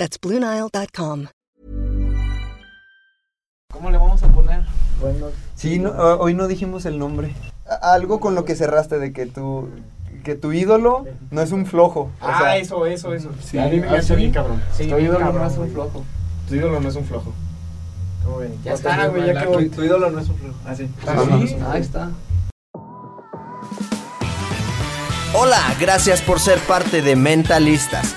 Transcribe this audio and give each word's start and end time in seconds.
That's 0.00 0.18
BlueNile.com. 0.18 1.26
¿Cómo 3.70 3.90
le 3.90 3.98
vamos 3.98 4.22
a 4.22 4.28
poner? 4.28 4.64
Bueno, 4.98 5.26
Sí, 5.54 5.78
no, 5.78 5.90
ah, 5.90 6.16
hoy 6.18 6.32
no 6.32 6.48
dijimos 6.48 6.86
el 6.86 6.98
nombre. 6.98 7.34
Algo 7.82 8.18
con 8.18 8.34
lo 8.34 8.46
que 8.46 8.56
cerraste 8.56 8.98
de 8.98 9.12
que 9.12 9.26
tu, 9.26 9.68
que 10.24 10.36
tu 10.36 10.52
ídolo 10.54 11.04
no 11.30 11.42
es 11.42 11.52
un 11.52 11.66
flojo. 11.66 12.10
o 12.18 12.26
Ah, 12.26 12.38
sea, 12.40 12.56
eso, 12.56 12.86
eso, 12.86 13.12
eso. 13.12 13.28
Sí. 13.44 13.58
a 13.58 13.66
mí 13.66 13.78
me 13.78 13.88
Ah, 13.88 13.98
hace 13.98 14.14
sí. 14.14 14.16
bien 14.16 14.32
cabrón. 14.32 14.62
Sí, 14.74 14.84
tu 14.88 14.94
bien 14.96 15.04
ídolo 15.10 15.18
cabrón, 15.18 15.42
no 15.42 15.46
es 15.48 15.52
un 15.52 15.58
güey. 15.58 15.70
flojo. 15.72 16.04
Tu 16.48 16.54
ídolo 16.54 16.80
no 16.80 16.88
es 16.88 16.96
un 16.96 17.04
flojo. 17.04 17.34
¿cómo 18.24 18.38
ven? 18.38 18.58
Ya 18.64 18.72
está, 18.72 19.04
es 19.04 19.10
güey, 19.10 19.26
ya 19.26 19.38
quedó. 19.38 19.52
Tu, 19.58 19.68
tu 19.68 19.84
ídolo 19.84 20.08
no 20.10 20.18
es 20.20 20.28
un 20.30 20.36
flojo. 20.36 20.56
Ah, 20.64 20.74
sí. 20.74 20.88
Así. 21.06 21.56
Ahí 21.70 21.80
está. 21.82 22.08
Hola, 25.34 25.60
gracias 25.78 26.22
por 26.22 26.40
ser 26.40 26.58
parte 26.60 27.02
de 27.02 27.16
Mentalistas. 27.16 28.16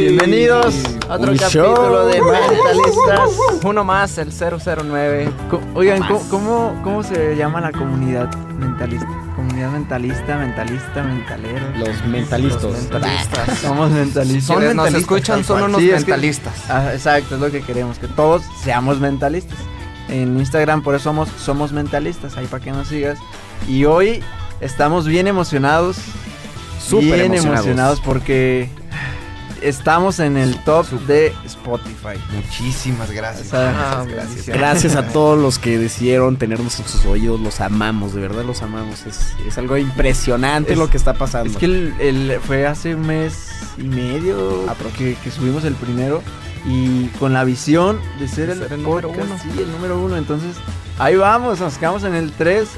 Bienvenidos 0.00 0.74
a 1.08 1.14
otro 1.14 1.32
Un 1.32 1.38
capítulo 1.38 1.76
show. 2.02 2.06
de 2.08 2.20
Mentalistas. 2.22 3.30
Uno 3.64 3.84
más, 3.84 4.18
el 4.18 4.30
009. 4.32 5.30
Co- 5.50 5.60
Oigan, 5.74 6.00
¿cómo, 6.06 6.20
cómo, 6.28 6.80
cómo 6.82 7.02
se 7.02 7.36
llama 7.36 7.60
la 7.60 7.72
comunidad 7.72 8.34
mentalista? 8.58 9.06
Comunidad 9.36 9.70
mentalista, 9.70 10.36
mentalista, 10.36 11.02
mentalero. 11.02 11.60
Los 11.76 12.04
mentalistas. 12.06 12.62
Los 12.64 12.72
mentalistas. 12.82 13.58
Somos 13.58 13.90
mentalistas. 13.90 14.44
Son 14.44 14.56
Quienes 14.58 14.74
nos 14.76 14.84
mentalistas, 14.86 15.00
escuchan 15.02 15.36
tal 15.36 15.44
son 15.44 15.58
cual. 15.58 15.68
unos 15.70 15.80
Sí, 15.80 15.90
es 15.90 16.04
que- 16.04 16.10
mentalistas. 16.10 16.54
Ah, 16.70 16.90
exacto, 16.92 17.34
es 17.36 17.40
lo 17.40 17.50
que 17.50 17.60
queremos, 17.62 17.98
que 17.98 18.08
todos 18.08 18.42
seamos 18.62 18.98
mentalistas. 19.00 19.58
En 20.08 20.38
Instagram 20.38 20.82
por 20.82 20.94
eso 20.94 21.04
somos, 21.04 21.28
somos 21.38 21.72
mentalistas, 21.72 22.36
ahí 22.36 22.46
para 22.46 22.62
que 22.62 22.70
nos 22.72 22.88
sigas. 22.88 23.18
Y 23.68 23.84
hoy 23.84 24.22
estamos 24.60 25.06
bien 25.06 25.26
emocionados. 25.28 25.96
Súper 26.88 27.02
bien 27.06 27.24
emocionados. 27.34 27.46
emocionados 27.66 28.00
porque 28.00 28.68
estamos 29.62 30.18
en 30.20 30.36
el 30.36 30.62
top 30.64 30.86
de 31.06 31.34
Spotify. 31.44 32.18
Muchísimas 32.34 33.10
gracias. 33.10 33.48
O 33.48 33.50
sea, 33.50 34.00
Ah, 34.00 34.04
gracias. 34.08 34.46
Gracias 34.46 34.96
a 34.96 35.08
todos 35.08 35.38
los 35.38 35.58
que 35.58 35.78
decidieron 35.78 36.36
tenernos 36.36 36.78
en 36.78 36.86
sus 36.86 37.04
oídos. 37.06 37.40
Los 37.40 37.60
amamos, 37.60 38.14
de 38.14 38.20
verdad 38.20 38.44
los 38.44 38.62
amamos. 38.62 39.06
Es, 39.06 39.32
es 39.46 39.58
algo 39.58 39.76
impresionante 39.76 40.72
Es- 40.72 40.78
lo 40.78 40.90
que 40.90 40.96
está 40.96 41.14
pasando. 41.14 41.50
Es 41.50 41.56
que 41.56 41.66
el, 41.66 41.94
el- 42.00 42.40
fue 42.40 42.66
hace 42.66 42.94
un 42.94 43.06
mes 43.06 43.48
y 43.78 43.84
medio 43.84 44.66
que, 44.96 45.16
que 45.22 45.30
subimos 45.30 45.64
el 45.64 45.74
primero 45.74 46.22
y 46.66 47.06
con 47.18 47.32
la 47.32 47.44
visión 47.44 47.98
de 48.18 48.28
ser 48.28 48.46
De 48.48 48.52
el, 48.54 48.58
ser 48.60 48.72
el 48.74 48.82
número 48.82 49.08
podcast, 49.08 49.28
uno. 49.30 49.40
Sí, 49.54 49.60
el 49.62 49.72
número 49.72 50.00
uno. 50.00 50.16
Entonces, 50.16 50.56
ahí 50.98 51.16
vamos, 51.16 51.60
nos 51.60 51.78
quedamos 51.78 52.04
en 52.04 52.14
el 52.14 52.32
3, 52.32 52.68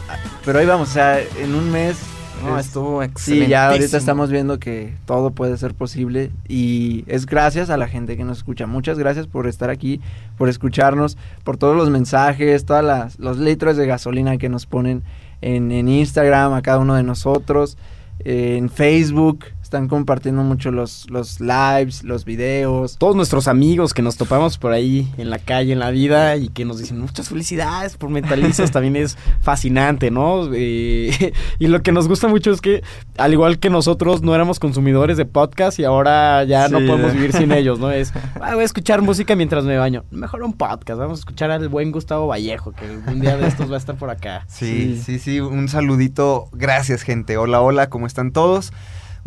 pero 0.45 0.59
ahí 0.61 0.67
vamos, 0.67 0.91
o 0.91 0.93
sea, 0.93 1.21
en 1.21 1.55
un 1.55 1.71
mes. 1.71 1.97
No, 2.45 2.59
es- 2.59 2.67
estuvo 2.67 3.01
Sí, 3.03 3.07
excelente. 3.09 3.49
ya 3.49 3.69
ahorita 3.69 3.97
estamos 3.97 4.31
viendo 4.31 4.59
que 4.59 4.95
todo 5.07 5.31
puede 5.31 5.57
ser 5.57 5.75
posible 5.75 6.31
y 6.49 7.05
es 7.07 7.27
gracias 7.27 7.71
a 7.71 7.77
la 7.77 7.89
gente 7.89 8.17
que 8.17 8.25
nos 8.25 8.39
escucha. 8.39 8.67
Muchas 8.67 8.99
gracias 8.99 9.27
por 9.27 9.47
estar 9.47 9.71
aquí, 9.71 10.01
por 10.37 10.49
escucharnos, 10.49 11.17
por 11.45 11.57
todos 11.57 11.77
los 11.77 11.91
mensajes, 11.91 12.65
todos 12.65 12.85
las, 12.85 13.19
los 13.19 13.39
litros 13.39 13.77
de 13.77 13.87
gasolina 13.87 14.37
que 14.39 14.49
nos 14.49 14.67
ponen 14.67 15.03
en, 15.41 15.71
en 15.73 15.89
Instagram 15.89 16.53
a 16.53 16.63
cada 16.63 16.79
uno 16.79 16.95
de 16.95 17.03
nosotros, 17.03 17.77
en 18.21 18.69
Facebook. 18.69 19.45
Están 19.69 19.87
compartiendo 19.87 20.43
mucho 20.45 20.71
los, 20.71 21.11
los 21.11 21.41
lives, 21.41 22.03
los 22.03 22.25
videos. 22.25 22.97
todos 22.97 23.15
nuestros 23.15 23.49
amigos 23.49 23.93
que 23.93 24.01
nos 24.01 24.17
topamos 24.17 24.57
por 24.57 24.73
ahí 24.73 25.13
en 25.19 25.29
la 25.29 25.39
calle, 25.39 25.75
en 25.75 25.79
la 25.79 25.91
vida 25.91 26.37
y 26.37 26.49
que 26.49 26.65
nos 26.65 26.79
dicen 26.79 26.99
muchas 26.99 27.29
felicidades 27.29 27.99
por 27.99 28.09
mentalistas 28.09 28.71
también 28.71 28.97
es 28.97 29.19
fascinante, 29.43 30.11
¿no? 30.11 30.49
Eh, 30.55 31.35
y 31.59 31.67
lo 31.67 31.83
que 31.83 31.93
nos 31.93 32.09
gusta 32.09 32.29
mucho 32.29 32.51
es 32.51 32.63
que 32.63 32.83
al 33.19 33.35
igual 33.35 33.59
que 33.59 33.69
nosotros 33.69 34.23
no 34.23 34.35
éramos 34.35 34.59
consumidores 34.59 35.19
de 35.19 35.27
podcast 35.27 35.79
y 35.79 35.85
ahora 35.85 36.45
ya 36.45 36.69
no 36.69 36.79
podemos 36.79 37.13
vivir 37.13 37.35
sin 37.35 37.53
ellos, 37.53 37.79
¿no? 37.79 37.91
Es, 37.91 38.15
"Ah, 38.41 38.55
voy 38.55 38.63
a 38.63 38.65
escuchar 38.65 39.03
música 39.03 39.37
mientras 39.37 39.65
me 39.65 39.77
baño. 39.77 40.03
Mejor 40.11 40.45
un 40.45 40.55
podcast, 40.55 40.99
vamos 40.99 41.19
a 41.19 41.21
escuchar 41.21 41.51
al 41.51 41.69
buen 41.69 41.93
Gustavo 41.93 42.27
Vallejo 42.27 42.73
que 42.73 42.87
un 43.07 43.21
día 43.21 43.37
de 43.37 43.47
estos 43.47 43.71
va 43.71 43.75
a 43.75 43.79
estar 43.79 43.97
por 43.97 44.09
acá. 44.09 44.47
Sí, 44.49 44.99
sí, 45.05 45.19
sí, 45.19 45.41
un 45.41 45.69
saludito. 45.69 46.49
Gracias, 46.53 47.03
gente. 47.03 47.37
Hola, 47.37 47.61
hola, 47.61 47.91
¿cómo 47.91 48.07
están 48.07 48.33
todos? 48.33 48.73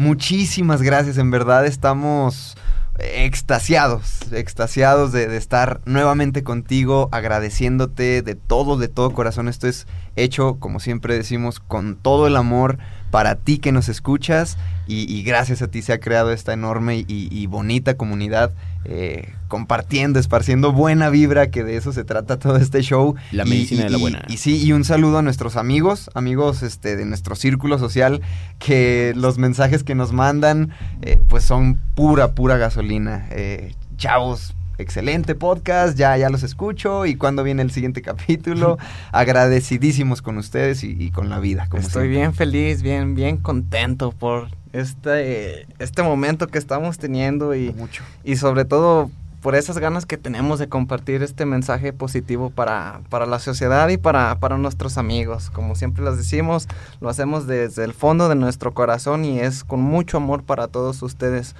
Muchísimas 0.01 0.81
gracias, 0.81 1.19
en 1.19 1.29
verdad 1.29 1.63
estamos 1.67 2.57
extasiados, 2.97 4.31
extasiados 4.31 5.11
de, 5.11 5.27
de 5.27 5.37
estar 5.37 5.79
nuevamente 5.85 6.43
contigo, 6.43 7.07
agradeciéndote 7.11 8.23
de 8.23 8.33
todo, 8.33 8.77
de 8.77 8.87
todo 8.87 9.13
corazón. 9.13 9.47
Esto 9.47 9.67
es 9.67 9.85
hecho, 10.15 10.57
como 10.57 10.79
siempre 10.79 11.15
decimos, 11.15 11.59
con 11.59 11.97
todo 11.97 12.25
el 12.25 12.35
amor 12.35 12.79
para 13.11 13.35
ti 13.35 13.59
que 13.59 13.71
nos 13.71 13.89
escuchas 13.89 14.57
y, 14.87 15.03
y 15.13 15.23
gracias 15.23 15.61
a 15.61 15.67
ti 15.67 15.81
se 15.81 15.93
ha 15.93 15.99
creado 15.99 16.31
esta 16.31 16.53
enorme 16.53 16.97
y, 16.97 17.05
y 17.31 17.45
bonita 17.47 17.95
comunidad 17.95 18.51
eh, 18.85 19.33
compartiendo, 19.47 20.19
esparciendo 20.19 20.71
buena 20.71 21.09
vibra, 21.09 21.51
que 21.51 21.63
de 21.63 21.77
eso 21.77 21.93
se 21.93 22.03
trata 22.03 22.39
todo 22.39 22.55
este 22.57 22.81
show. 22.81 23.13
La 23.31 23.45
medicina 23.45 23.81
y- 23.81 23.83
de 23.83 23.89
la 23.91 23.97
y- 23.97 24.01
buena. 24.01 24.23
Y, 24.27 24.37
sí, 24.37 24.57
y 24.63 24.71
un 24.73 24.83
saludo 24.83 25.19
a 25.19 25.21
nuestros 25.21 25.55
amigos, 25.55 26.09
amigos 26.15 26.63
este, 26.63 26.95
de 26.95 27.05
nuestro 27.05 27.35
círculo 27.35 27.77
social, 27.77 28.21
que 28.57 29.13
los 29.15 29.37
mensajes 29.37 29.83
que 29.83 29.93
nos 29.93 30.13
mandan, 30.13 30.71
eh, 31.03 31.19
pues 31.27 31.43
son 31.43 31.79
pura, 31.95 32.31
pura 32.33 32.57
gasolina. 32.57 33.27
Eh, 33.31 33.75
chavos, 33.97 34.55
excelente 34.81 35.35
podcast, 35.35 35.97
ya, 35.97 36.17
ya 36.17 36.29
los 36.29 36.43
escucho. 36.43 37.05
Y 37.05 37.15
cuando 37.15 37.43
viene 37.43 37.61
el 37.61 37.71
siguiente 37.71 38.01
capítulo, 38.03 38.77
agradecidísimos 39.11 40.21
con 40.21 40.37
ustedes 40.37 40.83
y, 40.83 40.95
y 40.99 41.11
con 41.11 41.29
la 41.29 41.39
vida. 41.39 41.67
Como 41.69 41.81
Estoy 41.81 42.03
siempre. 42.03 42.17
bien 42.17 42.33
feliz, 42.33 42.81
bien, 42.81 43.15
bien 43.15 43.37
contento 43.37 44.11
por 44.11 44.49
este, 44.73 45.67
este 45.79 46.03
momento 46.03 46.47
que 46.47 46.57
estamos 46.57 46.97
teniendo 46.97 47.55
y, 47.55 47.71
Mucho. 47.73 48.03
y 48.23 48.37
sobre 48.37 48.65
todo 48.65 49.09
por 49.41 49.55
esas 49.55 49.79
ganas 49.79 50.05
que 50.05 50.17
tenemos 50.17 50.59
de 50.59 50.69
compartir 50.69 51.23
este 51.23 51.45
mensaje 51.45 51.93
positivo 51.93 52.51
para, 52.51 53.01
para 53.09 53.25
la 53.25 53.39
sociedad 53.39 53.89
y 53.89 53.97
para, 53.97 54.39
para 54.39 54.57
nuestros 54.57 54.97
amigos. 54.97 55.49
Como 55.49 55.75
siempre 55.75 56.05
les 56.05 56.17
decimos, 56.17 56.67
lo 56.99 57.09
hacemos 57.09 57.47
desde 57.47 57.83
el 57.83 57.93
fondo 57.93 58.29
de 58.29 58.35
nuestro 58.35 58.73
corazón 58.73 59.25
y 59.25 59.39
es 59.39 59.63
con 59.63 59.81
mucho 59.81 60.17
amor 60.17 60.43
para 60.43 60.67
todos 60.67 61.01
ustedes. 61.01 61.55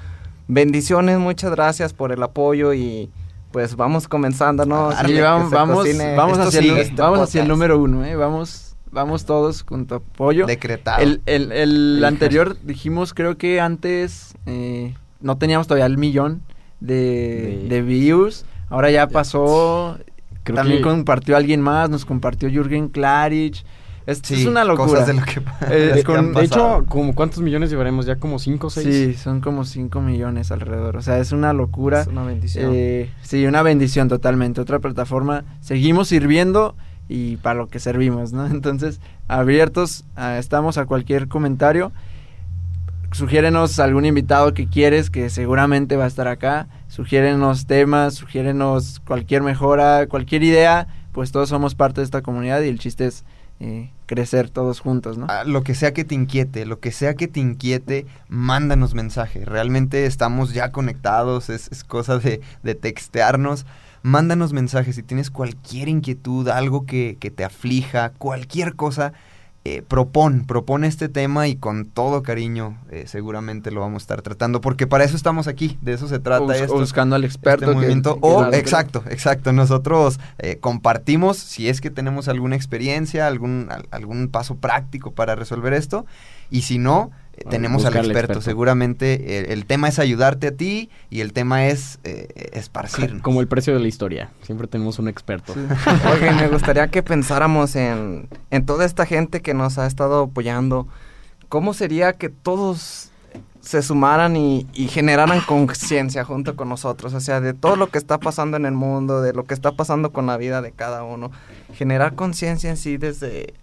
Bendiciones, 0.54 1.18
muchas 1.18 1.52
gracias 1.52 1.94
por 1.94 2.12
el 2.12 2.22
apoyo 2.22 2.74
y 2.74 3.10
pues 3.54 3.78
vamos 3.78 4.10
comenzando, 4.10 4.66
¿no? 4.66 4.92
Sí, 5.06 5.18
vamos, 5.22 5.50
vamos, 5.50 5.78
cocine 5.78 6.14
vamos 6.18 6.38
hacia, 6.40 6.60
el, 6.60 6.78
este 6.78 7.02
vamos 7.02 7.20
hacia 7.20 7.42
el 7.42 7.48
número 7.48 7.80
uno, 7.80 8.04
¿eh? 8.04 8.18
Vamos, 8.18 8.76
vamos 8.92 9.24
todos 9.26 9.64
con 9.64 9.86
tu 9.88 9.96
apoyo. 9.96 10.46
Decretado. 10.46 11.02
El, 11.02 11.22
el, 11.26 11.54
el 11.54 12.04
anterior 12.06 12.58
dijimos, 12.64 13.14
creo 13.14 13.38
que 13.38 13.62
antes 13.62 14.34
eh, 14.46 14.94
no 15.22 15.38
teníamos 15.38 15.68
todavía 15.68 15.86
el 15.86 15.98
millón 15.98 16.42
de, 16.82 16.96
De- 17.64 17.68
de 17.70 17.82
views. 17.82 18.44
Ahora 18.70 18.92
ya 18.92 19.08
pasó. 19.08 19.98
Creo 20.44 20.58
también 20.58 20.80
que- 20.80 20.84
compartió 20.84 21.38
alguien 21.38 21.62
más, 21.62 21.90
nos 21.90 22.04
compartió 22.04 22.50
Jürgen 22.50 22.90
Klarich. 22.90 23.64
Sí, 24.24 24.42
es 24.42 24.46
una 24.48 24.64
locura. 24.64 24.88
cosas 24.88 25.08
de 25.08 25.14
lo 25.14 25.24
que, 25.24 25.42
Eh, 25.70 25.92
de 25.96 26.04
con- 26.04 26.36
hecho, 26.42 26.86
como 26.88 27.14
¿cuántos 27.16 27.42
millones 27.42 27.70
llevaremos? 27.70 28.06
Ya 28.06 28.16
como 28.16 28.40
5 28.40 28.68
o 28.68 28.70
6. 28.70 28.86
Sí, 28.88 29.14
son 29.14 29.42
como 29.42 29.64
5 29.64 30.02
millones 30.02 30.52
alrededor. 30.52 30.98
O 30.98 31.02
sea, 31.02 31.20
es 31.20 31.32
una 31.32 31.54
locura. 31.54 32.02
Es 32.02 32.08
una 32.08 32.24
bendición. 32.24 32.72
Eh, 32.74 33.12
sí, 33.22 33.46
una 33.46 33.62
bendición 33.62 34.10
totalmente. 34.10 34.60
Otra 34.62 34.80
plataforma. 34.80 35.44
Seguimos 35.62 36.08
sirviendo 36.08 36.76
y 37.10 37.38
para 37.38 37.56
lo 37.60 37.68
que 37.68 37.80
servimos, 37.80 38.34
¿no? 38.34 38.46
Entonces, 38.48 39.00
abiertos, 39.28 40.04
ah, 40.16 40.38
estamos 40.40 40.78
a 40.78 40.86
cualquier 40.86 41.28
comentario. 41.28 41.92
Sugiérenos 43.12 43.78
algún 43.80 44.06
invitado 44.06 44.54
que 44.54 44.68
quieres, 44.68 45.10
que 45.10 45.30
seguramente 45.30 45.98
va 45.98 46.06
a 46.06 46.08
estar 46.08 46.30
acá. 46.30 46.68
Sugiérenos 46.88 47.66
temas, 47.66 48.14
sugiérenos 48.16 49.02
cualquier 49.06 49.42
mejora, 49.42 50.08
cualquier 50.08 50.44
idea. 50.44 50.88
Pues 51.12 51.34
todos 51.34 51.50
somos 51.50 51.76
parte 51.76 52.00
de 52.00 52.06
esta 52.06 52.22
comunidad 52.22 52.62
y 52.62 52.70
el 52.70 52.80
chiste 52.80 53.06
es 53.08 53.26
eh, 53.64 53.92
crecer 54.08 54.50
todos 54.50 54.80
juntos, 54.80 55.20
¿no? 55.20 55.28
Ah, 55.30 55.44
lo 55.46 55.62
que 55.62 55.76
sea 55.76 55.94
que 55.94 56.04
te 56.04 56.16
inquiete, 56.16 56.66
lo 56.66 56.80
que 56.80 56.92
sea 56.92 57.14
que 57.14 57.28
te 57.28 57.40
inquiete, 57.40 58.08
mándanos 58.28 58.96
mensaje. 58.96 59.46
Realmente 59.46 60.08
estamos 60.08 60.54
ya 60.54 60.72
conectados, 60.72 61.52
es, 61.52 61.84
cosa 61.84 62.18
de, 62.18 62.42
de 62.64 62.74
textearnos. 62.74 63.68
Mándanos 64.02 64.52
mensajes 64.52 64.96
si 64.96 65.04
tienes 65.04 65.30
cualquier 65.30 65.90
inquietud, 65.90 66.48
algo 66.48 66.88
que, 66.88 67.18
que 67.20 67.30
te 67.30 67.44
aflija, 67.44 68.10
cualquier 68.18 68.76
cosa. 68.76 69.14
Eh, 69.64 69.84
propon, 69.88 70.46
propone 70.48 70.88
este 70.88 71.08
tema 71.08 71.48
y 71.48 71.56
con 71.56 71.86
todo 71.86 72.24
cariño 72.24 72.80
eh, 72.90 73.04
seguramente 73.06 73.70
lo 73.70 73.82
vamos 73.82 74.02
a 74.02 74.04
estar 74.06 74.22
tratando, 74.24 74.60
porque 74.60 74.88
para 74.88 75.04
eso 75.04 75.16
estamos 75.16 75.48
aquí, 75.48 75.78
de 75.82 75.94
eso 75.94 76.08
se 76.08 76.18
trata 76.18 76.42
O 76.44 76.48
bus- 76.48 76.56
o 76.56 76.64
esto. 76.64 76.80
buscando 76.80 77.16
al 77.16 77.24
experto. 77.24 77.66
este 77.66 77.76
movimiento. 77.76 78.16
que 78.16 78.20
o, 78.24 78.52
exacto, 78.54 79.04
exacto. 79.10 79.54
Nosotros 79.54 80.20
eh, 80.40 80.58
compartimos 80.60 81.38
si 81.38 81.70
es 81.70 81.80
que 81.80 81.92
tenemos 81.92 82.28
alguna 82.28 82.56
experiencia, 82.56 83.28
algún, 83.28 83.68
al- 83.70 83.88
algún 83.92 84.30
paso 84.30 84.56
práctico 84.56 85.12
para 85.12 85.36
resolver 85.36 85.74
esto. 85.74 86.06
Y 86.50 86.64
si 86.64 86.80
no, 86.80 87.12
eh, 87.34 87.46
tenemos 87.50 87.86
al 87.86 87.96
experto. 87.96 88.20
experto. 88.20 88.42
Seguramente 88.42 89.40
eh, 89.40 89.54
el 89.54 89.66
tema 89.66 89.88
es 89.88 90.00
ayudarte 90.00 90.48
a 90.48 90.52
ti 90.52 90.90
y 91.10 91.22
el 91.22 91.34
tema 91.34 91.68
es 91.68 92.00
eh, 92.04 92.52
esparcirnos. 92.54 93.22
Como 93.22 93.42
el 93.42 93.48
precio 93.48 93.74
de 93.74 93.80
la 93.80 93.88
historia. 93.88 94.32
Siempre 94.44 94.68
tenemos 94.68 95.00
un 95.00 95.08
experto. 95.08 95.54
Oigan, 96.14 96.38
me 96.38 96.48
gustaría 96.50 96.88
que 96.90 97.04
pensáramos 97.04 97.76
en, 97.76 98.28
en 98.50 98.66
toda 98.66 98.86
esta 98.86 99.06
gente 99.06 99.42
que 99.42 99.54
nos 99.54 99.78
ha 99.78 99.88
estado 99.88 100.24
apoyando. 100.24 100.88
¿Cómo 101.48 101.74
sería 101.74 102.14
que 102.14 102.30
todos 102.30 103.10
se 103.62 103.82
sumaran 103.82 104.36
y, 104.36 104.68
y 104.74 104.88
generaran 104.88 105.40
conciencia 105.42 106.26
junto 106.26 106.56
con 106.58 106.68
nosotros? 106.68 107.14
O 107.14 107.22
sea, 107.22 107.40
de 107.40 107.54
todo 107.54 107.78
lo 107.78 107.88
que 107.88 107.98
está 107.98 108.18
pasando 108.18 108.58
en 108.58 108.66
el 108.66 108.74
mundo, 108.74 109.22
de 109.22 109.34
lo 109.34 109.46
que 109.46 109.54
está 109.54 109.72
pasando 109.72 110.12
con 110.12 110.26
la 110.26 110.36
vida 110.36 110.62
de 110.62 110.72
cada 110.74 111.04
uno. 111.04 111.32
Generar 111.74 112.16
conciencia 112.16 112.70
en 112.70 112.78
sí 112.78 112.98
desde, 112.98 113.54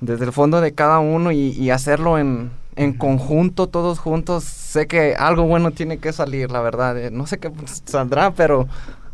desde 0.00 0.24
el 0.24 0.32
fondo 0.32 0.62
de 0.62 0.72
cada 0.72 1.00
uno 1.00 1.32
y, 1.32 1.50
y 1.50 1.70
hacerlo 1.70 2.18
en, 2.18 2.50
en 2.78 2.92
conjunto, 2.94 3.66
todos 3.68 3.98
juntos. 3.98 4.44
Sé 4.44 4.86
que 4.86 5.14
algo 5.16 5.42
bueno 5.44 5.72
tiene 5.72 5.98
que 5.98 6.12
salir, 6.12 6.50
la 6.50 6.60
verdad. 6.60 6.96
eh, 6.96 7.10
No 7.10 7.26
sé 7.26 7.38
qué 7.38 7.52
saldrá, 7.84 8.30
pero 8.32 8.66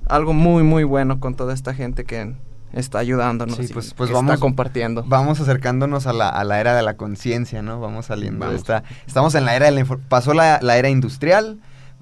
algo 0.06 0.32
muy, 0.34 0.62
muy 0.62 0.84
bueno 0.84 1.18
con 1.18 1.34
toda 1.34 1.52
esta 1.54 1.74
gente 1.74 2.04
que 2.04 2.34
está 2.72 2.98
ayudándonos 2.98 3.56
Sí, 3.56 3.64
y 3.64 3.68
pues- 3.68 3.94
pues 3.94 4.08
que 4.10 4.14
vamos- 4.14 4.34
está 4.34 4.40
compartiendo. 4.40 5.04
Vamos 5.06 5.40
acercándonos 5.40 6.06
a 6.06 6.12
la, 6.12 6.28
a 6.28 6.44
la 6.44 6.60
era 6.60 6.74
de 6.74 6.82
la 6.82 6.94
conciencia, 6.96 7.62
¿no? 7.62 7.80
Vamos 7.80 8.06
saliendo 8.06 8.40
de 8.46 8.52
Vamos. 8.52 8.60
esta... 8.60 8.82
Estamos 9.06 9.34
en 9.34 9.44
la 9.44 9.54
era 9.56 9.66
de 9.66 9.72
la... 9.72 9.84
Pasó 10.08 10.34
la, 10.34 10.58
la 10.60 10.76
era 10.76 10.88
industrial, 10.90 11.58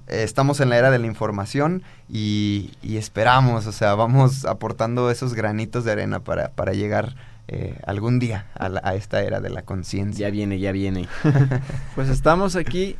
eh, 0.07 0.23
estamos 0.23 0.59
en 0.59 0.69
la 0.69 0.77
era 0.77 0.89
de 0.91 0.97
la 0.99 1.05
información 1.07 1.83
y, 2.09 2.71
y 2.81 2.97
esperamos, 2.97 3.67
o 3.67 3.71
sea, 3.71 3.93
vamos 3.95 4.45
aportando 4.45 5.09
esos 5.11 5.33
granitos 5.35 5.85
de 5.85 5.91
arena 5.93 6.19
para, 6.19 6.49
para 6.49 6.73
llegar 6.73 7.15
eh, 7.47 7.77
algún 7.85 8.19
día 8.19 8.47
a, 8.55 8.69
la- 8.69 8.81
a 8.83 8.95
esta 8.95 9.21
era 9.21 9.39
de 9.41 9.49
la 9.49 9.63
conciencia. 9.63 10.27
Ya 10.27 10.31
viene, 10.31 10.59
ya 10.59 10.71
viene. 10.71 11.07
Pues 11.95 12.09
estamos 12.09 12.55
aquí 12.55 12.95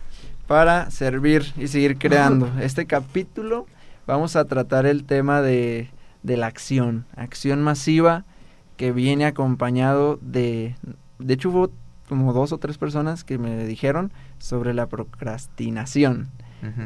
para 0.47 0.89
servir 0.91 1.45
y 1.57 1.67
seguir 1.67 1.97
creando. 1.97 2.51
Este 2.61 2.85
capítulo 2.85 3.65
vamos 4.05 4.35
a 4.35 4.45
tratar 4.45 4.85
el 4.85 5.05
tema 5.05 5.41
de, 5.41 5.89
de 6.23 6.37
la 6.37 6.47
acción, 6.47 7.05
acción 7.15 7.61
masiva 7.61 8.25
que 8.77 8.91
viene 8.91 9.25
acompañado 9.25 10.19
de, 10.21 10.75
de 11.19 11.33
hecho 11.33 11.49
hubo 11.49 11.71
como 12.09 12.33
dos 12.33 12.51
o 12.51 12.57
tres 12.57 12.77
personas 12.77 13.23
que 13.23 13.37
me 13.37 13.65
dijeron 13.65 14.11
sobre 14.39 14.73
la 14.73 14.87
procrastinación. 14.87 16.29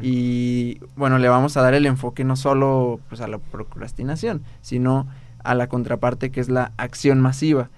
Y 0.02 0.80
bueno, 0.96 1.20
le 1.20 1.30
vamos 1.30 1.56
a 1.56 1.62
dar 1.62 1.76
el 1.76 1.86
enfoque 1.86 2.24
no 2.24 2.36
solo 2.36 3.00
pues, 3.10 3.22
a 3.22 3.28
la 3.28 3.38
procrastinación, 3.38 4.42
sino 4.62 5.08
a 5.50 5.56
la 5.56 5.68
contraparte 5.68 6.30
que 6.32 6.40
es 6.40 6.50
la 6.50 6.72
acción 6.78 7.20
masiva. 7.22 7.70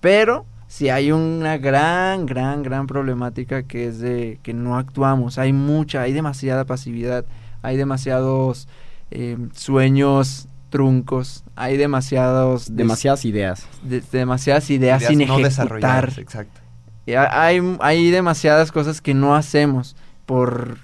Pero 0.00 0.46
si 0.66 0.88
hay 0.90 1.12
una 1.12 1.56
gran, 1.58 2.26
gran, 2.26 2.62
gran 2.62 2.86
problemática 2.86 3.62
que 3.62 3.86
es 3.88 3.98
de 4.00 4.38
que 4.42 4.52
no 4.54 4.76
actuamos. 4.76 5.38
Hay 5.38 5.52
mucha, 5.52 6.02
hay 6.02 6.12
demasiada 6.12 6.64
pasividad, 6.64 7.24
hay 7.62 7.76
demasiados 7.76 8.68
eh, 9.10 9.36
sueños 9.54 10.48
truncos, 10.70 11.44
hay 11.56 11.76
demasiados... 11.78 12.66
des- 12.68 12.76
Demasiadas 12.76 13.24
ideas. 13.24 13.66
de- 13.82 14.02
demasiadas 14.12 14.68
ideas, 14.70 15.02
sin 15.04 15.26
no 15.26 15.38
ejecutar. 15.38 16.12
exacto. 16.18 16.60
Hay, 17.30 17.60
hay 17.80 18.10
demasiadas 18.10 18.70
cosas 18.70 19.00
que 19.00 19.14
no 19.14 19.34
hacemos 19.34 19.96
por, 20.26 20.76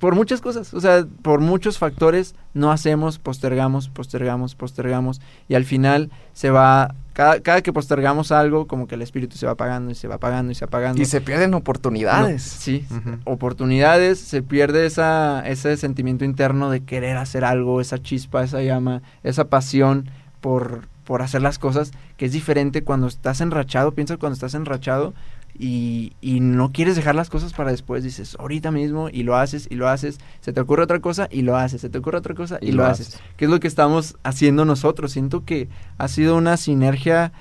por 0.00 0.14
muchas 0.16 0.40
cosas. 0.40 0.74
O 0.74 0.80
sea, 0.80 1.06
por 1.22 1.40
muchos 1.40 1.78
factores 1.78 2.34
no 2.54 2.72
hacemos, 2.72 3.18
postergamos, 3.18 3.88
postergamos, 3.90 4.54
postergamos. 4.56 5.20
Y 5.46 5.54
al 5.54 5.64
final 5.64 6.10
se 6.32 6.50
va, 6.50 6.94
cada, 7.12 7.40
cada 7.40 7.60
que 7.60 7.72
postergamos 7.72 8.32
algo, 8.32 8.66
como 8.66 8.88
que 8.88 8.94
el 8.94 9.02
espíritu 9.02 9.36
se 9.36 9.44
va 9.44 9.52
apagando 9.52 9.90
y 9.92 9.94
se 9.94 10.08
va 10.08 10.14
apagando 10.16 10.50
y 10.50 10.54
se 10.54 10.64
va 10.64 10.68
apagando. 10.68 11.00
Y 11.02 11.04
se 11.04 11.20
pierden 11.20 11.50
No, 11.50 11.58
oportunidades. 11.58 12.42
sí, 12.42 12.86
oportunidades, 13.24 14.18
se 14.18 14.42
pierde 14.42 14.86
esa, 14.86 15.42
ese 15.46 15.76
sentimiento 15.76 16.24
interno 16.24 16.70
de 16.70 16.80
querer 16.82 17.16
hacer 17.16 17.44
algo, 17.44 17.80
esa 17.80 17.98
chispa, 17.98 18.42
esa 18.42 18.62
llama, 18.62 19.02
esa 19.22 19.48
pasión 19.48 20.08
por, 20.40 20.88
por 21.04 21.22
hacer 21.22 21.42
las 21.42 21.58
cosas, 21.58 21.92
que 22.16 22.24
es 22.26 22.32
diferente 22.32 22.82
cuando 22.84 23.06
estás 23.06 23.40
enrachado, 23.40 23.92
piensa 23.92 24.16
cuando 24.16 24.34
estás 24.34 24.54
enrachado 24.54 25.12
y, 25.58 26.14
y 26.20 26.40
no 26.40 26.72
quieres 26.72 26.96
dejar 26.96 27.14
las 27.14 27.30
cosas 27.30 27.52
para 27.52 27.70
después, 27.70 28.02
dices 28.02 28.36
ahorita 28.38 28.70
mismo 28.70 29.08
y 29.10 29.22
lo 29.22 29.36
haces 29.36 29.66
y 29.70 29.74
lo 29.74 29.88
haces, 29.88 30.18
se 30.40 30.52
te 30.52 30.60
ocurre 30.60 30.82
otra 30.82 31.00
cosa 31.00 31.28
y 31.30 31.42
lo 31.42 31.56
haces, 31.56 31.80
se 31.80 31.90
te 31.90 31.98
ocurre 31.98 32.18
otra 32.18 32.34
cosa 32.34 32.58
y, 32.60 32.72
lo, 32.72 32.84
haces. 32.84 33.20
¿Qué 33.36 33.44
es 33.46 33.50
lo 33.50 33.60
que 33.60 33.68
estamos 33.68 34.16
haciendo 34.22 34.64
nosotros? 34.64 35.12
Siento 35.12 35.44
que 35.44 35.68
ha 35.98 36.08
sido 36.08 36.36
una 36.36 36.56
sinergia 36.56 37.32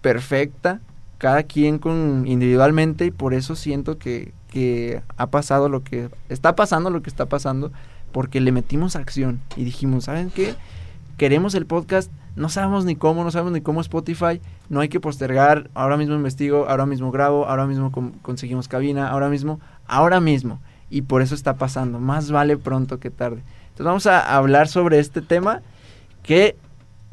perfecta, 0.00 0.80
cada 1.18 1.44
quien 1.44 1.78
con 1.78 2.24
individualmente 2.26 3.06
y 3.06 3.10
por 3.10 3.34
eso 3.34 3.54
siento 3.54 3.98
que, 3.98 4.32
que 4.48 5.02
ha 5.16 5.28
pasado 5.28 5.68
lo 5.68 5.84
que 5.84 6.08
está 6.28 6.56
pasando 6.56 6.90
lo 6.90 7.02
que 7.02 7.10
está 7.10 7.26
pasando 7.26 7.72
porque 8.12 8.40
le 8.40 8.52
metimos 8.52 8.94
acción 8.94 9.40
y 9.56 9.64
dijimos, 9.64 10.04
¿saben 10.04 10.30
qué? 10.30 10.54
Queremos 11.16 11.54
el 11.54 11.66
podcast, 11.66 12.10
no 12.36 12.48
sabemos 12.48 12.84
ni 12.84 12.96
cómo, 12.96 13.24
no 13.24 13.30
sabemos 13.30 13.52
ni 13.52 13.60
cómo 13.60 13.80
Spotify, 13.80 14.40
no 14.68 14.80
hay 14.80 14.88
que 14.88 15.00
postergar, 15.00 15.70
ahora 15.74 15.96
mismo 15.96 16.14
investigo, 16.14 16.66
ahora 16.68 16.86
mismo 16.86 17.10
grabo, 17.10 17.46
ahora 17.46 17.66
mismo 17.66 17.92
conseguimos 18.22 18.68
cabina, 18.68 19.08
ahora 19.08 19.28
mismo, 19.28 19.60
ahora 19.86 20.20
mismo. 20.20 20.60
Y 20.90 21.02
por 21.02 21.22
eso 21.22 21.34
está 21.34 21.56
pasando, 21.56 21.98
más 21.98 22.30
vale 22.30 22.56
pronto 22.56 22.98
que 23.00 23.10
tarde. 23.10 23.42
Entonces 23.64 23.86
vamos 23.86 24.06
a 24.06 24.36
hablar 24.36 24.68
sobre 24.68 24.98
este 24.98 25.22
tema 25.22 25.62
que 26.22 26.56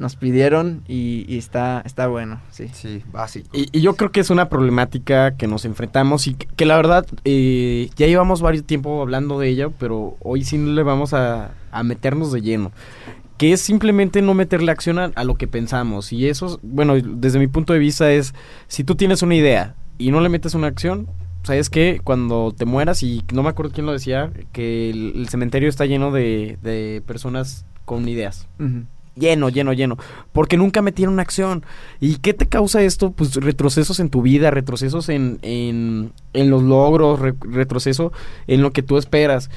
nos 0.00 0.16
pidieron 0.16 0.82
y, 0.88 1.26
y 1.28 1.36
está, 1.36 1.82
está 1.84 2.06
bueno, 2.06 2.40
sí. 2.50 2.68
Sí, 2.72 3.02
básico. 3.12 3.48
Y, 3.52 3.68
y 3.70 3.82
yo 3.82 3.96
creo 3.96 4.10
que 4.10 4.20
es 4.20 4.30
una 4.30 4.48
problemática 4.48 5.36
que 5.36 5.46
nos 5.46 5.66
enfrentamos 5.66 6.26
y 6.26 6.34
que, 6.34 6.46
que 6.46 6.64
la 6.64 6.76
verdad 6.76 7.06
eh, 7.24 7.90
ya 7.96 8.06
llevamos 8.06 8.40
varios 8.40 8.64
tiempo 8.64 9.02
hablando 9.02 9.38
de 9.38 9.48
ella, 9.48 9.68
pero 9.68 10.16
hoy 10.20 10.42
sí 10.44 10.56
le 10.56 10.82
vamos 10.82 11.12
a, 11.12 11.50
a 11.70 11.82
meternos 11.82 12.32
de 12.32 12.40
lleno. 12.40 12.72
Que 13.40 13.54
es 13.54 13.62
simplemente 13.62 14.20
no 14.20 14.34
meterle 14.34 14.70
acción 14.70 14.98
a, 14.98 15.12
a 15.14 15.24
lo 15.24 15.36
que 15.36 15.48
pensamos. 15.48 16.12
Y 16.12 16.28
eso, 16.28 16.60
bueno, 16.62 16.94
desde 17.00 17.38
mi 17.38 17.46
punto 17.46 17.72
de 17.72 17.78
vista 17.78 18.12
es, 18.12 18.34
si 18.68 18.84
tú 18.84 18.96
tienes 18.96 19.22
una 19.22 19.34
idea 19.34 19.76
y 19.96 20.10
no 20.10 20.20
le 20.20 20.28
metes 20.28 20.54
una 20.54 20.66
acción, 20.66 21.06
¿sabes 21.42 21.70
qué? 21.70 22.02
Cuando 22.04 22.52
te 22.54 22.66
mueras, 22.66 23.02
y 23.02 23.24
no 23.32 23.42
me 23.42 23.48
acuerdo 23.48 23.72
quién 23.72 23.86
lo 23.86 23.92
decía, 23.92 24.30
que 24.52 24.90
el, 24.90 25.14
el 25.16 25.28
cementerio 25.30 25.70
está 25.70 25.86
lleno 25.86 26.10
de, 26.10 26.58
de 26.60 27.02
personas 27.06 27.64
con 27.86 28.06
ideas 28.08 28.46
lleno, 29.16 29.48
lleno, 29.48 29.72
lleno, 29.72 29.96
porque 30.32 30.56
nunca 30.56 30.82
metieron 30.82 31.18
acción. 31.18 31.64
¿Y 31.98 32.16
qué 32.16 32.32
te 32.34 32.46
causa 32.46 32.82
esto? 32.82 33.10
Pues 33.10 33.34
retrocesos 33.36 34.00
en 34.00 34.10
tu 34.10 34.22
vida, 34.22 34.50
retrocesos 34.50 35.08
en, 35.08 35.38
en, 35.42 36.12
en 36.32 36.50
los 36.50 36.62
logros, 36.62 37.18
re- 37.18 37.34
retroceso 37.40 38.12
en 38.46 38.62
lo 38.62 38.72
que 38.72 38.82
tú 38.82 38.96
esperas. 38.98 39.50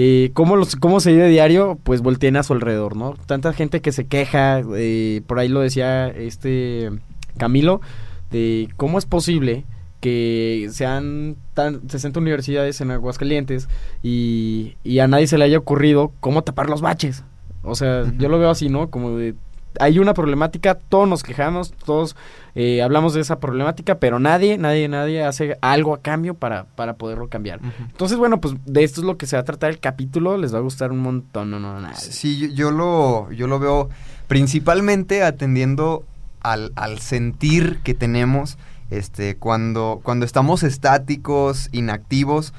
Eh, 0.00 0.30
¿cómo, 0.32 0.54
los, 0.54 0.76
¿Cómo 0.76 1.00
se 1.00 1.10
vive 1.10 1.26
diario? 1.26 1.76
Pues 1.82 2.02
volteen 2.02 2.36
a 2.36 2.44
su 2.44 2.52
alrededor, 2.52 2.94
¿no? 2.94 3.16
Tanta 3.26 3.52
gente 3.52 3.80
que 3.80 3.90
se 3.90 4.06
queja, 4.06 4.62
eh, 4.76 5.22
por 5.26 5.40
ahí 5.40 5.48
lo 5.48 5.58
decía 5.58 6.06
este 6.06 6.90
Camilo, 7.36 7.80
de 8.30 8.68
cómo 8.76 9.00
es 9.00 9.06
posible 9.06 9.64
que 10.00 10.68
sean 10.70 11.34
tan 11.52 11.90
60 11.90 12.20
universidades 12.20 12.80
en 12.80 12.92
Aguascalientes 12.92 13.68
y, 14.00 14.76
y 14.84 15.00
a 15.00 15.08
nadie 15.08 15.26
se 15.26 15.36
le 15.36 15.46
haya 15.46 15.58
ocurrido 15.58 16.12
cómo 16.20 16.44
tapar 16.44 16.70
los 16.70 16.80
baches. 16.80 17.24
O 17.64 17.74
sea, 17.74 18.04
yo 18.18 18.28
lo 18.28 18.38
veo 18.38 18.50
así, 18.50 18.68
¿no? 18.68 18.90
Como 18.90 19.16
de 19.16 19.34
hay 19.80 19.98
una 19.98 20.14
problemática, 20.14 20.74
todos 20.74 21.08
nos 21.08 21.22
quejamos, 21.22 21.72
todos 21.84 22.16
eh, 22.54 22.82
hablamos 22.82 23.14
de 23.14 23.20
esa 23.20 23.38
problemática, 23.38 23.98
pero 23.98 24.18
nadie, 24.18 24.58
nadie, 24.58 24.88
nadie 24.88 25.22
hace 25.22 25.56
algo 25.60 25.94
a 25.94 26.00
cambio 26.00 26.34
para, 26.34 26.64
para 26.64 26.94
poderlo 26.94 27.28
cambiar. 27.28 27.60
Entonces, 27.78 28.18
bueno, 28.18 28.40
pues 28.40 28.54
de 28.64 28.84
esto 28.84 29.00
es 29.00 29.06
lo 29.06 29.16
que 29.16 29.26
se 29.26 29.36
va 29.36 29.40
a 29.40 29.44
tratar 29.44 29.70
el 29.70 29.78
capítulo, 29.78 30.36
les 30.36 30.52
va 30.52 30.58
a 30.58 30.62
gustar 30.62 30.90
un 30.90 30.98
montón, 30.98 31.50
no, 31.50 31.60
no, 31.60 31.80
nada. 31.80 31.94
Sí, 31.94 32.38
yo, 32.38 32.48
yo 32.48 32.70
lo, 32.70 33.30
yo 33.32 33.46
lo 33.46 33.58
veo 33.58 33.88
principalmente 34.26 35.22
atendiendo 35.22 36.04
al, 36.40 36.72
al 36.76 36.98
sentir 36.98 37.80
que 37.82 37.94
tenemos 37.94 38.58
este, 38.90 39.36
cuando, 39.36 40.00
cuando 40.02 40.24
estamos 40.24 40.62
estáticos, 40.62 41.68
inactivos. 41.72 42.54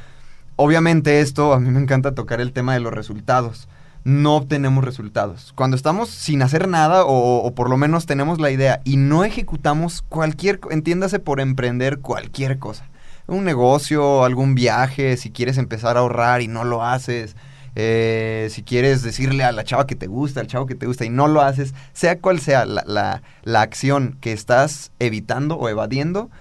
Obviamente 0.55 1.21
esto, 1.21 1.53
a 1.53 1.59
mí 1.59 1.69
me 1.71 1.79
encanta 1.79 2.13
tocar 2.13 2.41
el 2.41 2.51
tema 2.51 2.73
de 2.73 2.81
los 2.81 2.93
resultados. 2.93 3.67
No 4.09 4.37
obtenemos 4.37 4.83
resultados. 4.83 5.53
Cuando 5.53 5.75
estamos 5.77 6.09
sin 6.09 6.41
hacer 6.41 6.67
nada 6.67 7.03
o, 7.05 7.53
por 7.53 7.69
lo 7.69 7.77
menos 7.77 8.07
tenemos 8.07 8.39
la 8.39 8.49
idea 8.49 8.81
y 8.83 8.97
no 8.97 9.23
ejecutamos 9.23 10.01
cualquier, 10.01 10.59
entiéndase 10.71 11.19
por 11.19 11.39
emprender 11.39 11.99
cualquier 11.99 12.57
cosa. 12.57 12.85
Un 13.27 13.43
negocio, 13.43 14.23
algún 14.23 14.55
viaje, 14.55 15.15
si 15.15 15.29
quieres 15.29 15.59
empezar 15.59 15.95
a 15.95 15.99
ahorrar 15.99 16.41
y 16.41 16.47
no 16.47 16.63
lo 16.63 16.83
haces, 16.83 17.35
eh, 17.75 18.47
si 18.49 18.63
quieres 18.63 19.03
decirle 19.03 19.43
a 19.43 19.51
la 19.51 19.63
chava 19.63 19.85
que 19.85 19.95
te 19.95 20.07
gusta, 20.07 20.39
al 20.39 20.47
chavo 20.47 20.65
que 20.65 20.73
te 20.73 20.87
gusta 20.87 21.05
y 21.05 21.11
no 21.11 21.27
lo 21.27 21.41
haces, 21.41 21.75
sea 21.93 22.17
cual 22.19 22.39
sea 22.39 22.65
la, 22.65 23.21
la- 23.43 23.61
acción 23.61 24.17
que 24.21 24.31
estás 24.31 24.91
evitando 24.97 25.55
o 25.55 25.69
evadiendo, 25.69 26.31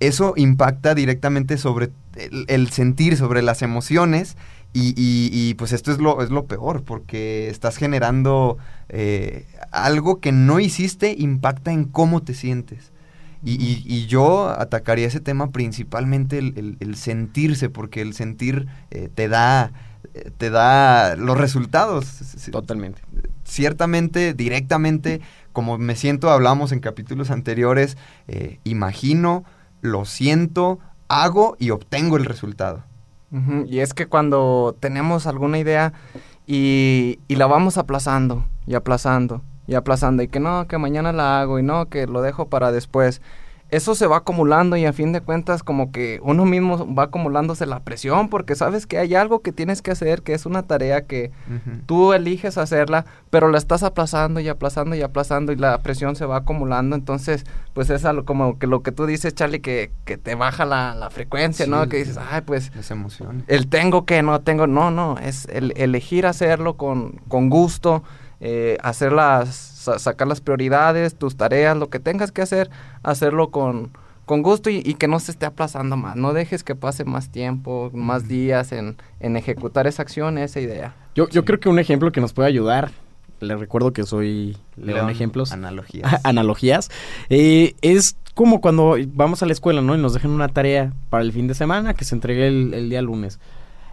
eso 0.00 0.34
impacta 0.36 0.94
directamente 0.94 1.56
sobre 1.56 1.88
el 2.48 2.68
sentir, 2.68 3.16
sobre 3.16 3.40
las 3.40 3.62
emociones. 3.62 4.36
Y, 4.74 4.90
y- 4.96 5.30
y, 5.32 5.54
pues 5.54 5.72
esto 5.72 5.90
es 5.92 5.98
lo, 5.98 6.22
es 6.22 6.30
lo 6.30 6.46
peor, 6.46 6.84
porque 6.84 7.48
estás 7.48 7.76
generando 7.78 8.58
eh, 8.90 9.46
algo 9.72 10.20
que 10.20 10.30
no 10.30 10.60
hiciste, 10.60 11.14
impacta 11.18 11.72
en 11.72 11.84
cómo 11.84 12.22
te 12.22 12.34
sientes. 12.34 12.92
Y, 13.44 13.52
y- 13.54 13.82
y 13.86 14.06
yo 14.06 14.48
atacaría 14.50 15.06
ese 15.06 15.20
tema 15.20 15.50
principalmente 15.50 16.38
el, 16.38 16.54
el- 16.56 16.76
el 16.80 16.96
sentirse, 16.96 17.70
porque 17.70 18.02
el 18.02 18.12
sentir 18.14 18.66
eh, 18.90 19.08
te 19.14 19.28
da 19.28 19.72
eh, 20.14 20.30
te 20.36 20.50
da 20.50 21.16
los 21.16 21.38
resultados. 21.38 22.06
Totalmente. 22.50 23.02
Ciertamente, 23.44 24.34
directamente, 24.34 25.20
como 25.52 25.78
me 25.78 25.96
siento, 25.96 26.30
hablamos 26.30 26.72
en 26.72 26.80
capítulos 26.80 27.30
anteriores, 27.30 27.96
eh, 28.28 28.58
imagino, 28.64 29.44
lo 29.80 30.04
siento, 30.04 30.78
hago 31.08 31.56
y 31.58 31.70
obtengo 31.70 32.16
el 32.16 32.24
resultado. 32.26 32.84
Y 33.66 33.80
es 33.80 33.92
que 33.92 34.06
cuando 34.06 34.74
tenemos 34.80 35.26
alguna 35.26 35.58
idea 35.58 35.92
y, 36.46 37.18
y 37.28 37.36
la 37.36 37.46
vamos 37.46 37.76
aplazando 37.76 38.44
y 38.66 38.74
aplazando 38.74 39.42
y 39.66 39.74
aplazando 39.74 40.22
y 40.22 40.28
que 40.28 40.40
no, 40.40 40.66
que 40.66 40.78
mañana 40.78 41.12
la 41.12 41.40
hago 41.40 41.58
y 41.58 41.62
no, 41.62 41.86
que 41.90 42.06
lo 42.06 42.22
dejo 42.22 42.48
para 42.48 42.72
después, 42.72 43.20
eso 43.70 43.94
se 43.94 44.06
va 44.06 44.18
acumulando 44.18 44.76
y 44.76 44.86
a 44.86 44.92
fin 44.94 45.12
de 45.12 45.20
cuentas 45.20 45.62
como 45.62 45.92
que 45.92 46.20
uno 46.22 46.44
mismo 46.46 46.94
va 46.94 47.04
acumulándose 47.04 47.66
la 47.66 47.80
presión 47.80 48.28
porque 48.30 48.54
sabes 48.54 48.86
que 48.86 48.98
hay 48.98 49.14
algo 49.14 49.40
que 49.42 49.52
tienes 49.52 49.82
que 49.82 49.90
hacer, 49.90 50.22
que 50.22 50.32
es 50.32 50.46
una 50.46 50.62
tarea 50.62 51.06
que 51.06 51.32
tú 51.86 52.12
eliges 52.14 52.56
hacerla, 52.58 53.04
pero 53.30 53.50
la 53.50 53.58
estás 53.58 53.82
aplazando 53.82 54.40
y 54.40 54.48
aplazando 54.48 54.96
y 54.96 55.02
aplazando 55.02 55.52
y 55.52 55.56
la 55.56 55.78
presión 55.82 56.16
se 56.16 56.24
va 56.24 56.36
acumulando, 56.38 56.96
entonces 56.96 57.44
pues 57.74 57.90
es 57.90 58.04
algo 58.04 58.24
como 58.24 58.58
que 58.58 58.66
lo 58.66 58.82
que 58.82 58.90
tú 58.92 59.04
dices, 59.06 59.34
Charlie, 59.34 59.60
que, 59.60 59.90
que 60.04 60.16
te 60.16 60.34
baja 60.34 60.64
la, 60.64 60.94
la 60.94 61.10
frecuencia, 61.10 61.66
Sí, 61.66 61.70
¿no? 61.70 61.82
el- 61.82 61.88
Que 61.90 61.98
dices, 61.98 62.18
ay, 62.18 62.40
pues 62.42 62.74
Las 62.74 62.90
emociones. 62.90 63.44
el 63.48 63.68
tengo 63.68 64.06
que, 64.06 64.22
no 64.22 64.40
tengo, 64.40 64.66
no, 64.66 64.90
no, 64.90 65.18
es 65.18 65.46
el 65.50 65.74
elegir 65.76 66.24
hacerlo 66.26 66.76
con, 66.76 67.20
con 67.28 67.50
gusto, 67.50 68.02
eh, 68.40 68.78
hacer 68.82 69.12
las, 69.12 69.48
sa- 69.92 69.98
sacar 69.98 70.28
las 70.28 70.40
prioridades, 70.40 71.14
tus 71.14 71.36
tareas, 71.36 71.76
lo 71.76 71.88
que 71.90 71.98
tengas 72.00 72.32
que 72.32 72.42
hacer, 72.42 72.70
hacerlo 73.02 73.50
con, 73.50 73.90
con 74.26 74.42
gusto 74.42 74.70
y, 74.70 74.82
y 74.84 74.94
que 74.94 75.08
no 75.08 75.18
se 75.20 75.30
esté 75.32 75.46
aplazando 75.46 75.96
más, 75.96 76.16
no 76.16 76.32
dejes 76.32 76.62
que 76.64 76.74
pase 76.74 77.04
más 77.04 77.30
tiempo, 77.30 77.90
más 77.94 78.28
días 78.28 78.72
en, 78.72 78.96
en 79.20 79.36
ejecutar 79.36 79.86
esa 79.86 80.02
acción, 80.02 80.38
esa 80.38 80.60
idea. 80.60 80.94
Yo, 81.14 81.28
yo 81.28 81.44
creo 81.44 81.58
que 81.60 81.68
un 81.68 81.78
ejemplo 81.78 82.12
que 82.12 82.20
nos 82.20 82.32
puede 82.32 82.48
ayudar, 82.48 82.90
le 83.40 83.56
recuerdo 83.56 83.92
que 83.92 84.04
soy 84.04 84.56
León 84.76 85.10
Ejemplos, 85.10 85.52
Analogías. 85.52 86.20
analogías, 86.24 86.90
eh, 87.30 87.74
es 87.82 88.16
como 88.34 88.60
cuando 88.60 88.96
vamos 89.14 89.42
a 89.42 89.46
la 89.46 89.52
escuela, 89.52 89.80
¿no? 89.80 89.94
Y 89.96 89.98
nos 89.98 90.12
dejan 90.14 90.30
una 90.30 90.48
tarea 90.48 90.92
para 91.10 91.22
el 91.24 91.32
fin 91.32 91.48
de 91.48 91.54
semana 91.54 91.94
que 91.94 92.04
se 92.04 92.14
entregue 92.14 92.46
el, 92.48 92.72
el 92.74 92.88
día 92.90 93.02
lunes. 93.02 93.40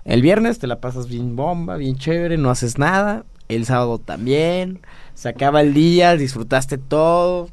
El 0.03 0.21
viernes 0.21 0.59
te 0.59 0.67
la 0.67 0.79
pasas 0.81 1.07
bien 1.07 1.35
bomba, 1.35 1.77
bien 1.77 1.95
chévere, 1.95 2.37
no 2.37 2.51
haces 2.51 2.77
nada. 2.77 3.23
El 3.47 3.65
sábado 3.65 3.99
también. 3.99 4.81
Se 5.13 5.29
acaba 5.29 5.61
el 5.61 5.73
día, 5.73 6.17
disfrutaste 6.17 6.77
todo. 6.77 7.49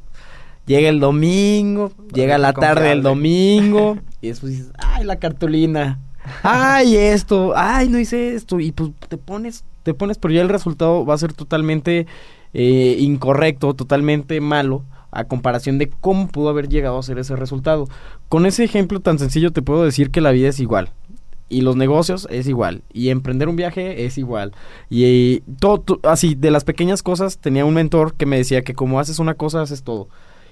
Llega 0.65 0.89
el 0.89 0.99
domingo, 0.99 1.91
llega 2.13 2.37
la 2.37 2.53
tarde 2.53 2.89
del 2.89 3.03
domingo. 3.03 3.97
y 4.21 4.27
después 4.29 4.53
dices, 4.53 4.71
ay, 4.77 5.03
la 5.03 5.17
cartulina. 5.17 5.99
Ay, 6.41 6.95
esto. 6.95 7.53
Ay, 7.55 7.89
no 7.89 7.99
hice 7.99 8.35
esto. 8.35 8.59
Y 8.59 8.71
pues 8.71 8.91
te 9.09 9.17
pones, 9.17 9.65
te 9.83 9.93
pones, 9.93 10.17
pero 10.17 10.33
ya 10.33 10.41
el 10.41 10.49
resultado 10.49 11.05
va 11.05 11.13
a 11.13 11.17
ser 11.17 11.33
totalmente 11.33 12.07
eh, 12.53 12.95
incorrecto, 12.99 13.73
totalmente 13.73 14.39
malo 14.39 14.83
a 15.11 15.25
comparación 15.25 15.77
de 15.77 15.89
cómo 15.89 16.27
pudo 16.27 16.49
haber 16.49 16.69
llegado 16.69 16.97
a 16.97 17.03
ser 17.03 17.19
ese 17.19 17.35
resultado. 17.35 17.87
Con 18.29 18.45
ese 18.45 18.63
ejemplo 18.63 18.99
tan 18.99 19.19
sencillo 19.19 19.51
te 19.51 19.61
puedo 19.61 19.83
decir 19.83 20.09
que 20.09 20.21
la 20.21 20.31
vida 20.31 20.49
es 20.49 20.59
igual. 20.59 20.89
Y 21.49 21.61
los 21.61 21.75
negocios 21.75 22.27
es 22.31 22.47
igual. 22.47 22.83
Y 22.91 23.09
emprender 23.09 23.47
un 23.49 23.55
viaje 23.55 24.05
es 24.05 24.17
igual. 24.17 24.53
Y, 24.89 25.41
todo, 25.59 25.79
to- 25.79 25.99
así, 26.03 26.35
de 26.35 26.49
las 26.51 26.63
pequeñas 26.63 27.03
cosas, 27.03 27.37
tenía 27.37 27.65
un 27.65 27.73
mentor 27.75 28.15
que 28.15 28.25
me 28.25 28.37
decía 28.37 28.63
que 28.63 28.73
como 28.73 28.99
haces 28.99 29.19
una 29.19 29.35
cosa, 29.35 29.61
haces 29.61 29.83
todo. 29.83 30.07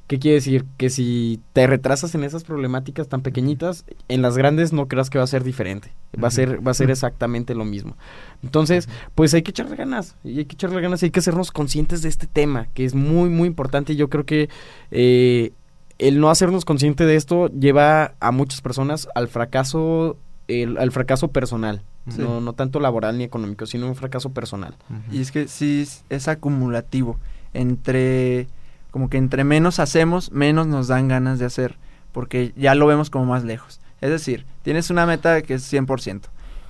¿Qué 0.08 0.20
quiere 0.20 0.36
decir? 0.36 0.66
Que 0.78 0.90
si 0.90 1.40
te 1.54 1.66
retrasas 1.68 2.14
en 2.16 2.24
esas 2.26 2.44
problemáticas 2.44 3.08
tan 3.08 3.22
pequeñitas, 3.22 3.86
en 4.10 4.22
las 4.22 4.38
grandes 4.38 4.74
no 4.74 4.88
creas 4.90 5.10
que 5.10 5.18
va 5.18 5.24
a 5.24 5.28
ser 5.28 5.44
diferente. 5.44 5.94
Va 6.22 6.28
a 6.28 6.32
ser, 6.32 6.66
va 6.66 6.72
a 6.72 6.74
ser 6.76 6.92
exactamente 6.92 7.56
lo 7.56 7.64
mismo. 7.64 7.96
Entonces, 8.44 8.90
pues 9.16 9.34
hay 9.34 9.42
que 9.42 9.52
echarle 9.52 9.78
ganas. 9.78 10.16
Y 10.26 10.40
hay 10.40 10.46
que 10.46 10.56
echarle 10.56 10.82
ganas 10.82 11.02
y 11.02 11.06
hay 11.06 11.12
que 11.12 11.20
hacernos 11.22 11.52
conscientes 11.52 12.02
de 12.02 12.10
este 12.10 12.28
tema, 12.28 12.68
que 12.74 12.84
es 12.84 12.94
muy, 12.94 13.30
muy 13.30 13.48
importante. 13.48 13.94
Y 13.94 13.96
yo 13.96 14.10
creo 14.10 14.26
que 14.26 14.50
eh, 14.90 15.54
el 15.98 16.20
no 16.20 16.30
hacernos 16.30 16.66
consciente 16.66 17.06
de 17.06 17.16
esto 17.16 17.48
lleva 17.48 18.16
a 18.20 18.32
muchas 18.32 18.60
personas 18.60 19.08
al 19.16 19.30
fracaso, 19.30 20.18
el- 20.48 20.78
al 20.78 20.92
fracaso 20.92 21.30
personal. 21.30 21.84
Sí. 22.10 22.22
No, 22.22 22.42
no 22.42 22.54
tanto 22.54 22.80
laboral 22.80 23.18
ni 23.18 23.24
económico, 23.24 23.66
sino 23.66 23.88
un 23.88 23.96
fracaso 23.96 24.32
personal. 24.34 24.76
Y 25.12 25.22
es 25.22 25.32
que 25.32 25.48
sí 25.48 25.82
es, 25.82 26.04
es 26.10 26.28
acumulativo. 26.28 27.20
Entre, 27.54 28.48
como 28.90 29.10
que 29.10 29.18
entre 29.18 29.44
menos 29.44 29.80
hacemos, 29.80 30.32
menos 30.32 30.68
nos 30.68 30.88
dan 30.88 31.08
ganas 31.08 31.38
de 31.40 31.46
hacer. 31.46 31.78
Porque 32.12 32.54
ya 32.58 32.76
lo 32.76 32.88
vemos 32.88 33.10
como 33.10 33.26
más 33.26 33.44
lejos. 33.44 33.80
Es 34.02 34.10
decir, 34.10 34.46
tienes 34.64 34.90
una 34.90 35.06
meta 35.06 35.42
que 35.44 35.54
es 35.54 35.64
100% 35.72 36.22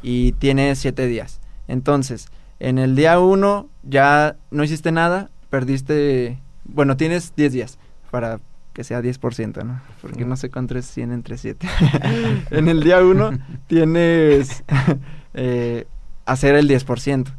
y 0.03 0.33
tienes 0.33 0.79
7 0.79 1.07
días. 1.07 1.39
Entonces, 1.67 2.27
en 2.59 2.77
el 2.77 2.95
día 2.95 3.19
1 3.19 3.69
ya 3.83 4.35
no 4.51 4.63
hiciste 4.63 4.91
nada, 4.91 5.31
perdiste, 5.49 6.39
bueno, 6.65 6.97
tienes 6.97 7.33
10 7.35 7.53
días 7.53 7.79
para 8.11 8.39
que 8.73 8.83
sea 8.83 9.01
10%, 9.01 9.63
¿no? 9.65 9.81
Porque 10.01 10.25
no 10.25 10.35
sé 10.37 10.49
cuánto 10.49 10.77
es 10.77 10.85
100 10.85 11.11
entre 11.11 11.37
7. 11.37 11.67
en 12.51 12.67
el 12.69 12.81
día 12.83 13.03
1 13.03 13.31
tienes 13.67 14.63
eh, 15.33 15.87
hacer 16.25 16.55
el 16.55 16.69
10%. 16.69 17.33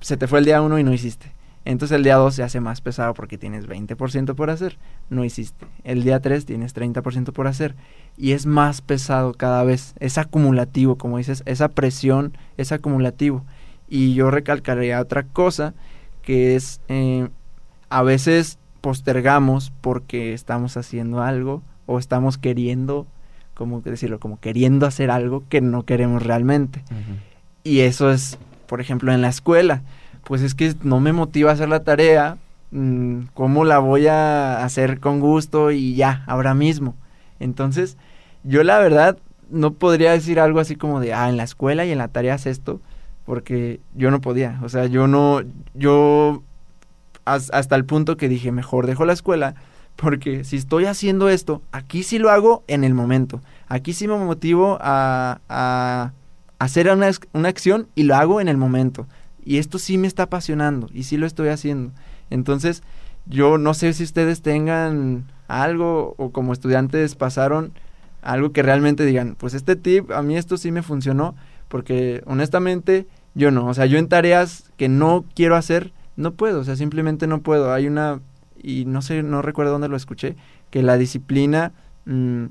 Se 0.00 0.16
te 0.16 0.26
fue 0.26 0.38
el 0.38 0.44
día 0.44 0.62
1 0.62 0.78
y 0.78 0.84
no 0.84 0.92
hiciste. 0.92 1.32
Entonces 1.64 1.96
el 1.96 2.02
día 2.02 2.16
2 2.16 2.34
se 2.34 2.42
hace 2.42 2.60
más 2.60 2.80
pesado 2.80 3.12
porque 3.12 3.36
tienes 3.36 3.68
20% 3.68 4.34
por 4.34 4.48
hacer, 4.48 4.78
no 5.10 5.24
hiciste. 5.24 5.66
El 5.84 6.02
día 6.02 6.20
3 6.20 6.46
tienes 6.46 6.74
30% 6.74 7.32
por 7.32 7.46
hacer 7.46 7.74
y 8.16 8.32
es 8.32 8.46
más 8.46 8.80
pesado 8.80 9.34
cada 9.34 9.64
vez. 9.64 9.94
Es 9.98 10.16
acumulativo, 10.16 10.96
como 10.96 11.18
dices, 11.18 11.42
esa 11.44 11.68
presión 11.68 12.38
es 12.56 12.72
acumulativo. 12.72 13.44
Y 13.86 14.14
yo 14.14 14.30
recalcaría 14.30 15.00
otra 15.00 15.24
cosa 15.24 15.74
que 16.22 16.56
es 16.56 16.80
eh, 16.88 17.28
a 17.90 18.02
veces 18.02 18.58
postergamos 18.80 19.72
porque 19.80 20.32
estamos 20.32 20.76
haciendo 20.76 21.22
algo 21.22 21.62
o 21.86 21.98
estamos 21.98 22.38
queriendo, 22.38 23.06
como 23.54 23.80
decirlo, 23.80 24.20
como 24.20 24.38
queriendo 24.40 24.86
hacer 24.86 25.10
algo 25.10 25.44
que 25.48 25.60
no 25.60 25.84
queremos 25.84 26.22
realmente. 26.22 26.82
Y 27.64 27.80
eso 27.80 28.10
es, 28.10 28.38
por 28.66 28.80
ejemplo, 28.80 29.12
en 29.12 29.22
la 29.22 29.28
escuela. 29.28 29.82
Pues 30.24 30.42
es 30.42 30.54
que 30.54 30.74
no 30.82 31.00
me 31.00 31.12
motiva 31.12 31.50
a 31.50 31.54
hacer 31.54 31.68
la 31.68 31.84
tarea. 31.84 32.36
mm, 32.70 33.20
¿Cómo 33.34 33.64
la 33.64 33.78
voy 33.78 34.06
a 34.06 34.62
hacer 34.64 35.00
con 35.00 35.20
gusto 35.20 35.70
y 35.70 35.94
ya, 35.94 36.24
ahora 36.26 36.54
mismo? 36.54 36.94
Entonces, 37.40 37.96
yo 38.44 38.62
la 38.62 38.78
verdad 38.78 39.18
no 39.50 39.72
podría 39.72 40.12
decir 40.12 40.40
algo 40.40 40.60
así 40.60 40.76
como 40.76 41.00
de, 41.00 41.14
ah, 41.14 41.28
en 41.28 41.36
la 41.36 41.44
escuela 41.44 41.84
y 41.86 41.92
en 41.92 41.98
la 41.98 42.08
tarea 42.08 42.34
haz 42.34 42.46
esto, 42.46 42.80
porque 43.24 43.80
yo 43.94 44.10
no 44.10 44.20
podía. 44.20 44.60
O 44.62 44.68
sea, 44.68 44.86
yo 44.86 45.06
no, 45.06 45.40
yo 45.74 46.42
hasta 47.34 47.76
el 47.76 47.84
punto 47.84 48.16
que 48.16 48.28
dije, 48.28 48.52
mejor 48.52 48.86
dejo 48.86 49.04
la 49.04 49.12
escuela, 49.12 49.54
porque 49.96 50.44
si 50.44 50.56
estoy 50.56 50.84
haciendo 50.84 51.28
esto, 51.28 51.62
aquí 51.72 52.02
sí 52.02 52.18
lo 52.18 52.30
hago 52.30 52.64
en 52.68 52.84
el 52.84 52.94
momento. 52.94 53.40
Aquí 53.66 53.92
sí 53.92 54.06
me 54.06 54.16
motivo 54.16 54.78
a, 54.80 55.40
a 55.48 56.12
hacer 56.58 56.90
una, 56.90 57.10
una 57.32 57.48
acción 57.48 57.88
y 57.94 58.04
lo 58.04 58.14
hago 58.14 58.40
en 58.40 58.48
el 58.48 58.56
momento. 58.56 59.06
Y 59.44 59.58
esto 59.58 59.78
sí 59.78 59.98
me 59.98 60.06
está 60.06 60.24
apasionando 60.24 60.88
y 60.92 61.04
sí 61.04 61.16
lo 61.16 61.26
estoy 61.26 61.48
haciendo. 61.48 61.92
Entonces, 62.30 62.82
yo 63.26 63.58
no 63.58 63.74
sé 63.74 63.92
si 63.92 64.04
ustedes 64.04 64.42
tengan 64.42 65.24
algo 65.48 66.14
o 66.18 66.30
como 66.30 66.52
estudiantes 66.52 67.14
pasaron 67.14 67.72
algo 68.22 68.52
que 68.52 68.62
realmente 68.62 69.04
digan, 69.04 69.36
pues 69.38 69.54
este 69.54 69.76
tip, 69.76 70.10
a 70.10 70.22
mí 70.22 70.36
esto 70.36 70.56
sí 70.56 70.70
me 70.72 70.82
funcionó, 70.82 71.34
porque 71.68 72.22
honestamente 72.26 73.06
yo 73.34 73.50
no, 73.50 73.66
o 73.66 73.74
sea, 73.74 73.86
yo 73.86 73.98
en 73.98 74.08
tareas 74.08 74.70
que 74.76 74.88
no 74.88 75.24
quiero 75.34 75.56
hacer, 75.56 75.92
no 76.18 76.32
puedo, 76.34 76.60
o 76.60 76.64
sea, 76.64 76.76
simplemente 76.76 77.26
no 77.28 77.40
puedo. 77.40 77.72
Hay 77.72 77.86
una, 77.86 78.20
y 78.60 78.84
no 78.84 79.02
sé, 79.02 79.22
no 79.22 79.40
recuerdo 79.40 79.72
dónde 79.72 79.88
lo 79.88 79.96
escuché, 79.96 80.36
que 80.70 80.82
la 80.82 80.98
disciplina 80.98 81.72
mm, 82.06 82.46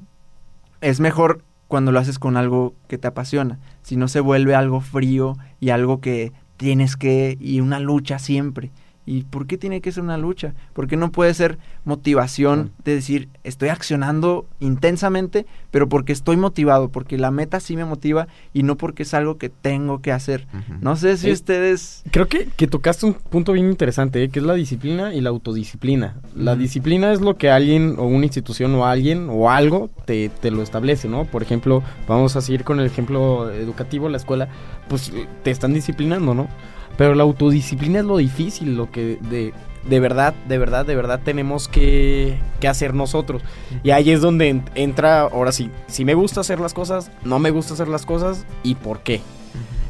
es 0.79 0.99
mejor 1.01 1.43
cuando 1.67 1.91
lo 1.91 1.99
haces 1.99 2.17
con 2.17 2.37
algo 2.37 2.73
que 2.87 2.97
te 2.97 3.09
apasiona, 3.09 3.59
si 3.83 3.97
no 3.97 4.07
se 4.07 4.21
vuelve 4.21 4.55
algo 4.55 4.79
frío 4.79 5.37
y 5.59 5.71
algo 5.71 5.99
que 5.99 6.31
tienes 6.55 6.95
que, 6.95 7.37
y 7.41 7.59
una 7.59 7.79
lucha 7.81 8.19
siempre. 8.19 8.71
¿Y 9.07 9.23
por 9.23 9.47
qué 9.47 9.57
tiene 9.57 9.79
que 9.79 9.91
ser 9.91 10.03
una 10.03 10.17
lucha? 10.17 10.53
¿Por 10.73 10.87
qué 10.87 10.97
no 10.97 11.11
puede 11.13 11.33
ser 11.33 11.57
motivación 11.85 12.71
de 12.83 12.95
decir, 12.95 13.29
estoy 13.45 13.69
accionando 13.69 14.45
intensamente, 14.59 15.45
pero 15.71 15.87
porque 15.87 16.11
estoy 16.11 16.35
motivado, 16.35 16.89
porque 16.89 17.17
la 17.17 17.31
meta 17.31 17.61
sí 17.61 17.77
me 17.77 17.85
motiva 17.85 18.27
y 18.53 18.63
no 18.63 18.75
porque 18.75 19.03
es 19.03 19.13
algo 19.13 19.37
que 19.37 19.47
tengo 19.49 20.01
que 20.01 20.11
hacer? 20.11 20.45
No 20.81 20.97
sé 20.97 21.15
si 21.17 21.29
Eh, 21.29 21.33
ustedes... 21.33 22.03
Creo 22.11 22.27
que, 22.27 22.49
que 22.55 22.67
tocaste 22.67 23.05
un 23.05 23.13
punto 23.13 23.53
bien 23.53 23.69
interesante, 23.69 24.21
¿eh? 24.21 24.29
que 24.29 24.39
es 24.39 24.45
la 24.45 24.55
disciplina 24.55 25.13
y 25.13 25.21
la 25.21 25.29
autodisciplina. 25.29 26.17
La 26.35 26.57
disciplina 26.57 27.13
es 27.13 27.21
lo 27.21 27.37
que 27.37 27.49
alguien 27.49 27.95
o 27.97 28.03
una 28.03 28.25
institución 28.25 28.75
o 28.75 28.85
alguien 28.85 29.27
o 29.31 29.49
algo 29.49 29.89
te, 30.05 30.27
te 30.29 30.51
lo 30.51 30.61
establece, 30.61 31.07
¿no? 31.07 31.23
Por 31.23 31.41
ejemplo, 31.43 31.81
vamos 32.09 32.35
a 32.35 32.41
seguir 32.41 32.65
con 32.65 32.81
el 32.81 32.85
ejemplo 32.85 33.49
educativo, 33.51 34.09
la 34.09 34.17
escuela, 34.17 34.49
pues 34.89 35.09
eh, 35.15 35.27
te 35.43 35.51
están 35.51 35.73
disciplinando, 35.73 36.33
¿no? 36.33 36.49
Pero 36.97 37.15
la 37.15 37.23
autodisciplina 37.23 37.99
es 37.99 38.05
lo 38.05 38.17
difícil, 38.17 38.75
lo 38.75 38.91
que 38.91 39.17
de, 39.29 39.53
de 39.87 39.99
verdad, 39.99 40.33
de 40.47 40.57
verdad, 40.57 40.85
de 40.85 40.95
verdad 40.95 41.19
tenemos 41.23 41.67
que, 41.67 42.37
que 42.59 42.67
hacer 42.67 42.93
nosotros. 42.93 43.41
Y 43.83 43.91
ahí 43.91 44.09
es 44.11 44.21
donde 44.21 44.49
en- 44.49 44.63
entra, 44.75 45.21
ahora 45.21 45.51
sí, 45.51 45.69
si 45.87 46.03
me 46.05 46.13
gusta 46.15 46.41
hacer 46.41 46.59
las 46.59 46.73
cosas, 46.73 47.11
no 47.23 47.39
me 47.39 47.51
gusta 47.51 47.73
hacer 47.75 47.87
las 47.87 48.05
cosas 48.05 48.45
y 48.63 48.75
por 48.75 48.99
qué. 49.01 49.21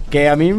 Que 0.10 0.30
a 0.30 0.36
mí 0.36 0.52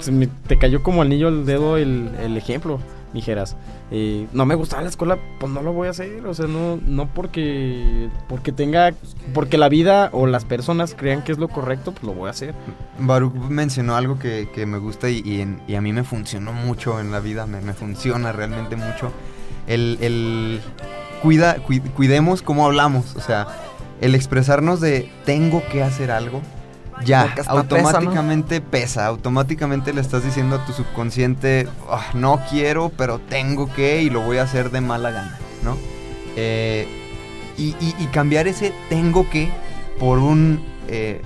se 0.00 0.10
me- 0.12 0.28
te 0.46 0.56
cayó 0.58 0.82
como 0.82 1.02
anillo 1.02 1.28
al 1.28 1.44
dedo 1.46 1.76
el, 1.76 2.10
el 2.22 2.36
ejemplo, 2.36 2.80
dijeras. 3.14 3.56
Eh, 3.90 4.26
no 4.32 4.44
me 4.46 4.54
gustaba 4.54 4.82
la 4.82 4.88
escuela, 4.88 5.18
pues 5.40 5.52
no 5.52 5.62
lo 5.62 5.72
voy 5.72 5.88
a 5.88 5.90
hacer. 5.90 6.26
O 6.26 6.34
sea, 6.34 6.46
no, 6.46 6.78
no 6.84 7.06
porque, 7.08 8.08
porque 8.28 8.52
tenga, 8.52 8.92
porque 9.34 9.58
la 9.58 9.68
vida 9.68 10.10
o 10.12 10.26
las 10.26 10.44
personas 10.44 10.94
crean 10.96 11.22
que 11.22 11.32
es 11.32 11.38
lo 11.38 11.48
correcto, 11.48 11.92
pues 11.92 12.04
lo 12.04 12.12
voy 12.12 12.28
a 12.28 12.30
hacer. 12.30 12.54
Baruch 12.98 13.34
mencionó 13.34 13.96
algo 13.96 14.18
que, 14.18 14.48
que 14.54 14.66
me 14.66 14.78
gusta 14.78 15.08
y, 15.10 15.22
y 15.24 15.40
en- 15.40 15.60
y 15.66 15.74
a 15.74 15.80
mí 15.80 15.92
me 15.92 16.04
funcionó 16.04 16.52
mucho 16.52 17.00
en 17.00 17.10
la 17.12 17.20
vida, 17.20 17.46
me, 17.46 17.60
me 17.60 17.72
funciona 17.74 18.32
realmente 18.32 18.76
mucho. 18.76 19.12
El, 19.66 19.98
el 20.00 20.60
cuida, 21.22 21.56
cui- 21.58 21.80
cuidemos 21.80 22.42
cómo 22.42 22.64
hablamos, 22.66 23.14
o 23.16 23.20
sea, 23.20 23.46
el 24.00 24.14
expresarnos 24.14 24.80
de 24.80 25.10
tengo 25.24 25.62
que 25.70 25.82
hacer 25.82 26.10
algo, 26.10 26.40
ya, 27.04 27.34
automáticamente 27.46 28.60
pesa, 28.60 29.06
automáticamente 29.06 29.92
le 29.92 30.00
estás 30.00 30.24
diciendo 30.24 30.56
a 30.56 30.64
tu 30.66 30.72
subconsciente, 30.72 31.68
"Ah, 31.90 32.06
no 32.14 32.40
quiero, 32.50 32.90
pero 32.90 33.18
tengo 33.18 33.72
que 33.72 34.02
y 34.02 34.10
lo 34.10 34.20
voy 34.22 34.38
a 34.38 34.42
hacer 34.42 34.70
de 34.70 34.80
mala 34.80 35.10
gana, 35.10 35.38
¿no? 35.62 35.76
Eh, 36.36 36.86
y, 37.56 37.74
y- 37.80 37.94
y 37.98 38.06
cambiar 38.06 38.46
ese 38.46 38.72
tengo 38.88 39.28
que 39.30 39.50
por 39.98 40.18
un 40.18 40.64
eh, 40.88 41.22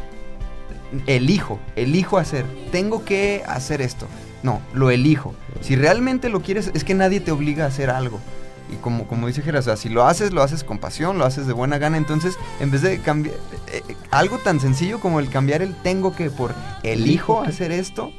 elijo, 1.07 1.59
elijo 1.77 2.19
hacer, 2.19 2.45
tengo 2.71 3.05
que 3.05 3.43
hacer 3.47 3.81
esto. 3.83 4.07
No, 4.43 4.61
lo 4.73 4.91
elijo. 4.91 5.35
Si 5.61 5.77
realmente 5.77 6.29
lo 6.29 6.43
quieres, 6.43 6.71
es 6.75 6.83
que 6.85 6.95
nadie 6.95 7.21
te 7.21 7.31
obliga 7.31 7.65
a 7.65 7.69
hacer 7.69 7.91
algo. 7.91 8.19
Y 8.73 8.77
como, 8.77 9.07
como 9.07 9.27
dice 9.27 9.43
Geras, 9.43 9.67
o 9.67 9.71
sea, 9.71 9.77
si 9.77 9.89
lo 9.89 10.05
haces, 10.05 10.33
lo 10.33 10.43
haces 10.43 10.65
con 10.65 10.79
pasión, 10.79 11.19
lo 11.19 11.25
haces 11.25 11.47
de 11.47 11.53
buena 11.53 11.79
gana. 11.79 11.97
Entonces, 11.97 12.37
en 12.61 12.71
vez 12.71 12.83
de 12.83 12.99
cambiar 13.01 13.35
eh, 13.73 13.83
eh, 13.89 13.97
algo 14.11 14.39
tan 14.39 14.61
sencillo 14.61 14.99
como 15.01 15.21
el 15.21 15.29
cambiar 15.29 15.63
el 15.63 15.75
tengo 15.83 16.15
que 16.17 16.31
por 16.31 16.55
elijo 16.83 17.43
hacer 17.43 17.71
esto, 17.73 18.11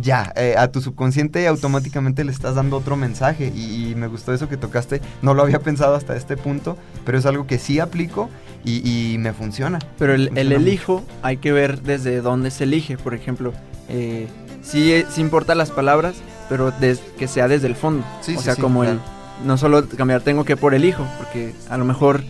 ya, 0.00 0.32
eh, 0.36 0.54
a 0.56 0.70
tu 0.70 0.80
subconsciente 0.80 1.48
automáticamente 1.48 2.22
le 2.24 2.30
estás 2.30 2.54
dando 2.54 2.76
otro 2.76 2.96
mensaje. 2.96 3.52
Y, 3.54 3.90
y 3.90 3.94
me 3.94 4.06
gustó 4.06 4.32
eso 4.32 4.48
que 4.48 4.56
tocaste. 4.56 5.00
No 5.22 5.34
lo 5.34 5.42
había 5.42 5.58
pensado 5.60 5.94
hasta 5.96 6.16
este 6.16 6.36
punto, 6.36 6.76
pero 7.04 7.18
es 7.18 7.26
algo 7.26 7.46
que 7.46 7.58
sí 7.58 7.80
aplico 7.80 8.28
y, 8.64 8.88
y 9.14 9.18
me 9.18 9.32
funciona. 9.32 9.78
Pero 9.98 10.14
el, 10.14 10.36
elijo 10.36 11.02
hay 11.22 11.38
que 11.38 11.50
ver 11.52 11.82
desde 11.82 12.20
dónde 12.20 12.50
se 12.50 12.64
elige. 12.64 12.98
Por 12.98 13.14
ejemplo, 13.14 13.52
eh, 13.88 14.28
sí, 14.62 15.04
sí 15.10 15.20
importan 15.20 15.58
las 15.58 15.70
palabras, 15.70 16.14
pero 16.48 16.70
des- 16.70 17.00
que 17.18 17.26
sea 17.26 17.48
desde 17.48 17.66
el 17.66 17.74
fondo. 17.74 18.04
Sí, 18.20 18.36
o 18.36 18.38
sí, 18.38 18.44
sea, 18.44 18.54
sí, 18.54 18.60
como 18.60 18.82
claro. 18.82 18.94
el... 18.96 19.19
No 19.44 19.56
solo 19.56 19.88
cambiar 19.88 20.20
tengo 20.20 20.44
que 20.44 20.56
por 20.56 20.74
elijo, 20.74 21.06
porque 21.18 21.54
a 21.68 21.76
lo 21.78 21.84
mejor 21.84 22.22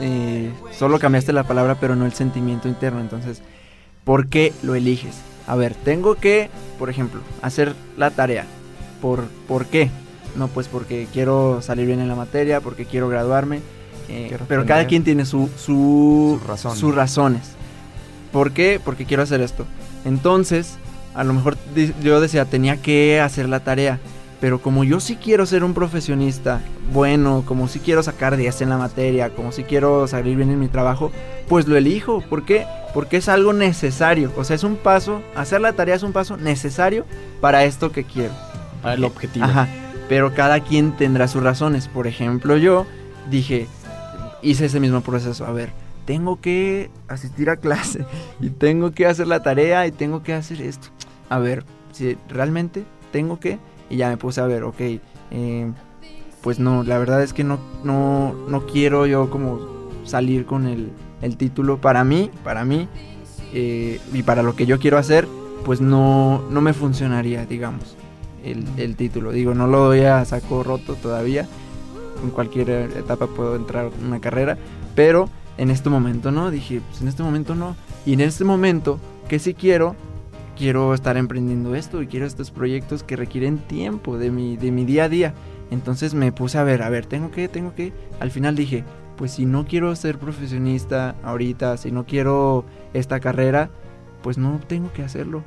eh, 0.00 0.52
solo 0.76 0.98
cambiaste 0.98 1.32
la 1.32 1.44
palabra, 1.44 1.76
pero 1.80 1.96
no 1.96 2.04
el 2.06 2.12
sentimiento 2.12 2.68
interno. 2.68 3.00
Entonces, 3.00 3.42
¿por 4.04 4.28
qué 4.28 4.52
lo 4.62 4.74
eliges? 4.74 5.16
A 5.46 5.56
ver, 5.56 5.74
tengo 5.74 6.14
que, 6.14 6.50
por 6.78 6.90
ejemplo, 6.90 7.20
hacer 7.42 7.74
la 7.96 8.10
tarea. 8.10 8.44
¿Por, 9.00 9.24
¿por 9.46 9.66
qué? 9.66 9.90
No, 10.36 10.48
pues 10.48 10.68
porque 10.68 11.06
quiero 11.12 11.62
salir 11.62 11.86
bien 11.86 12.00
en 12.00 12.08
la 12.08 12.14
materia, 12.14 12.60
porque 12.60 12.84
quiero 12.84 13.08
graduarme. 13.08 13.60
eh, 14.10 14.36
pero 14.46 14.66
cada 14.66 14.86
quien 14.86 15.04
tiene 15.04 15.24
su, 15.24 15.48
su, 15.56 16.36
Sus 16.38 16.46
razones. 16.46 16.78
sus 16.78 16.94
razones. 16.94 17.42
¿Por 18.32 18.52
qué? 18.52 18.78
Porque 18.84 19.06
quiero 19.06 19.22
hacer 19.22 19.40
esto. 19.40 19.64
Entonces, 20.04 20.76
a 21.14 21.24
lo 21.24 21.32
mejor 21.32 21.56
yo 22.02 22.20
decía, 22.20 22.44
tenía 22.44 22.76
que 22.76 23.20
hacer 23.20 23.48
la 23.48 23.60
tarea. 23.60 23.98
Pero 24.40 24.60
como 24.60 24.84
yo 24.84 25.00
sí 25.00 25.16
quiero 25.16 25.46
ser 25.46 25.64
un 25.64 25.74
profesionista 25.74 26.60
bueno, 26.92 27.42
como 27.46 27.68
sí 27.68 27.80
quiero 27.80 28.02
sacar 28.02 28.36
10 28.36 28.62
en 28.62 28.68
la 28.70 28.78
materia, 28.78 29.30
como 29.30 29.52
sí 29.52 29.64
quiero 29.64 30.06
salir 30.06 30.36
bien 30.36 30.50
en 30.50 30.60
mi 30.60 30.68
trabajo, 30.68 31.10
pues 31.48 31.66
lo 31.66 31.76
elijo. 31.76 32.20
¿Por 32.20 32.44
qué? 32.44 32.66
Porque 32.94 33.16
es 33.16 33.28
algo 33.28 33.52
necesario. 33.52 34.32
O 34.36 34.44
sea, 34.44 34.56
es 34.56 34.64
un 34.64 34.76
paso, 34.76 35.22
hacer 35.34 35.60
la 35.60 35.72
tarea 35.72 35.96
es 35.96 36.02
un 36.02 36.12
paso 36.12 36.36
necesario 36.36 37.04
para 37.40 37.64
esto 37.64 37.90
que 37.90 38.04
quiero. 38.04 38.32
Para 38.82 38.94
el 38.94 39.04
objetivo. 39.04 39.44
Ajá, 39.44 39.68
pero 40.08 40.34
cada 40.34 40.60
quien 40.60 40.96
tendrá 40.96 41.28
sus 41.28 41.42
razones. 41.42 41.88
Por 41.88 42.06
ejemplo, 42.06 42.56
yo 42.56 42.86
dije, 43.30 43.66
hice 44.42 44.66
ese 44.66 44.80
mismo 44.80 45.00
proceso. 45.00 45.46
A 45.46 45.52
ver, 45.52 45.70
tengo 46.04 46.40
que 46.40 46.90
asistir 47.08 47.50
a 47.50 47.56
clase 47.56 48.04
y 48.40 48.50
tengo 48.50 48.92
que 48.92 49.06
hacer 49.06 49.26
la 49.26 49.42
tarea 49.42 49.86
y 49.86 49.92
tengo 49.92 50.22
que 50.22 50.32
hacer 50.32 50.62
esto. 50.62 50.88
A 51.28 51.38
ver, 51.38 51.64
si 51.92 52.16
realmente 52.28 52.84
tengo 53.12 53.38
que... 53.38 53.58
Y 53.90 53.96
ya 53.96 54.08
me 54.08 54.16
puse 54.16 54.40
a 54.40 54.46
ver, 54.46 54.64
ok, 54.64 54.80
eh, 55.30 55.72
pues 56.42 56.58
no, 56.58 56.82
la 56.82 56.98
verdad 56.98 57.22
es 57.22 57.32
que 57.32 57.44
no, 57.44 57.58
no, 57.84 58.34
no 58.48 58.66
quiero 58.66 59.06
yo 59.06 59.30
como 59.30 59.60
salir 60.04 60.46
con 60.46 60.66
el, 60.66 60.90
el 61.22 61.36
título. 61.36 61.78
Para 61.78 62.04
mí, 62.04 62.30
para 62.44 62.64
mí, 62.64 62.88
eh, 63.52 64.00
y 64.12 64.22
para 64.22 64.42
lo 64.42 64.54
que 64.54 64.66
yo 64.66 64.78
quiero 64.78 64.98
hacer, 64.98 65.26
pues 65.64 65.80
no, 65.80 66.42
no 66.50 66.60
me 66.60 66.72
funcionaría, 66.72 67.46
digamos, 67.46 67.96
el, 68.44 68.64
el 68.76 68.96
título. 68.96 69.32
Digo, 69.32 69.54
no 69.54 69.66
lo 69.66 69.80
doy 69.86 70.00
a 70.00 70.24
saco 70.24 70.62
roto 70.62 70.94
todavía. 70.94 71.46
En 72.22 72.30
cualquier 72.30 72.70
etapa 72.70 73.26
puedo 73.26 73.56
entrar 73.56 73.86
a 73.86 74.06
una 74.06 74.20
carrera. 74.20 74.58
Pero 74.94 75.28
en 75.56 75.70
este 75.70 75.90
momento 75.90 76.30
no. 76.30 76.50
Dije, 76.50 76.80
pues 76.88 77.02
en 77.02 77.08
este 77.08 77.22
momento 77.22 77.54
no. 77.54 77.76
Y 78.06 78.14
en 78.14 78.20
este 78.20 78.44
momento, 78.44 78.98
que 79.28 79.38
sí 79.38 79.54
quiero, 79.54 79.94
quiero 80.58 80.92
estar 80.92 81.16
emprendiendo 81.16 81.76
esto 81.76 82.02
y 82.02 82.08
quiero 82.08 82.26
estos 82.26 82.50
proyectos 82.50 83.04
que 83.04 83.14
requieren 83.14 83.58
tiempo 83.58 84.18
de 84.18 84.30
mi, 84.32 84.56
de 84.56 84.72
mi 84.72 84.84
día 84.84 85.04
a 85.04 85.08
día. 85.08 85.34
Entonces 85.70 86.14
me 86.14 86.32
puse 86.32 86.58
a 86.58 86.64
ver, 86.64 86.82
a 86.82 86.90
ver, 86.90 87.06
tengo 87.06 87.30
que, 87.30 87.48
tengo 87.48 87.74
que. 87.74 87.92
Al 88.18 88.32
final 88.32 88.56
dije, 88.56 88.84
pues 89.16 89.32
si 89.32 89.46
no 89.46 89.64
quiero 89.66 89.94
ser 89.94 90.18
profesionista 90.18 91.14
ahorita, 91.22 91.76
si 91.76 91.92
no 91.92 92.04
quiero 92.06 92.64
esta 92.92 93.20
carrera, 93.20 93.70
pues 94.22 94.36
no 94.36 94.60
tengo 94.66 94.92
que 94.92 95.04
hacerlo. 95.04 95.44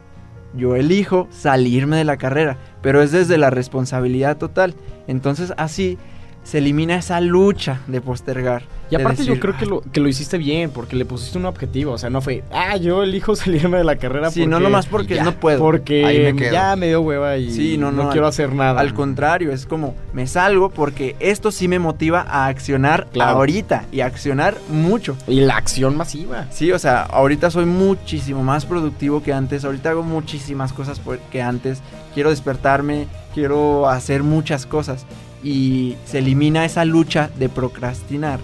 Yo 0.54 0.76
elijo 0.76 1.28
salirme 1.30 1.98
de 1.98 2.06
la 2.06 2.18
carrera, 2.18 2.58
pero 2.82 3.02
es 3.02 3.12
desde 3.12 3.38
la 3.38 3.50
responsabilidad 3.50 4.38
total. 4.38 4.76
Entonces 5.08 5.54
así 5.58 5.98
se 6.44 6.58
elimina 6.58 6.96
esa 6.96 7.22
lucha 7.22 7.82
de 7.88 8.02
postergar. 8.02 8.64
Y 8.90 8.98
de 8.98 9.04
aparte 9.04 9.24
yo 9.24 9.40
creo 9.40 9.54
que 9.56 9.64
"Ay, 9.64 9.70
lo, 9.70 9.82
que 9.82 10.02
lo 10.02 10.10
hiciste 10.10 10.38
bien, 10.38 10.70
porque 10.70 10.98
le 10.98 11.06
pusiste 11.06 11.38
un 11.38 11.46
objetivo. 11.46 11.94
O 11.94 11.98
sea, 11.98 12.10
no 12.10 12.20
fue, 12.20 12.44
ah, 12.52 12.76
yo 12.76 13.04
elijo 13.04 13.36
salirme 13.38 13.78
de 13.78 13.84
la 13.86 13.96
carrera 13.96 14.30
Sí, 14.32 14.46
no 14.48 14.60
nomás 14.60 14.86
porque 14.88 15.16
ya, 15.16 15.24
no 15.24 15.32
puedo. 15.40 15.60
Porque 15.60 16.34
me 16.36 16.52
ya 16.52 16.76
me 16.76 16.88
dio 16.88 17.00
hueva 17.02 17.38
y 17.38 17.52
Sí, 17.52 17.78
no, 17.78 17.92
no, 17.92 18.04
no, 18.06 18.10
quiero 18.10 18.26
al- 18.26 18.32
hacer 18.32 18.54
nada. 18.54 18.82
Al 18.82 18.94
contrario, 18.94 19.52
es 19.54 19.66
como 19.66 19.96
me 20.14 20.28
salgo 20.28 20.70
porque 20.70 21.16
esto 21.20 21.52
sí 21.52 21.68
me 21.70 21.80
motiva 21.80 22.26
a 22.28 22.48
accionar 22.48 23.08
Claro. 23.14 23.38
ahorita 23.38 23.86
y 23.92 24.02
a 24.02 24.08
accionar 24.08 24.58
mucho. 24.70 25.16
Y 25.28 25.40
la 25.42 25.56
acción 25.56 25.96
masiva. 25.96 26.48
Sí, 26.52 26.72
o 26.74 26.80
sea, 26.80 27.04
ahorita 27.04 27.50
soy 27.50 27.66
muchísimo 27.66 28.44
más 28.44 28.66
productivo 28.66 29.24
que 29.24 29.32
antes. 29.32 29.64
Ahorita 29.64 29.92
hago 29.92 30.04
muchísimas 30.04 30.74
cosas 30.74 31.00
que 31.32 31.42
antes. 31.42 31.82
Quiero 32.14 32.30
despertarme, 32.30 33.08
quiero 33.34 33.88
hacer 33.88 34.22
muchas 34.24 34.66
cosas. 34.66 35.06
Y 35.44 35.96
se 36.06 36.20
elimina 36.20 36.66
esa 36.66 36.86
lucha 36.86 37.30
de 37.38 37.50
procrastinar, 37.50 38.40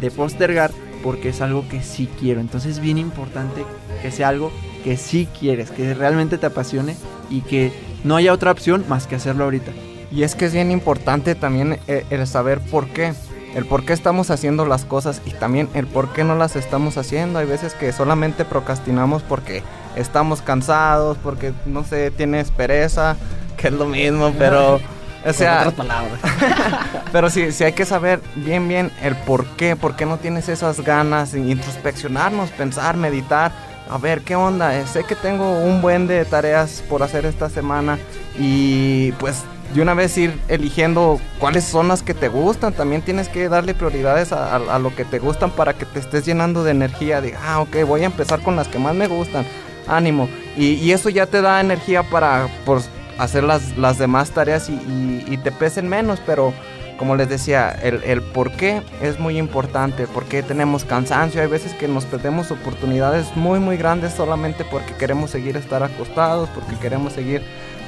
de 0.00 0.10
postergar, 0.10 0.70
porque 1.02 1.30
es 1.30 1.40
algo 1.40 1.66
que 1.68 1.82
sí 1.82 2.08
quiero. 2.18 2.40
Entonces 2.40 2.72
es 2.72 2.80
bien 2.80 2.98
importante 2.98 3.64
que 4.02 4.10
sea 4.10 4.28
algo 4.28 4.50
que 4.84 4.96
sí 4.96 5.28
quieres, 5.38 5.70
que 5.70 5.94
realmente 5.94 6.38
te 6.38 6.46
apasione 6.46 6.96
y 7.28 7.42
que 7.42 7.72
no 8.04 8.16
haya 8.16 8.32
otra 8.32 8.50
opción 8.50 8.84
más 8.88 9.06
que 9.06 9.16
hacerlo 9.16 9.44
ahorita. 9.44 9.72
Y 10.10 10.24
es 10.24 10.34
que 10.34 10.46
es 10.46 10.52
bien 10.52 10.70
importante 10.70 11.34
también 11.34 11.78
eh, 11.86 12.04
el 12.10 12.26
saber 12.26 12.60
por 12.60 12.88
qué. 12.88 13.12
El 13.54 13.66
por 13.66 13.84
qué 13.84 13.92
estamos 13.92 14.30
haciendo 14.30 14.64
las 14.64 14.84
cosas 14.84 15.22
y 15.26 15.30
también 15.32 15.68
el 15.74 15.86
por 15.86 16.12
qué 16.12 16.22
no 16.22 16.36
las 16.36 16.54
estamos 16.54 16.96
haciendo. 16.96 17.40
Hay 17.40 17.46
veces 17.46 17.74
que 17.74 17.92
solamente 17.92 18.44
procrastinamos 18.44 19.22
porque 19.22 19.62
estamos 19.96 20.40
cansados, 20.40 21.18
porque 21.18 21.52
no 21.66 21.82
sé, 21.84 22.12
tienes 22.12 22.52
pereza, 22.52 23.16
que 23.56 23.68
es 23.68 23.74
lo 23.74 23.86
mismo, 23.86 24.32
pero... 24.38 24.80
O 25.26 25.32
sea, 25.32 25.58
otras 25.58 25.74
palabras. 25.74 26.18
pero 27.12 27.28
sí, 27.30 27.52
sí 27.52 27.64
hay 27.64 27.72
que 27.72 27.84
saber 27.84 28.20
bien, 28.36 28.68
bien 28.68 28.90
el 29.02 29.14
por 29.16 29.44
qué, 29.56 29.76
por 29.76 29.96
qué 29.96 30.06
no 30.06 30.16
tienes 30.18 30.48
esas 30.48 30.80
ganas, 30.80 31.32
de 31.32 31.40
introspeccionarnos, 31.40 32.50
pensar, 32.50 32.96
meditar, 32.96 33.52
a 33.90 33.98
ver 33.98 34.22
qué 34.22 34.36
onda. 34.36 34.76
Eh, 34.78 34.86
sé 34.86 35.04
que 35.04 35.16
tengo 35.16 35.58
un 35.60 35.82
buen 35.82 36.06
de 36.06 36.24
tareas 36.24 36.82
por 36.88 37.02
hacer 37.02 37.26
esta 37.26 37.48
semana 37.50 37.98
y 38.38 39.12
pues 39.12 39.42
de 39.74 39.82
una 39.82 39.94
vez 39.94 40.16
ir 40.18 40.36
eligiendo 40.48 41.20
cuáles 41.38 41.64
son 41.64 41.88
las 41.88 42.02
que 42.02 42.14
te 42.14 42.28
gustan. 42.28 42.72
También 42.72 43.02
tienes 43.02 43.28
que 43.28 43.48
darle 43.48 43.74
prioridades 43.74 44.32
a, 44.32 44.56
a- 44.56 44.74
a 44.76 44.78
lo 44.78 44.94
que 44.94 45.04
te 45.04 45.18
gustan 45.18 45.50
para 45.50 45.74
que 45.74 45.84
te 45.84 45.98
estés 46.00 46.24
llenando 46.24 46.64
de 46.64 46.70
energía. 46.72 47.20
De, 47.20 47.34
ah, 47.44 47.60
ok, 47.60 47.84
voy 47.86 48.02
a 48.02 48.06
empezar 48.06 48.40
con 48.42 48.56
las 48.56 48.68
que 48.68 48.78
más 48.78 48.94
me 48.94 49.06
gustan. 49.06 49.44
Ánimo. 49.86 50.28
Y, 50.56 50.74
y 50.74 50.92
eso 50.92 51.08
ya 51.08 51.26
te 51.26 51.40
da 51.42 51.60
energía 51.60 52.02
para 52.04 52.48
pues, 52.64 52.88
hacer 53.20 53.44
las, 53.44 53.76
las 53.76 53.98
demás 53.98 54.30
tareas 54.30 54.68
y, 54.68 55.36
te 55.44 55.52
pesen 55.52 55.88
menos. 55.88 56.20
Pero 56.24 56.52
como 56.98 57.16
les 57.16 57.28
decía, 57.28 57.70
el, 57.70 58.02
el 58.04 58.22
por 58.22 58.52
qué 58.52 58.82
es 59.00 59.18
muy 59.18 59.38
importante. 59.38 60.06
Porque 60.12 60.42
tenemos 60.42 60.84
cansancio. 60.84 61.40
Hay 61.40 61.48
veces 61.48 61.72
que 61.74 61.88
nos 61.88 62.04
perdemos 62.04 62.50
oportunidades 62.50 63.36
muy, 63.36 63.60
muy 63.60 63.76
grandes 63.76 64.14
solamente 64.14 64.64
porque 64.64 64.94
queremos 64.94 65.30
seguir 65.30 65.56
estar 65.56 65.82
acostados, 65.82 66.48
porque 66.50 66.76
queremos 66.76 67.12
seguir 67.12 67.42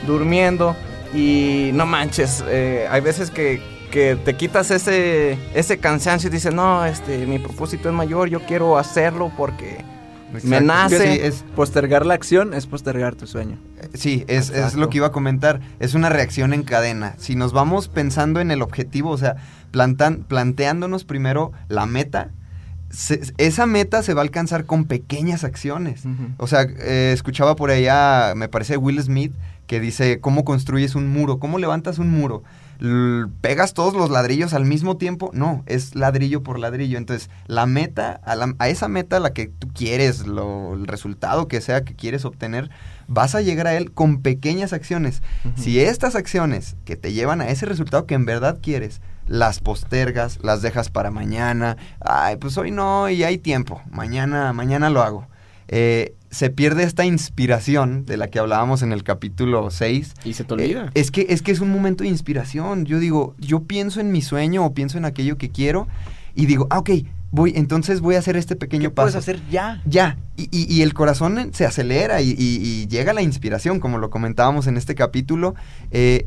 durmiendo. 0.07 0.77
Y 1.15 1.71
no 1.75 1.85
manches, 1.85 2.43
eh, 2.49 2.87
hay 2.91 3.03
veces 3.03 3.31
que, 3.31 3.61
que 3.91 4.17
te 4.17 4.35
quitas 4.35 4.71
ese, 4.71 5.39
ese 5.55 5.79
cansancio 5.79 6.29
y 6.29 6.33
dices, 6.33 6.55
no, 6.55 6.87
este, 6.87 7.27
mi 7.27 7.39
propósito 7.39 7.91
es 7.91 7.95
mayor, 7.95 8.31
yo 8.31 8.41
quiero 8.41 8.79
hacerlo 8.79 9.31
porque 9.37 9.85
me 10.33 10.39
Exacto. 10.59 10.65
nace. 10.65 11.13
Sí, 11.15 11.21
es, 11.23 11.45
Postergar 11.55 12.07
la 12.07 12.15
acción 12.15 12.55
es 12.55 12.67
postergar 12.67 13.15
tu 13.15 13.27
sueño. 13.27 13.59
Sí, 13.95 14.25
es, 14.29 14.51
lo 14.75 14.89
que 14.89 14.99
iba 14.99 15.09
a 15.09 15.13
comentar. 15.13 15.61
Es 15.81 15.95
una 15.95 16.09
reacción 16.09 16.53
en 16.55 16.63
cadena. 16.63 17.15
Si 17.19 17.35
nos 17.37 17.53
vamos 17.53 17.89
pensando 17.89 18.41
en 18.41 18.51
el 18.51 18.63
objetivo, 18.63 19.11
o 19.11 19.19
sea, 19.19 19.37
plantan, 19.71 20.25
planteándonos 20.29 21.05
primero 21.05 21.53
la 21.69 21.87
meta, 21.87 22.31
se- 22.91 23.21
esa 23.39 23.67
meta 23.67 24.03
se 24.03 24.15
va 24.15 24.21
a 24.21 24.25
alcanzar 24.25 24.65
con 24.67 24.85
pequeñas 24.85 25.45
acciones. 25.45 26.03
O 26.39 26.47
sea, 26.47 26.63
eh, 26.63 27.11
escuchaba 27.15 27.57
por 27.57 27.71
allá, 27.71 28.35
me 28.37 28.49
parece 28.49 28.77
Will 28.77 29.03
Smith, 29.03 29.33
que 29.67 29.81
dice, 29.81 30.21
¿cómo 30.21 30.45
construyes 30.45 30.95
un 30.95 31.09
muro? 31.09 31.39
¿Cómo 31.39 31.59
levantas 31.59 31.99
un 31.99 32.11
muro? 32.11 32.43
¿Pegas 33.41 33.75
todos 33.75 33.95
los 33.95 34.11
ladrillos 34.11 34.55
al 34.55 34.65
mismo 34.65 34.97
tiempo? 34.97 35.31
No, 35.33 35.63
es 35.67 35.95
ladrillo 35.95 36.43
por 36.43 36.59
ladrillo. 36.59 36.99
Entonces, 36.99 37.31
la 37.47 37.67
meta, 37.67 38.21
a, 38.25 38.35
la- 38.35 38.55
a 38.59 38.69
esa 38.69 38.89
meta, 38.89 39.21
la 39.21 39.33
que 39.33 39.47
tú 39.47 39.69
quieres, 39.73 40.27
lo, 40.27 40.75
el 40.75 40.87
resultado 40.87 41.47
que 41.47 41.61
sea 41.61 41.85
que 41.85 41.95
quieres 41.95 42.25
obtener, 42.25 42.71
vas 43.07 43.35
a 43.37 43.41
llegar 43.41 43.67
a 43.69 43.75
él 43.75 43.93
con 43.93 44.21
pequeñas 44.21 44.73
acciones. 44.73 45.23
Si 45.57 45.79
estas 45.81 46.17
acciones 46.17 46.77
que 46.85 46.97
te 46.97 47.13
llevan 47.13 47.41
a 47.41 47.49
ese 47.49 47.67
resultado 47.67 48.07
que 48.07 48.15
en 48.15 48.25
verdad 48.27 48.59
quieres, 48.61 49.01
las 49.29 49.61
postergas, 49.61 50.41
las 50.43 50.63
dejas 50.63 50.91
para 50.91 51.11
mañana, 51.13 51.77
ay, 52.01 52.37
pues 52.37 52.59
hoy 52.59 52.73
no 52.73 53.09
y 53.09 53.23
hay 53.23 53.39
tiempo, 53.39 53.81
mañana, 53.91 54.53
mañana 54.53 54.91
lo 54.91 55.03
hago. 55.03 55.29
Eh, 55.75 56.15
se 56.31 56.51
pierde 56.51 56.83
esta 56.85 57.05
inspiración 57.05 58.05
de 58.07 58.17
la 58.19 58.29
que 58.29 58.39
hablábamos 58.39 58.83
en 58.83 58.93
el 58.93 59.03
capítulo 59.03 59.71
6. 59.71 60.13
Y 60.25 60.35
se 60.35 60.45
te 60.45 60.55
olvida. 60.55 60.85
Eh, 60.87 60.91
es, 60.95 61.11
que, 61.11 61.27
es 61.31 61.41
que 61.43 61.51
es 61.51 61.61
un 61.61 61.71
momento 61.71 62.05
de 62.05 62.11
inspiración. 62.11 62.85
Yo 62.85 62.99
digo, 62.99 63.35
yo 63.39 63.65
pienso 63.65 64.01
en 64.01 64.13
mi 64.13 64.21
sueño 64.23 64.65
o 64.65 64.75
pienso 64.75 64.99
en 64.99 65.05
aquello 65.07 65.37
que 65.39 65.51
quiero 65.51 65.89
y 66.35 66.47
digo, 66.47 66.67
ah, 66.71 66.79
ok, 66.79 66.91
voy, 67.31 67.53
entonces 67.57 68.01
voy 68.01 68.15
a 68.17 68.19
hacer 68.19 68.37
este 68.37 68.55
pequeño 68.57 68.91
¿Qué 68.91 68.95
paso. 68.95 69.07
puedes 69.13 69.17
hacer 69.17 69.41
ya? 69.51 69.83
Ya, 69.87 70.19
y, 70.37 70.45
y- 70.51 70.73
y 70.73 70.83
el 70.83 70.93
corazón 70.95 71.51
se 71.53 71.65
acelera 71.67 72.21
y, 72.23 72.31
y- 72.31 72.35
y 72.39 72.87
llega 72.89 73.13
la 73.15 73.23
inspiración, 73.23 73.81
como 73.81 73.97
lo 73.99 74.11
comentábamos 74.11 74.67
en 74.67 74.77
este 74.77 74.95
capítulo. 74.95 75.55
Eh, 75.91 76.27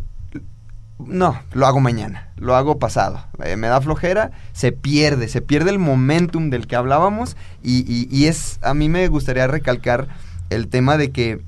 no, 0.99 1.37
lo 1.51 1.67
hago 1.67 1.81
mañana, 1.81 2.29
lo 2.37 2.55
hago 2.55 2.79
pasado. 2.79 3.25
Eh, 3.43 3.57
me 3.57 3.67
da 3.67 3.81
flojera, 3.81 4.31
se 4.53 4.71
pierde, 4.71 5.27
se 5.27 5.41
pierde 5.41 5.71
el 5.71 5.79
momentum 5.79 6.49
del 6.49 6.67
que 6.67 6.75
hablábamos 6.75 7.35
y, 7.63 8.25
es, 8.25 8.59
a 8.61 8.73
mí 8.73 8.87
me 8.87 9.07
gustaría 9.07 9.47
recalcar 9.47 10.07
el 10.49 10.67
tema 10.67 10.97
de 10.97 11.11
que 11.11 11.41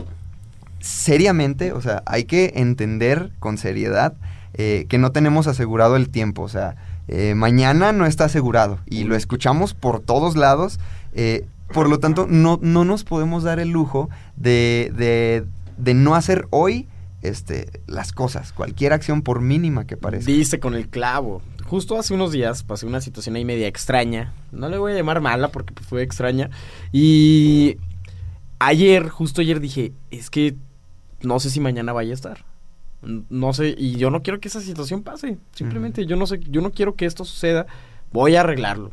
seriamente, 0.79 1.71
o 1.71 1.81
sea, 1.81 2.03
hay 2.05 2.25
que 2.25 2.53
entender 2.55 3.31
con 3.39 3.57
seriedad 3.57 4.13
eh, 4.53 4.85
que 4.89 4.97
no 4.97 5.11
tenemos 5.11 5.47
asegurado 5.47 5.95
el 5.95 6.09
tiempo, 6.09 6.43
o 6.43 6.49
sea, 6.49 6.75
eh, 7.07 7.33
mañana 7.35 7.93
no 7.93 8.05
está 8.05 8.25
asegurado 8.25 8.79
y 8.85 9.05
lo 9.05 9.15
escuchamos 9.15 9.73
por 9.73 10.01
todos 10.01 10.35
lados, 10.35 10.79
por 11.73 11.89
lo 11.89 11.99
tanto 11.99 12.27
no, 12.29 12.59
no 12.61 12.85
nos 12.85 13.03
podemos 13.03 13.43
dar 13.43 13.59
el 13.59 13.69
lujo 13.69 14.09
de, 14.35 14.91
de, 14.95 15.45
de 15.77 15.93
no 15.93 16.15
hacer 16.15 16.47
hoy 16.51 16.87
este, 17.27 17.81
las 17.87 18.11
cosas, 18.11 18.53
cualquier 18.53 18.93
acción 18.93 19.21
por 19.21 19.41
mínima 19.41 19.85
que 19.85 19.97
parezca. 19.97 20.31
Diste 20.31 20.59
con 20.59 20.73
el 20.73 20.89
clavo. 20.89 21.41
Justo 21.65 21.97
hace 21.97 22.13
unos 22.13 22.31
días 22.31 22.63
pasé 22.63 22.85
una 22.85 23.01
situación 23.01 23.35
ahí 23.35 23.45
media 23.45 23.67
extraña. 23.67 24.33
No 24.51 24.69
le 24.69 24.77
voy 24.77 24.93
a 24.93 24.95
llamar 24.95 25.21
mala 25.21 25.49
porque 25.49 25.73
fue 25.83 26.01
extraña. 26.01 26.49
Y 26.91 27.77
ayer, 28.59 29.09
justo 29.09 29.41
ayer 29.41 29.59
dije, 29.59 29.93
es 30.11 30.29
que 30.29 30.55
no 31.21 31.39
sé 31.39 31.49
si 31.49 31.59
mañana 31.59 31.93
vaya 31.93 32.11
a 32.11 32.13
estar. 32.13 32.45
No 33.01 33.53
sé, 33.53 33.75
y 33.77 33.97
yo 33.97 34.09
no 34.09 34.23
quiero 34.23 34.39
que 34.39 34.47
esa 34.47 34.61
situación 34.61 35.03
pase. 35.03 35.37
Simplemente 35.53 36.05
yo 36.05 36.15
no 36.15 36.25
sé, 36.25 36.39
yo 36.39 36.61
no 36.61 36.71
quiero 36.71 36.95
que 36.95 37.05
esto 37.05 37.25
suceda. 37.25 37.67
Voy 38.11 38.35
a 38.35 38.41
arreglarlo. 38.41 38.91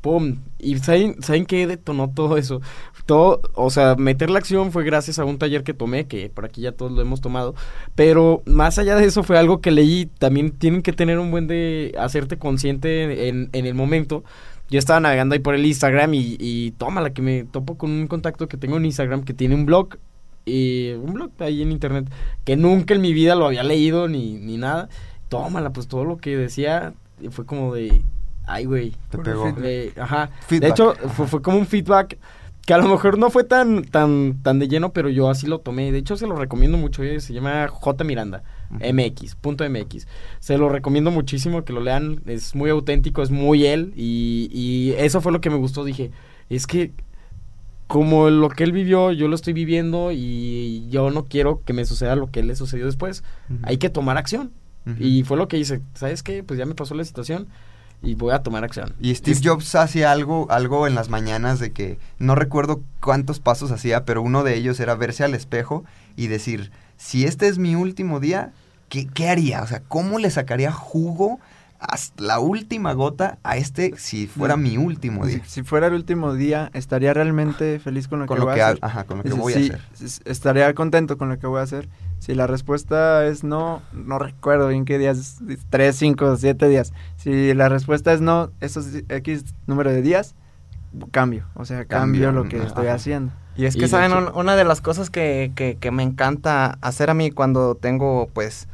¡Pum! 0.00 0.38
¿Y 0.58 0.78
saben, 0.78 1.22
¿saben 1.22 1.44
qué 1.44 1.66
detonó 1.66 2.10
todo 2.10 2.36
eso? 2.38 2.62
Todo, 3.04 3.42
o 3.54 3.70
sea, 3.70 3.96
meter 3.96 4.30
la 4.30 4.38
acción 4.38 4.72
fue 4.72 4.84
gracias 4.84 5.18
a 5.18 5.24
un 5.24 5.38
taller 5.38 5.62
que 5.62 5.74
tomé, 5.74 6.06
que 6.06 6.30
por 6.30 6.44
aquí 6.44 6.62
ya 6.62 6.72
todos 6.72 6.92
lo 6.92 7.02
hemos 7.02 7.20
tomado. 7.20 7.54
Pero 7.94 8.42
más 8.46 8.78
allá 8.78 8.96
de 8.96 9.04
eso 9.04 9.22
fue 9.22 9.38
algo 9.38 9.60
que 9.60 9.70
leí. 9.70 10.06
También 10.18 10.52
tienen 10.52 10.82
que 10.82 10.92
tener 10.92 11.18
un 11.18 11.30
buen 11.30 11.46
de 11.46 11.94
hacerte 11.98 12.38
consciente 12.38 13.28
en, 13.28 13.50
en 13.52 13.66
el 13.66 13.74
momento. 13.74 14.24
Yo 14.70 14.78
estaba 14.78 15.00
navegando 15.00 15.34
ahí 15.34 15.40
por 15.40 15.54
el 15.54 15.66
Instagram 15.66 16.14
y, 16.14 16.36
y 16.38 16.70
tómala, 16.72 17.12
que 17.12 17.22
me 17.22 17.44
topo 17.44 17.76
con 17.76 17.90
un 17.90 18.06
contacto 18.06 18.48
que 18.48 18.56
tengo 18.56 18.76
en 18.76 18.84
Instagram 18.86 19.24
que 19.24 19.34
tiene 19.34 19.54
un 19.54 19.66
blog. 19.66 19.96
Y 20.46 20.92
un 20.92 21.12
blog 21.12 21.30
ahí 21.40 21.60
en 21.62 21.72
internet 21.72 22.10
que 22.44 22.56
nunca 22.56 22.94
en 22.94 23.02
mi 23.02 23.12
vida 23.12 23.34
lo 23.34 23.46
había 23.46 23.62
leído 23.64 24.08
ni, 24.08 24.34
ni 24.34 24.56
nada. 24.56 24.88
Tómala, 25.28 25.72
pues 25.72 25.88
todo 25.88 26.04
lo 26.04 26.16
que 26.18 26.36
decía 26.36 26.94
fue 27.30 27.44
como 27.44 27.74
de. 27.74 28.02
Ay, 28.52 28.64
güey. 28.64 28.94
Te 29.10 29.18
pegó. 29.18 29.52
de- 29.52 29.92
ajá. 30.00 30.30
Feedback. 30.46 30.60
De 30.62 30.68
hecho, 30.68 30.94
fue, 31.10 31.26
fue 31.26 31.42
como 31.42 31.58
un 31.58 31.66
feedback 31.66 32.18
que 32.66 32.74
a 32.74 32.78
lo 32.78 32.88
mejor 32.88 33.18
no 33.18 33.30
fue 33.30 33.42
tan, 33.44 33.84
tan, 33.84 34.42
tan 34.42 34.58
de 34.58 34.68
lleno, 34.68 34.92
pero 34.92 35.08
yo 35.08 35.30
así 35.30 35.46
lo 35.46 35.58
tomé. 35.60 35.90
De 35.92 35.98
hecho, 35.98 36.16
se 36.16 36.26
lo 36.26 36.36
recomiendo 36.36 36.76
mucho. 36.78 37.02
eh, 37.02 37.20
Se 37.20 37.32
llama 37.32 37.66
J. 37.68 38.04
Miranda. 38.04 38.42
MX, 38.70 39.34
punto 39.34 39.68
MX. 39.68 40.06
Se 40.38 40.56
lo 40.58 40.68
recomiendo 40.68 41.10
muchísimo 41.10 41.64
que 41.64 41.72
lo 41.72 41.80
lean. 41.80 42.20
Es 42.26 42.54
muy 42.54 42.70
auténtico, 42.70 43.22
es 43.22 43.30
muy 43.30 43.66
él. 43.66 43.92
Y, 43.96 44.48
y 44.52 44.92
eso 44.98 45.20
fue 45.20 45.32
lo 45.32 45.40
que 45.40 45.50
me 45.50 45.56
gustó. 45.56 45.84
Dije, 45.84 46.10
es 46.48 46.66
que 46.66 46.92
como 47.86 48.30
lo 48.30 48.48
que 48.50 48.62
él 48.62 48.70
vivió, 48.72 49.10
yo 49.10 49.26
lo 49.26 49.34
estoy 49.34 49.52
viviendo 49.52 50.12
y 50.12 50.86
yo 50.90 51.10
no 51.10 51.24
quiero 51.24 51.62
que 51.64 51.72
me 51.72 51.84
suceda 51.84 52.14
lo 52.14 52.30
que 52.30 52.40
él 52.40 52.46
le 52.46 52.54
sucedió 52.56 52.86
después. 52.86 53.24
Hay 53.62 53.78
que 53.78 53.90
tomar 53.90 54.16
acción. 54.16 54.52
Y 54.98 55.22
fue 55.24 55.36
lo 55.36 55.46
que 55.48 55.56
hice. 55.58 55.82
¿Sabes 55.94 56.22
qué? 56.22 56.42
Pues 56.42 56.58
ya 56.58 56.66
me 56.66 56.74
pasó 56.74 56.94
la 56.94 57.04
situación 57.04 57.46
y 58.02 58.14
voy 58.14 58.32
a 58.32 58.42
tomar 58.42 58.64
acción. 58.64 58.94
Y 59.00 59.14
Steve 59.14 59.38
Jobs 59.42 59.74
hacía 59.74 60.10
algo, 60.12 60.46
algo 60.50 60.86
en 60.86 60.94
las 60.94 61.08
mañanas 61.08 61.58
de 61.58 61.72
que 61.72 61.98
no 62.18 62.34
recuerdo 62.34 62.80
cuántos 63.00 63.40
pasos 63.40 63.70
hacía, 63.72 64.04
pero 64.04 64.22
uno 64.22 64.42
de 64.42 64.54
ellos 64.56 64.80
era 64.80 64.94
verse 64.94 65.24
al 65.24 65.34
espejo 65.34 65.84
y 66.16 66.26
decir, 66.28 66.70
si 66.96 67.24
este 67.24 67.48
es 67.48 67.58
mi 67.58 67.74
último 67.74 68.18
día, 68.20 68.52
¿qué, 68.88 69.06
qué 69.06 69.28
haría? 69.28 69.62
O 69.62 69.66
sea, 69.66 69.82
¿cómo 69.86 70.18
le 70.18 70.30
sacaría 70.30 70.72
jugo 70.72 71.38
hasta 71.78 72.22
la 72.22 72.40
última 72.40 72.92
gota 72.92 73.38
a 73.42 73.56
este 73.56 73.94
si 73.96 74.26
fuera 74.26 74.56
Mm. 74.56 74.62
mi 74.62 74.76
último 74.76 75.26
día? 75.26 75.40
si 75.46 75.62
fuera 75.62 75.86
el 75.86 75.94
último 75.94 76.34
día, 76.34 76.70
¿estaría 76.74 77.14
realmente 77.14 77.78
feliz 77.80 78.06
con 78.08 78.18
lo 78.20 78.26
Con 78.26 78.36
que 78.36 78.40
lo 78.40 78.46
voy 78.46 78.54
que, 78.56 78.62
a 78.62 78.66
ha- 78.66 78.70
hacer? 78.70 78.84
ajá, 78.84 79.04
con 79.04 79.18
lo 79.18 79.22
que 79.24 79.32
voy 79.32 79.52
sí, 79.54 79.70
a 79.72 79.74
hacer. 79.76 80.20
Estaría 80.26 80.74
contento 80.74 81.16
con 81.16 81.28
lo 81.30 81.38
que 81.38 81.46
voy 81.46 81.60
a 81.60 81.62
hacer. 81.62 81.88
Si 82.20 82.34
la 82.34 82.46
respuesta 82.46 83.26
es 83.26 83.42
no, 83.44 83.82
no 83.92 84.18
recuerdo 84.20 84.68
bien 84.68 84.84
qué 84.84 84.98
días, 84.98 85.38
tres, 85.70 85.96
cinco, 85.96 86.36
siete 86.36 86.68
días. 86.68 86.92
Si 87.16 87.52
la 87.54 87.68
respuesta 87.68 88.12
es 88.12 88.20
no, 88.20 88.50
esos 88.60 88.86
X 89.08 89.44
número 89.66 89.90
de 89.90 90.02
días, 90.02 90.34
cambio. 91.10 91.46
O 91.54 91.64
sea, 91.64 91.86
cambio, 91.86 92.26
Cambio, 92.26 92.32
lo 92.32 92.48
que 92.48 92.58
ajá. 92.58 92.66
estoy 92.66 92.86
haciendo. 92.88 93.32
Y 93.56 93.64
es 93.64 93.74
que, 93.74 93.88
¿saben? 93.88 94.12
hecho- 94.12 94.32
Una 94.34 94.54
de 94.54 94.64
las 94.64 94.80
cosas 94.80 95.10
que, 95.10 95.50
que, 95.56 95.76
que 95.80 95.90
me 95.90 96.02
encanta 96.02 96.78
hacer 96.82 97.10
a 97.10 97.14
mí 97.14 97.30
cuando 97.30 97.74
tengo, 97.74 98.28
pues, 98.32 98.68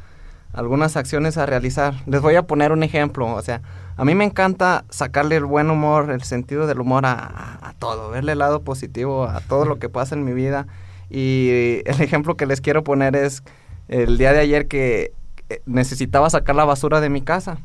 algunas 0.53 0.97
acciones 0.97 1.37
a 1.37 1.45
realizar. 1.45 1.93
Les 2.05 2.21
voy 2.21 2.35
a 2.35 2.43
poner 2.43 2.71
un 2.71 2.83
ejemplo. 2.83 3.27
O 3.33 3.41
sea, 3.41 3.61
a 3.95 4.03
mí 4.05 4.13
me 4.13 4.25
encanta 4.25 4.83
sacarle 4.89 5.37
el 5.37 5.45
buen 5.45 5.69
humor, 5.71 6.09
el 6.11 6.21
sentido 6.23 6.67
del 6.67 6.79
humor 6.81 7.05
a, 7.05 7.13
a- 7.13 7.69
a 7.69 7.73
todo, 7.79 8.09
verle 8.09 8.33
el 8.33 8.39
lado 8.39 8.61
positivo 8.61 9.25
a 9.25 9.39
todo 9.41 9.65
lo 9.65 9.79
que 9.79 9.87
pasa 9.89 10.15
en 10.15 10.25
mi 10.25 10.33
vida. 10.33 10.67
Y 11.09 11.81
el 11.85 12.01
ejemplo 12.01 12.35
que 12.35 12.45
les 12.45 12.61
quiero 12.61 12.83
poner 12.83 13.15
es 13.15 13.43
el 13.87 14.17
día 14.17 14.33
de 14.33 14.39
ayer 14.39 14.67
que 14.67 15.13
eh, 15.49 15.61
necesitaba 15.65 16.29
sacar 16.29 16.55
la 16.55 16.65
basura 16.65 16.99
de 17.01 17.09
mi 17.09 17.21
casa. 17.21 17.57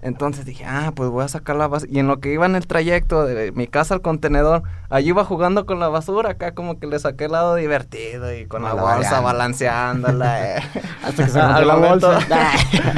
Entonces 0.00 0.46
dije, 0.46 0.64
ah, 0.66 0.90
pues 0.96 1.10
voy 1.10 1.22
a 1.22 1.28
sacar 1.28 1.54
la 1.54 1.68
basura. 1.68 1.92
Y 1.92 1.98
en 1.98 2.06
lo 2.06 2.18
que 2.18 2.32
iba 2.32 2.46
en 2.46 2.56
el 2.56 2.66
trayecto 2.66 3.26
de 3.26 3.52
mi 3.52 3.66
casa 3.66 3.92
al 3.92 4.00
contenedor, 4.00 4.62
allí 4.88 5.10
iba 5.10 5.22
jugando 5.22 5.66
con 5.66 5.78
la 5.78 5.88
basura, 5.88 6.30
acá 6.30 6.52
como 6.54 6.78
que 6.80 6.86
le 6.86 6.98
saqué 6.98 7.26
el 7.26 7.32
lado 7.32 7.56
divertido 7.56 8.34
y 8.34 8.46
con 8.46 8.62
la 8.62 8.72
bolsa 8.72 9.20
balanceándola. 9.20 10.56
eh. 10.56 10.62
Hasta 11.04 11.24
que 11.26 11.30
se 11.30 11.40
rompió 11.42 11.64
la 11.66 11.76
momento- 11.76 12.10
bolsa. 12.10 12.54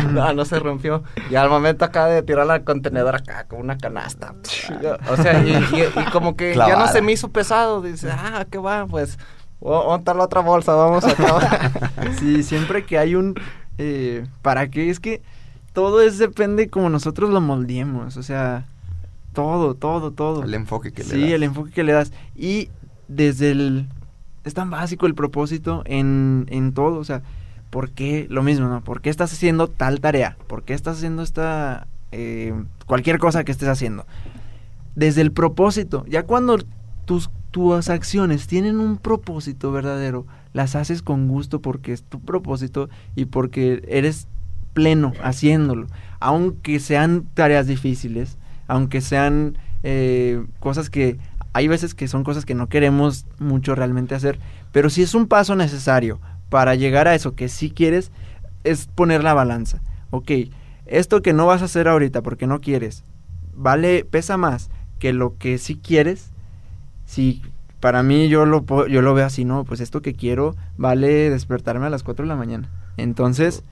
no, 0.12 0.32
no 0.34 0.44
se 0.44 0.60
rompió. 0.60 1.02
Y 1.30 1.34
al 1.34 1.48
momento 1.50 1.84
acá 1.84 2.06
de 2.06 2.22
tirarla 2.22 2.54
al 2.54 2.62
contenedor 2.64 3.16
acá, 3.16 3.44
con 3.48 3.58
una 3.58 3.76
canasta. 3.76 4.34
o 5.10 5.16
sea, 5.16 5.42
y, 5.42 5.50
y- 5.50 6.00
y 6.00 6.04
como 6.12 6.36
que 6.36 6.54
ya 6.54 6.76
no 6.76 6.86
se 6.86 7.02
me 7.02 7.10
hizo 7.10 7.28
pesado. 7.30 7.82
Dice, 7.82 8.08
ah, 8.12 8.46
¿qué 8.48 8.58
va? 8.58 8.86
Pues, 8.86 9.18
¿dónde 9.62 9.98
está 9.98 10.14
la 10.14 10.24
otra 10.24 10.40
bolsa? 10.40 10.74
Vamos 10.74 11.04
a 11.04 11.10
acabar. 11.10 11.92
Sí, 12.18 12.42
siempre 12.42 12.84
que 12.84 12.98
hay 12.98 13.14
un... 13.14 13.34
eh, 13.78 14.26
¿Para 14.42 14.68
qué? 14.70 14.90
Es 14.90 15.00
que 15.00 15.22
todo 15.72 16.02
es 16.02 16.18
depende 16.18 16.68
como 16.68 16.88
nosotros 16.90 17.30
lo 17.30 17.40
moldeemos. 17.40 18.16
O 18.16 18.22
sea, 18.22 18.66
todo, 19.32 19.74
todo, 19.74 20.10
todo. 20.10 20.42
El 20.44 20.54
enfoque 20.54 20.92
que 20.92 21.02
le 21.04 21.08
Sí, 21.10 21.20
das. 21.22 21.30
el 21.30 21.42
enfoque 21.44 21.70
que 21.70 21.84
le 21.84 21.92
das. 21.92 22.12
Y 22.36 22.68
desde 23.08 23.50
el... 23.52 23.86
Es 24.44 24.54
tan 24.54 24.70
básico 24.70 25.06
el 25.06 25.14
propósito 25.14 25.82
en, 25.86 26.46
en 26.50 26.72
todo. 26.74 26.98
O 26.98 27.04
sea, 27.04 27.22
¿por 27.70 27.90
qué? 27.90 28.26
Lo 28.28 28.42
mismo, 28.42 28.66
¿no? 28.68 28.82
¿Por 28.82 29.00
qué 29.00 29.08
estás 29.10 29.32
haciendo 29.32 29.68
tal 29.68 30.00
tarea? 30.00 30.36
¿Por 30.48 30.64
qué 30.64 30.74
estás 30.74 30.96
haciendo 30.98 31.22
esta... 31.22 31.86
eh, 32.10 32.52
cualquier 32.86 33.18
cosa 33.18 33.44
que 33.44 33.52
estés 33.52 33.68
haciendo? 33.68 34.04
Desde 34.94 35.22
el 35.22 35.32
propósito. 35.32 36.04
Ya 36.08 36.24
cuando 36.24 36.58
tus, 37.04 37.30
tus 37.50 37.88
acciones 37.88 38.46
tienen 38.46 38.80
un 38.80 38.96
propósito 38.96 39.72
verdadero, 39.72 40.26
las 40.52 40.76
haces 40.76 41.02
con 41.02 41.28
gusto 41.28 41.60
porque 41.60 41.92
es 41.92 42.02
tu 42.02 42.20
propósito 42.20 42.88
y 43.14 43.26
porque 43.26 43.82
eres 43.88 44.28
pleno 44.72 45.12
haciéndolo. 45.22 45.86
Aunque 46.20 46.80
sean 46.80 47.26
tareas 47.34 47.66
difíciles, 47.66 48.38
aunque 48.66 49.00
sean 49.00 49.58
eh, 49.82 50.44
cosas 50.60 50.90
que 50.90 51.18
hay 51.52 51.68
veces 51.68 51.94
que 51.94 52.08
son 52.08 52.24
cosas 52.24 52.44
que 52.44 52.54
no 52.54 52.68
queremos 52.68 53.26
mucho 53.38 53.74
realmente 53.74 54.14
hacer, 54.14 54.38
pero 54.72 54.88
si 54.88 55.02
es 55.02 55.14
un 55.14 55.26
paso 55.26 55.54
necesario 55.54 56.20
para 56.48 56.74
llegar 56.74 57.08
a 57.08 57.14
eso 57.14 57.34
que 57.34 57.48
sí 57.48 57.70
quieres, 57.70 58.10
es 58.64 58.86
poner 58.86 59.22
la 59.22 59.34
balanza. 59.34 59.82
Ok, 60.10 60.30
esto 60.86 61.22
que 61.22 61.32
no 61.32 61.46
vas 61.46 61.62
a 61.62 61.66
hacer 61.66 61.88
ahorita 61.88 62.22
porque 62.22 62.46
no 62.46 62.60
quieres, 62.60 63.04
vale, 63.54 64.04
pesa 64.04 64.36
más 64.36 64.70
que 64.98 65.12
lo 65.12 65.36
que 65.36 65.58
sí 65.58 65.76
quieres. 65.76 66.31
Si 67.12 67.42
para 67.78 68.02
mí 68.02 68.30
yo 68.30 68.46
lo, 68.46 68.64
yo 68.86 69.02
lo 69.02 69.12
veo 69.12 69.26
así, 69.26 69.44
no, 69.44 69.64
pues 69.64 69.80
esto 69.80 70.00
que 70.00 70.14
quiero 70.14 70.56
vale 70.78 71.28
despertarme 71.28 71.84
a 71.84 71.90
las 71.90 72.04
4 72.04 72.24
de 72.24 72.28
la 72.30 72.36
mañana. 72.36 72.70
Entonces, 72.96 73.64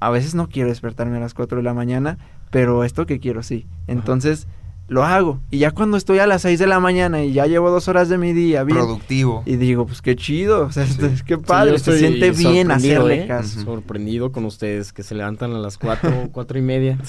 a 0.00 0.08
veces 0.08 0.34
no 0.34 0.48
quiero 0.48 0.70
despertarme 0.70 1.18
a 1.18 1.20
las 1.20 1.34
4 1.34 1.58
de 1.58 1.64
la 1.64 1.74
mañana, 1.74 2.16
pero 2.50 2.82
esto 2.82 3.04
que 3.04 3.20
quiero 3.20 3.42
sí. 3.42 3.66
Entonces, 3.88 4.48
lo 4.88 5.04
hago. 5.04 5.40
Y 5.50 5.58
ya 5.58 5.70
cuando 5.70 5.96
estoy 5.96 6.18
a 6.18 6.26
las 6.26 6.42
6 6.42 6.58
de 6.58 6.66
la 6.66 6.78
mañana 6.78 7.22
y 7.24 7.32
ya 7.32 7.46
llevo 7.46 7.70
dos 7.70 7.88
horas 7.88 8.10
de 8.10 8.18
mi 8.18 8.34
día 8.34 8.62
bien, 8.62 8.76
Productivo. 8.78 9.42
y 9.46 9.56
digo, 9.56 9.86
pues 9.86 10.02
qué 10.02 10.16
chido, 10.16 10.66
o 10.66 10.72
sea, 10.72 10.86
Sí. 10.86 10.98
es- 11.02 11.22
qué 11.22 11.36
Sí, 11.36 11.42
padre, 11.46 11.72
yo 11.72 11.78
se 11.78 11.98
siente 11.98 12.30
bien 12.32 12.66
sorprendido, 12.68 13.02
hacerle 13.06 13.24
¿eh? 13.24 13.26
caso. 13.26 13.60
Sorprendido 13.62 14.32
con 14.32 14.44
ustedes 14.44 14.92
que 14.92 15.02
se 15.02 15.14
levantan 15.14 15.54
a 15.54 15.58
las 15.58 15.78
cuatro, 15.78 16.10
cuatro 16.32 16.58
y 16.58 16.62
media. 16.62 16.98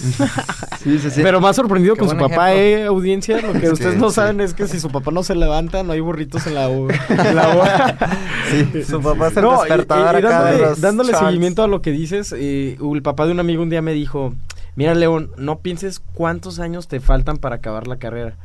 Sí, 0.83 0.99
se 0.99 1.09
siente- 1.11 1.23
Pero 1.23 1.39
más 1.39 1.55
sorprendido 1.55 1.95
Qué 1.95 1.99
con 2.01 2.09
su 2.09 2.17
papá, 2.17 2.53
ejemplo. 2.53 2.83
eh, 2.83 2.85
audiencia. 2.87 3.41
Lo 3.41 3.53
que 3.53 3.67
Es 3.67 3.71
ustedes 3.73 3.93
que 3.93 3.99
no 4.01 4.09
sí. 4.09 4.15
saben 4.15 4.41
es 4.41 4.53
que 4.53 4.67
si 4.67 4.81
su 4.81 4.89
papá 4.91 5.11
no 5.11 5.23
se 5.23 5.33
levanta, 5.33 5.81
no 5.83 5.93
hay 5.93 6.01
burritos 6.01 6.45
en 6.45 6.55
la 6.55 6.67
U. 6.69 6.89
en 6.89 7.35
la 7.35 7.55
U. 8.75 8.83
Su 8.85 9.01
papá 9.01 9.27
es 9.29 9.37
el 9.37 9.43
No, 9.43 9.55
y- 9.55 9.59
despertador 9.69 10.15
y, 10.19 10.23
y 10.23 10.25
acá 10.25 10.43
de 10.43 10.51
dándole, 10.51 10.69
los 10.69 10.81
dándole 10.81 11.13
seguimiento 11.13 11.63
a 11.63 11.67
lo 11.67 11.81
que 11.81 11.91
dices, 11.91 12.33
eh, 12.37 12.77
el 12.81 13.01
papá 13.01 13.25
de 13.25 13.31
un 13.31 13.39
amigo 13.39 13.63
un 13.63 13.69
día 13.69 13.81
me 13.81 13.93
dijo, 13.93 14.33
mira 14.75 14.93
León, 14.95 15.31
no 15.37 15.59
pienses 15.59 15.99
cuántos 15.99 16.59
años 16.59 16.87
te 16.87 16.99
faltan 16.99 17.37
para 17.37 17.55
acabar 17.57 17.87
la 17.87 17.97
carrera. 17.97 18.37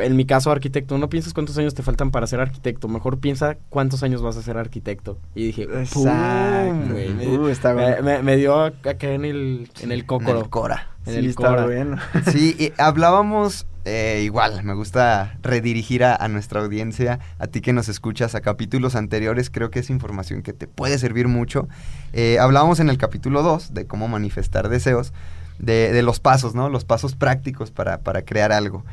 En 0.00 0.16
mi 0.16 0.24
caso, 0.26 0.50
arquitecto, 0.50 0.98
no 0.98 1.08
pienses 1.08 1.32
cuántos 1.34 1.56
años 1.56 1.72
te 1.72 1.84
faltan 1.84 2.10
para 2.10 2.26
ser 2.26 2.40
arquitecto, 2.40 2.88
mejor 2.88 3.18
piensa 3.20 3.58
cuántos 3.68 4.02
años 4.02 4.20
vas 4.20 4.36
a 4.36 4.42
ser 4.42 4.56
arquitecto. 4.56 5.18
Y 5.36 5.46
dije. 5.46 5.62
Exacto. 5.62 6.92
güey, 6.92 7.10
me, 7.14 7.38
Uh, 7.38 7.46
está 7.48 7.72
me- 7.72 7.82
bueno. 7.82 8.02
me- 8.02 8.22
me 8.24 8.36
dio 8.36 8.60
acá 8.64 8.96
en 9.00 9.24
el, 9.24 9.70
en 9.80 9.92
el 9.92 10.00
En 10.00 10.06
cócoro. 10.06 10.40
el 10.40 10.48
Cora. 10.50 10.88
en 11.06 11.12
Sí, 11.12 11.18
el 11.20 11.26
está 11.26 11.48
Cora. 11.48 11.64
bueno. 11.66 11.96
Sí, 12.32 12.56
y 12.58 12.72
hablábamos 12.80 13.66
eh, 13.84 14.22
igual, 14.24 14.62
me 14.64 14.74
gusta 14.74 15.38
redirigir 15.42 16.02
a, 16.04 16.14
a 16.16 16.26
nuestra 16.28 16.60
audiencia, 16.60 17.20
a 17.38 17.46
ti 17.48 17.60
que 17.60 17.72
nos 17.72 17.88
escuchas 17.88 18.34
a 18.34 18.40
capítulos 18.40 18.94
anteriores, 18.96 19.48
creo 19.50 19.70
que 19.70 19.78
es 19.80 19.90
información 19.90 20.42
que 20.42 20.52
te 20.52 20.66
puede 20.68 20.98
servir 20.98 21.26
mucho. 21.28 21.68
Eh, 22.12 22.38
hablábamos 22.40 22.78
en 22.80 22.90
el 22.90 22.98
capítulo 22.98 23.42
2 23.44 23.74
de 23.74 23.86
cómo 23.86 24.06
manifestar 24.08 24.68
deseos, 24.68 25.12
de, 25.58 25.92
de 25.92 26.02
los 26.02 26.20
pasos, 26.20 26.54
¿no? 26.54 26.68
Los 26.68 26.84
pasos 26.84 27.14
prácticos 27.14 27.70
para, 27.70 27.98
para 27.98 28.22
crear 28.22 28.52
algo. 28.52 28.84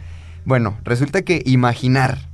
Bueno, 0.45 0.77
resulta 0.83 1.21
que 1.21 1.41
imaginar, 1.45 2.29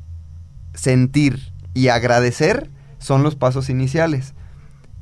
sentir 0.73 1.51
y 1.73 1.87
agradecer 1.89 2.69
son 2.99 3.23
los 3.23 3.35
pasos 3.35 3.69
iniciales. 3.69 4.33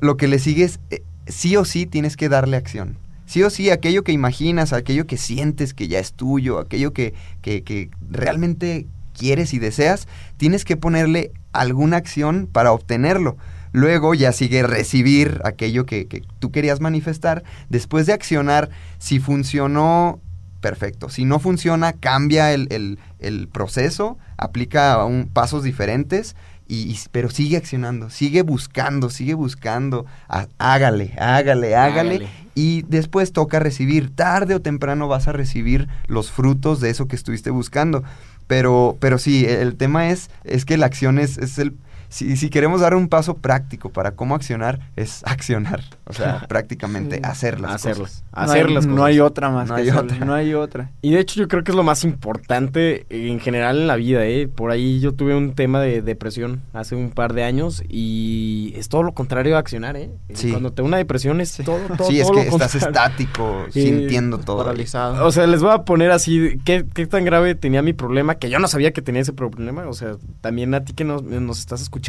Lo 0.00 0.16
que 0.16 0.28
le 0.28 0.38
sigue 0.38 0.64
es, 0.64 0.80
eh, 0.90 1.02
sí 1.26 1.56
o 1.56 1.64
sí 1.64 1.86
tienes 1.86 2.16
que 2.16 2.28
darle 2.28 2.56
acción. 2.56 2.98
Sí 3.26 3.42
o 3.42 3.50
sí, 3.50 3.70
aquello 3.70 4.04
que 4.04 4.12
imaginas, 4.12 4.72
aquello 4.72 5.06
que 5.06 5.16
sientes 5.16 5.72
que 5.72 5.88
ya 5.88 5.98
es 5.98 6.12
tuyo, 6.12 6.58
aquello 6.58 6.92
que, 6.92 7.14
que, 7.40 7.62
que 7.62 7.90
realmente 8.10 8.86
quieres 9.16 9.54
y 9.54 9.58
deseas, 9.58 10.06
tienes 10.36 10.64
que 10.64 10.76
ponerle 10.76 11.32
alguna 11.52 11.96
acción 11.96 12.48
para 12.50 12.72
obtenerlo. 12.72 13.36
Luego 13.74 14.14
ya 14.14 14.30
sigue 14.30 14.62
recibir 14.62 15.40
aquello 15.44 15.84
que, 15.84 16.06
que 16.06 16.22
tú 16.38 16.52
querías 16.52 16.80
manifestar. 16.80 17.42
Después 17.68 18.06
de 18.06 18.12
accionar, 18.12 18.70
si 18.98 19.18
funcionó, 19.18 20.20
perfecto. 20.60 21.08
Si 21.08 21.24
no 21.24 21.40
funciona, 21.40 21.92
cambia 21.92 22.52
el, 22.54 22.68
el- 22.70 23.00
el 23.18 23.48
proceso, 23.48 24.16
aplica 24.36 25.04
un- 25.04 25.26
pasos 25.26 25.64
diferentes, 25.64 26.36
y, 26.68 26.82
y- 26.92 26.98
pero 27.10 27.30
sigue 27.30 27.56
accionando, 27.56 28.10
sigue 28.10 28.42
buscando, 28.42 29.10
sigue 29.10 29.34
buscando. 29.34 30.06
Há- 30.28 30.46
hágale, 30.58 31.12
hágale, 31.18 31.74
hágale. 31.74 32.14
Hágale. 32.14 32.28
Y 32.54 32.82
después 32.82 33.32
toca 33.32 33.58
recibir, 33.58 34.14
tarde 34.14 34.54
o 34.54 34.60
temprano 34.62 35.08
vas 35.08 35.26
a 35.26 35.32
recibir 35.32 35.88
los 36.06 36.30
frutos 36.30 36.78
de 36.80 36.90
eso 36.90 37.08
que 37.08 37.16
estuviste 37.16 37.50
buscando. 37.50 38.04
Pero, 38.46 38.96
pero 39.00 39.18
sí, 39.18 39.44
el 39.46 39.74
tema 39.74 40.10
es, 40.10 40.30
es 40.44 40.64
que 40.64 40.76
la 40.76 40.86
acción 40.86 41.18
es, 41.18 41.38
es 41.38 41.58
el... 41.58 41.74
Si, 42.14 42.36
si 42.36 42.48
queremos 42.48 42.80
dar 42.80 42.94
un 42.94 43.08
paso 43.08 43.38
práctico 43.38 43.90
para 43.90 44.12
cómo 44.12 44.36
accionar, 44.36 44.78
es 44.94 45.22
accionar. 45.26 45.80
O 46.04 46.12
sea, 46.12 46.44
prácticamente 46.48 47.20
hacer 47.24 47.58
las 47.58 47.74
Hacerlas. 47.74 47.98
cosas. 47.98 48.24
No 48.32 48.42
Hacer 48.42 48.66
hay, 48.66 48.74
las 48.74 48.86
no 48.86 49.04
hay 49.04 49.18
otra 49.18 49.50
más. 49.50 49.68
No 49.68 49.74
que 49.74 49.82
hay 49.82 49.90
otra. 49.90 50.18
No 50.24 50.32
hay 50.32 50.54
otra. 50.54 50.90
Y 51.02 51.10
de 51.10 51.18
hecho 51.18 51.40
yo 51.40 51.48
creo 51.48 51.64
que 51.64 51.72
es 51.72 51.76
lo 51.76 51.82
más 51.82 52.04
importante 52.04 53.04
en 53.10 53.40
general 53.40 53.78
en 53.80 53.88
la 53.88 53.96
vida, 53.96 54.24
¿eh? 54.26 54.46
Por 54.46 54.70
ahí 54.70 55.00
yo 55.00 55.10
tuve 55.10 55.34
un 55.34 55.56
tema 55.56 55.80
de 55.80 56.02
depresión 56.02 56.62
hace 56.72 56.94
un 56.94 57.10
par 57.10 57.32
de 57.32 57.42
años 57.42 57.82
y 57.88 58.72
es 58.76 58.88
todo 58.88 59.02
lo 59.02 59.12
contrario 59.12 59.56
a 59.56 59.58
accionar, 59.58 59.96
¿eh? 59.96 60.10
Sí. 60.34 60.52
Cuando 60.52 60.72
te 60.72 60.82
da 60.82 60.86
una 60.86 60.98
depresión 60.98 61.40
es 61.40 61.56
todo, 61.64 61.78
todo, 61.96 62.06
sí, 62.06 62.20
es 62.20 62.28
todo 62.28 62.36
que 62.38 62.44
lo 62.44 62.52
estás 62.52 62.76
estático, 62.76 63.66
Y 63.74 63.82
sintiendo 63.82 64.38
todo. 64.38 64.58
Paralizado. 64.58 65.26
O 65.26 65.32
sea, 65.32 65.48
les 65.48 65.60
voy 65.60 65.72
a 65.72 65.82
poner 65.82 66.12
así, 66.12 66.60
¿qué, 66.64 66.86
qué 66.94 67.08
tan 67.08 67.24
grave 67.24 67.56
tenía 67.56 67.82
mi 67.82 67.92
problema? 67.92 68.36
Que 68.36 68.50
yo 68.50 68.60
no 68.60 68.68
sabía 68.68 68.92
que 68.92 69.02
tenía 69.02 69.22
ese 69.22 69.32
problema. 69.32 69.88
O 69.88 69.94
sea, 69.94 70.12
también 70.40 70.74
a 70.74 70.84
ti 70.84 70.92
que 70.92 71.02
nos, 71.02 71.24
nos 71.24 71.58
estás 71.58 71.82
escuchando, 71.82 72.03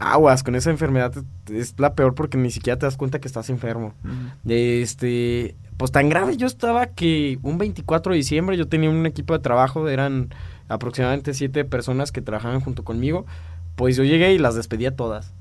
aguas, 0.00 0.42
con 0.42 0.54
esa 0.54 0.70
enfermedad 0.70 1.12
es 1.50 1.74
la 1.78 1.94
peor 1.94 2.14
porque 2.14 2.36
ni 2.38 2.50
siquiera 2.50 2.78
te 2.78 2.86
das 2.86 2.96
cuenta 2.96 3.20
que 3.20 3.28
estás 3.28 3.50
enfermo. 3.50 3.94
Este, 4.48 5.56
pues 5.76 5.92
tan 5.92 6.08
grave 6.08 6.36
yo 6.36 6.46
estaba 6.46 6.86
que 6.88 7.38
un 7.42 7.58
24 7.58 8.12
de 8.12 8.16
diciembre 8.18 8.56
yo 8.56 8.68
tenía 8.68 8.90
un 8.90 9.06
equipo 9.06 9.32
de 9.34 9.40
trabajo, 9.40 9.88
eran 9.88 10.30
aproximadamente 10.68 11.34
siete 11.34 11.64
personas 11.64 12.12
que 12.12 12.22
trabajaban 12.22 12.60
junto 12.60 12.84
conmigo, 12.84 13.26
pues 13.76 13.96
yo 13.96 14.04
llegué 14.04 14.32
y 14.34 14.38
las 14.38 14.54
despedí 14.54 14.86
a 14.86 14.96
todas. 14.96 15.34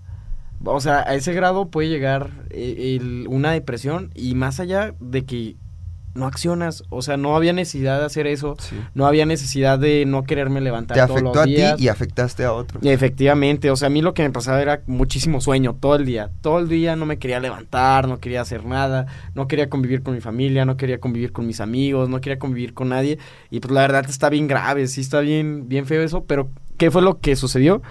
O 0.64 0.80
sea, 0.80 1.00
a 1.00 1.16
ese 1.16 1.34
grado 1.34 1.70
puede 1.70 1.90
llegar 1.90 2.30
eh, 2.52 2.98
el- 3.00 3.26
una 3.30 3.52
depresión 3.52 4.12
y 4.14 4.36
más 4.36 4.60
allá 4.60 4.94
de 5.00 5.26
que 5.26 5.56
no 6.14 6.26
accionas, 6.26 6.84
o 6.90 7.02
sea, 7.02 7.18
no 7.18 7.36
había 7.36 7.54
necesidad 7.54 8.00
de 8.00 8.06
hacer 8.06 8.28
eso, 8.28 8.56
Sí. 8.60 8.76
no 8.94 9.06
había 9.06 9.26
necesidad 9.26 9.80
de 9.80 10.06
no 10.06 10.24
quererme 10.24 10.62
levantar 10.62 10.96
Te 10.96 11.02
todos 11.02 11.12
afectó 11.22 11.34
los 11.34 11.38
a 11.44 11.46
ti 11.46 11.56
días. 11.56 11.80
y 11.82 11.88
afectaste 11.88 12.44
a 12.44 12.54
otros. 12.54 12.84
Efectivamente, 12.86 13.72
o 13.72 13.76
sea, 13.76 13.88
a 13.88 13.90
mí 13.90 14.02
lo 14.02 14.14
que 14.14 14.24
me 14.24 14.30
pasaba 14.32 14.62
era 14.62 14.82
muchísimo 14.88 15.42
sueño 15.42 15.76
todo 15.80 15.96
el 15.96 16.06
día. 16.06 16.32
Todo 16.42 16.60
el 16.60 16.68
día 16.70 16.96
no 16.96 17.06
me 17.06 17.18
quería 17.20 17.40
levantar, 17.40 18.08
no 18.08 18.20
quería 18.20 18.42
hacer 18.42 18.66
nada, 18.66 19.06
no 19.36 19.48
quería 19.48 19.70
convivir 19.70 20.04
con 20.04 20.14
mi 20.14 20.22
familia, 20.22 20.66
no 20.66 20.78
quería 20.78 21.00
convivir 21.00 21.32
con 21.32 21.48
mis 21.48 21.62
amigos, 21.62 22.10
no 22.10 22.20
quería 22.22 22.40
convivir 22.40 22.74
con 22.74 22.90
nadie. 22.90 23.18
Y 23.50 23.60
pues 23.60 23.72
la 23.74 23.82
verdad 23.82 24.06
está 24.10 24.30
bien 24.30 24.48
grave, 24.48 24.88
sí 24.88 25.02
está 25.02 25.20
bien, 25.22 25.68
bien 25.68 25.86
feo 25.86 26.02
eso, 26.04 26.24
pero 26.26 26.50
¿qué 26.78 26.92
fue 26.92 27.02
lo 27.02 27.20
que 27.20 27.36
sucedió? 27.36 27.82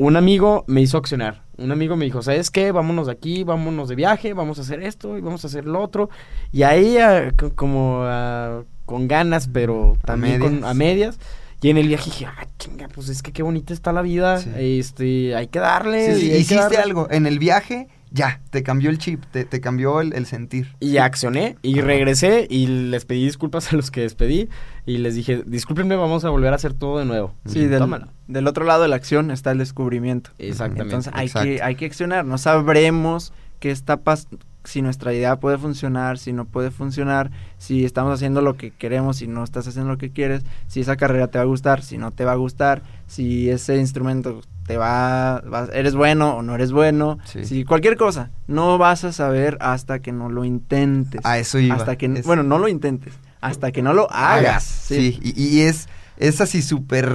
Un 0.00 0.16
amigo 0.16 0.64
me 0.66 0.80
hizo 0.80 0.96
accionar. 0.96 1.42
Un 1.58 1.72
amigo 1.72 1.94
me 1.94 2.06
dijo, 2.06 2.22
¿sabes 2.22 2.50
qué? 2.50 2.72
Vámonos 2.72 3.06
de 3.06 3.12
aquí, 3.12 3.44
vámonos 3.44 3.88
de 3.90 3.96
viaje, 3.96 4.32
vamos 4.32 4.58
a 4.58 4.62
hacer 4.62 4.82
esto 4.82 5.18
y 5.18 5.20
vamos 5.20 5.44
a 5.44 5.48
hacer 5.48 5.66
lo 5.66 5.78
otro. 5.82 6.08
Y 6.52 6.62
ahí, 6.62 6.96
ah, 6.96 7.32
co- 7.36 7.54
como 7.54 8.00
ah, 8.04 8.62
con 8.86 9.08
ganas, 9.08 9.48
pero 9.52 9.98
A 10.02 10.06
también 10.06 10.40
con- 10.40 10.52
medias. 10.54 10.70
a 10.70 10.74
medias. 10.74 11.18
Y 11.60 11.68
en 11.68 11.76
el 11.76 11.88
viaje 11.88 12.06
dije, 12.06 12.24
ah, 12.26 12.46
chinga, 12.58 12.88
pues 12.88 13.10
es 13.10 13.20
que 13.22 13.32
qué 13.32 13.42
bonita 13.42 13.74
está 13.74 13.92
la 13.92 14.00
vida. 14.00 14.38
Sí. 14.38 14.50
Este, 14.56 15.34
hay 15.36 15.48
que 15.48 15.58
darle. 15.58 16.14
Sí, 16.14 16.20
sí, 16.22 16.28
que 16.30 16.36
hiciste 16.38 16.54
darle". 16.62 16.78
algo 16.78 17.06
en 17.10 17.26
el 17.26 17.38
viaje, 17.38 17.88
ya, 18.10 18.40
te 18.48 18.62
cambió 18.62 18.88
el 18.88 18.96
chip, 18.96 19.22
te, 19.30 19.44
te 19.44 19.60
cambió 19.60 20.00
el, 20.00 20.14
el 20.14 20.24
sentir. 20.24 20.74
Y 20.80 20.96
accioné 20.96 21.56
y 21.60 21.82
regresé 21.82 22.46
y 22.48 22.66
les 22.66 23.04
pedí 23.04 23.24
disculpas 23.26 23.70
a 23.70 23.76
los 23.76 23.90
que 23.90 24.00
despedí 24.00 24.48
y 24.94 24.98
les 24.98 25.14
dije, 25.14 25.42
discúlpenme, 25.46 25.96
vamos 25.96 26.24
a 26.24 26.30
volver 26.30 26.52
a 26.52 26.56
hacer 26.56 26.74
todo 26.74 26.98
de 26.98 27.04
nuevo. 27.04 27.34
Sí, 27.46 27.66
del, 27.66 27.84
del 28.28 28.46
otro 28.46 28.64
lado 28.64 28.82
de 28.82 28.88
la 28.88 28.96
acción 28.96 29.30
está 29.30 29.50
el 29.52 29.58
descubrimiento. 29.58 30.30
Exactamente. 30.38 30.82
Entonces 30.82 31.12
hay 31.14 31.26
exacto. 31.26 31.48
que, 31.48 31.62
hay 31.62 31.74
que 31.76 31.86
accionar. 31.86 32.24
No 32.24 32.38
sabremos 32.38 33.32
qué 33.58 33.70
está 33.70 33.98
pasando, 33.98 34.38
si 34.64 34.82
nuestra 34.82 35.12
idea 35.14 35.40
puede 35.40 35.56
funcionar, 35.58 36.18
si 36.18 36.32
no 36.34 36.44
puede 36.44 36.70
funcionar, 36.70 37.30
si 37.58 37.84
estamos 37.84 38.12
haciendo 38.14 38.42
lo 38.42 38.56
que 38.56 38.70
queremos, 38.70 39.16
si 39.18 39.26
no 39.26 39.42
estás 39.42 39.66
haciendo 39.66 39.90
lo 39.90 39.98
que 39.98 40.10
quieres, 40.10 40.44
si 40.66 40.80
esa 40.80 40.96
carrera 40.96 41.28
te 41.28 41.38
va 41.38 41.42
a 41.42 41.46
gustar, 41.46 41.82
si 41.82 41.96
no 41.98 42.10
te 42.10 42.24
va 42.26 42.32
a 42.32 42.36
gustar, 42.36 42.82
si 43.06 43.48
ese 43.50 43.76
instrumento 43.78 44.40
te 44.66 44.76
va, 44.76 45.40
va- 45.42 45.68
eres 45.72 45.94
bueno 45.94 46.36
o 46.36 46.42
no 46.42 46.54
eres 46.54 46.72
bueno, 46.72 47.18
Sí. 47.24 47.44
si 47.44 47.64
cualquier 47.64 47.96
cosa, 47.96 48.30
no 48.46 48.76
vas 48.78 49.04
a 49.04 49.12
saber 49.12 49.56
hasta 49.60 50.00
que 50.00 50.12
no 50.12 50.28
lo 50.28 50.44
intentes. 50.44 51.20
A 51.24 51.38
eso 51.38 51.58
iba. 51.58 51.74
Hasta 51.74 51.96
que, 51.96 52.06
Es- 52.06 52.26
bueno, 52.26 52.42
no 52.42 52.58
lo 52.58 52.68
intentes, 52.68 53.14
hasta 53.40 53.72
que 53.72 53.82
no 53.82 53.92
lo 53.94 54.10
hagas. 54.12 54.64
Sí, 54.64 55.18
y, 55.22 55.42
y 55.42 55.60
es, 55.62 55.88
es 56.18 56.40
así 56.40 56.62
súper 56.62 57.08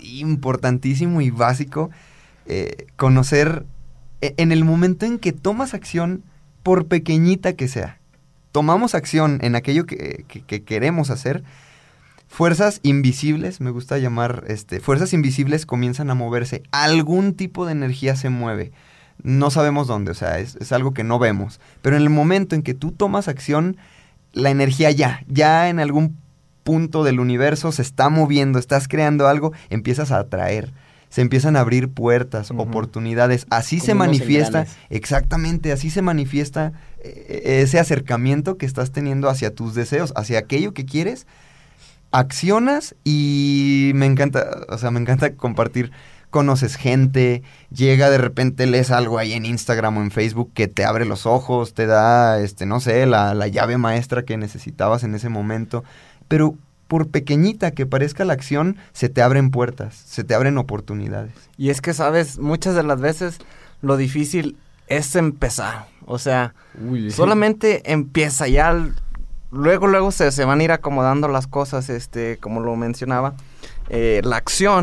importantísimo 0.00 1.20
y 1.20 1.30
básico 1.30 1.90
eh, 2.46 2.86
conocer 2.96 3.64
e- 4.20 4.34
en 4.36 4.52
el 4.52 4.64
momento 4.64 5.06
en 5.06 5.18
que 5.18 5.32
tomas 5.32 5.74
acción, 5.74 6.22
por 6.62 6.86
pequeñita 6.86 7.54
que 7.54 7.68
sea, 7.68 7.98
tomamos 8.52 8.94
acción 8.94 9.38
en 9.42 9.54
aquello 9.56 9.86
que, 9.86 10.24
que- 10.28 10.42
que 10.42 10.62
queremos 10.62 11.10
hacer, 11.10 11.42
fuerzas 12.28 12.80
invisibles, 12.82 13.60
me 13.60 13.70
gusta 13.70 13.98
llamar, 13.98 14.44
este, 14.48 14.80
fuerzas 14.80 15.12
invisibles 15.12 15.66
comienzan 15.66 16.10
a 16.10 16.14
moverse, 16.14 16.62
algún 16.70 17.34
tipo 17.34 17.66
de 17.66 17.72
energía 17.72 18.14
se 18.16 18.30
mueve. 18.30 18.72
No 19.22 19.50
sabemos 19.50 19.86
dónde, 19.86 20.12
o 20.12 20.14
sea, 20.14 20.38
es, 20.38 20.56
es 20.56 20.72
algo 20.72 20.94
que 20.94 21.04
no 21.04 21.18
vemos. 21.18 21.60
Pero 21.82 21.96
en 21.96 22.02
el 22.02 22.08
momento 22.10 22.54
en 22.54 22.62
que 22.62 22.72
tú 22.72 22.90
tomas 22.92 23.28
acción, 23.28 23.76
la 24.32 24.50
energía 24.50 24.90
ya, 24.90 25.22
ya 25.28 25.68
en 25.68 25.80
algún 25.80 26.16
punto 26.62 27.04
del 27.04 27.20
universo 27.20 27.72
se 27.72 27.82
está 27.82 28.08
moviendo, 28.08 28.58
estás 28.58 28.88
creando 28.88 29.28
algo, 29.28 29.52
empiezas 29.70 30.10
a 30.10 30.18
atraer. 30.18 30.72
Se 31.08 31.22
empiezan 31.22 31.56
a 31.56 31.60
abrir 31.60 31.88
puertas, 31.88 32.52
oportunidades. 32.52 33.44
Así 33.50 33.78
Como 33.78 33.86
se 33.86 33.94
manifiesta, 33.94 34.66
exactamente, 34.90 35.72
así 35.72 35.90
se 35.90 36.02
manifiesta 36.02 36.72
eh, 37.02 37.60
ese 37.64 37.80
acercamiento 37.80 38.56
que 38.56 38.66
estás 38.66 38.92
teniendo 38.92 39.28
hacia 39.28 39.52
tus 39.52 39.74
deseos, 39.74 40.12
hacia 40.14 40.38
aquello 40.38 40.72
que 40.72 40.84
quieres. 40.84 41.26
Accionas 42.12 42.94
y 43.02 43.90
me 43.96 44.06
encanta, 44.06 44.66
o 44.68 44.78
sea, 44.78 44.92
me 44.92 45.00
encanta 45.00 45.34
compartir. 45.34 45.90
Conoces 46.30 46.76
gente, 46.76 47.42
llega 47.70 48.08
de 48.08 48.18
repente, 48.18 48.66
lees 48.66 48.90
algo 48.90 49.18
ahí 49.18 49.32
en 49.32 49.44
Instagram 49.44 49.98
o 49.98 50.02
en 50.02 50.10
Facebook 50.10 50.52
que 50.54 50.68
te 50.68 50.84
abre 50.84 51.04
los 51.04 51.26
ojos, 51.26 51.74
te 51.74 51.86
da, 51.86 52.40
este, 52.40 52.66
no 52.66 52.80
sé, 52.80 53.04
la, 53.06 53.34
la 53.34 53.48
llave 53.48 53.78
maestra 53.78 54.24
que 54.24 54.36
necesitabas 54.36 55.02
en 55.02 55.14
ese 55.14 55.28
momento. 55.28 55.84
Pero 56.28 56.54
por 56.90 57.08
pequeñita 57.08 57.70
que 57.70 57.86
parezca 57.86 58.24
la 58.24 58.32
acción, 58.32 58.76
se 58.92 59.08
te 59.08 59.22
abren 59.22 59.52
puertas, 59.52 59.94
se 59.94 60.24
te 60.24 60.34
abren 60.34 60.58
oportunidades. 60.58 61.32
Y 61.56 61.70
es 61.70 61.80
que, 61.80 61.94
sabes, 61.94 62.38
muchas 62.38 62.74
de 62.74 62.82
las 62.82 63.00
veces 63.00 63.38
lo 63.80 63.96
difícil 63.96 64.56
es 64.88 65.14
empezar. 65.14 65.86
O 66.04 66.18
sea, 66.18 66.54
Uy, 66.84 67.10
sí. 67.10 67.10
solamente 67.16 67.92
empieza 67.92 68.48
ya. 68.48 68.76
Luego, 69.52 69.86
luego 69.86 70.10
se, 70.10 70.32
se 70.32 70.44
van 70.44 70.60
a 70.60 70.64
ir 70.64 70.72
acomodando 70.72 71.28
las 71.28 71.46
cosas, 71.46 71.88
este, 71.90 72.38
como 72.38 72.60
lo 72.60 72.74
mencionaba. 72.76 73.34
Eh, 73.88 74.20
la 74.24 74.36
acción 74.36 74.82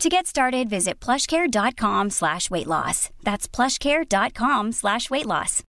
To 0.00 0.08
get 0.08 0.26
started, 0.26 0.70
visit 0.70 0.98
plushcare.com 0.98 2.08
slash 2.08 2.50
weight 2.50 2.66
loss. 2.66 3.10
That's 3.22 3.46
plushcare.com 3.46 4.72
slash 4.72 5.10
weight 5.10 5.26
loss. 5.26 5.62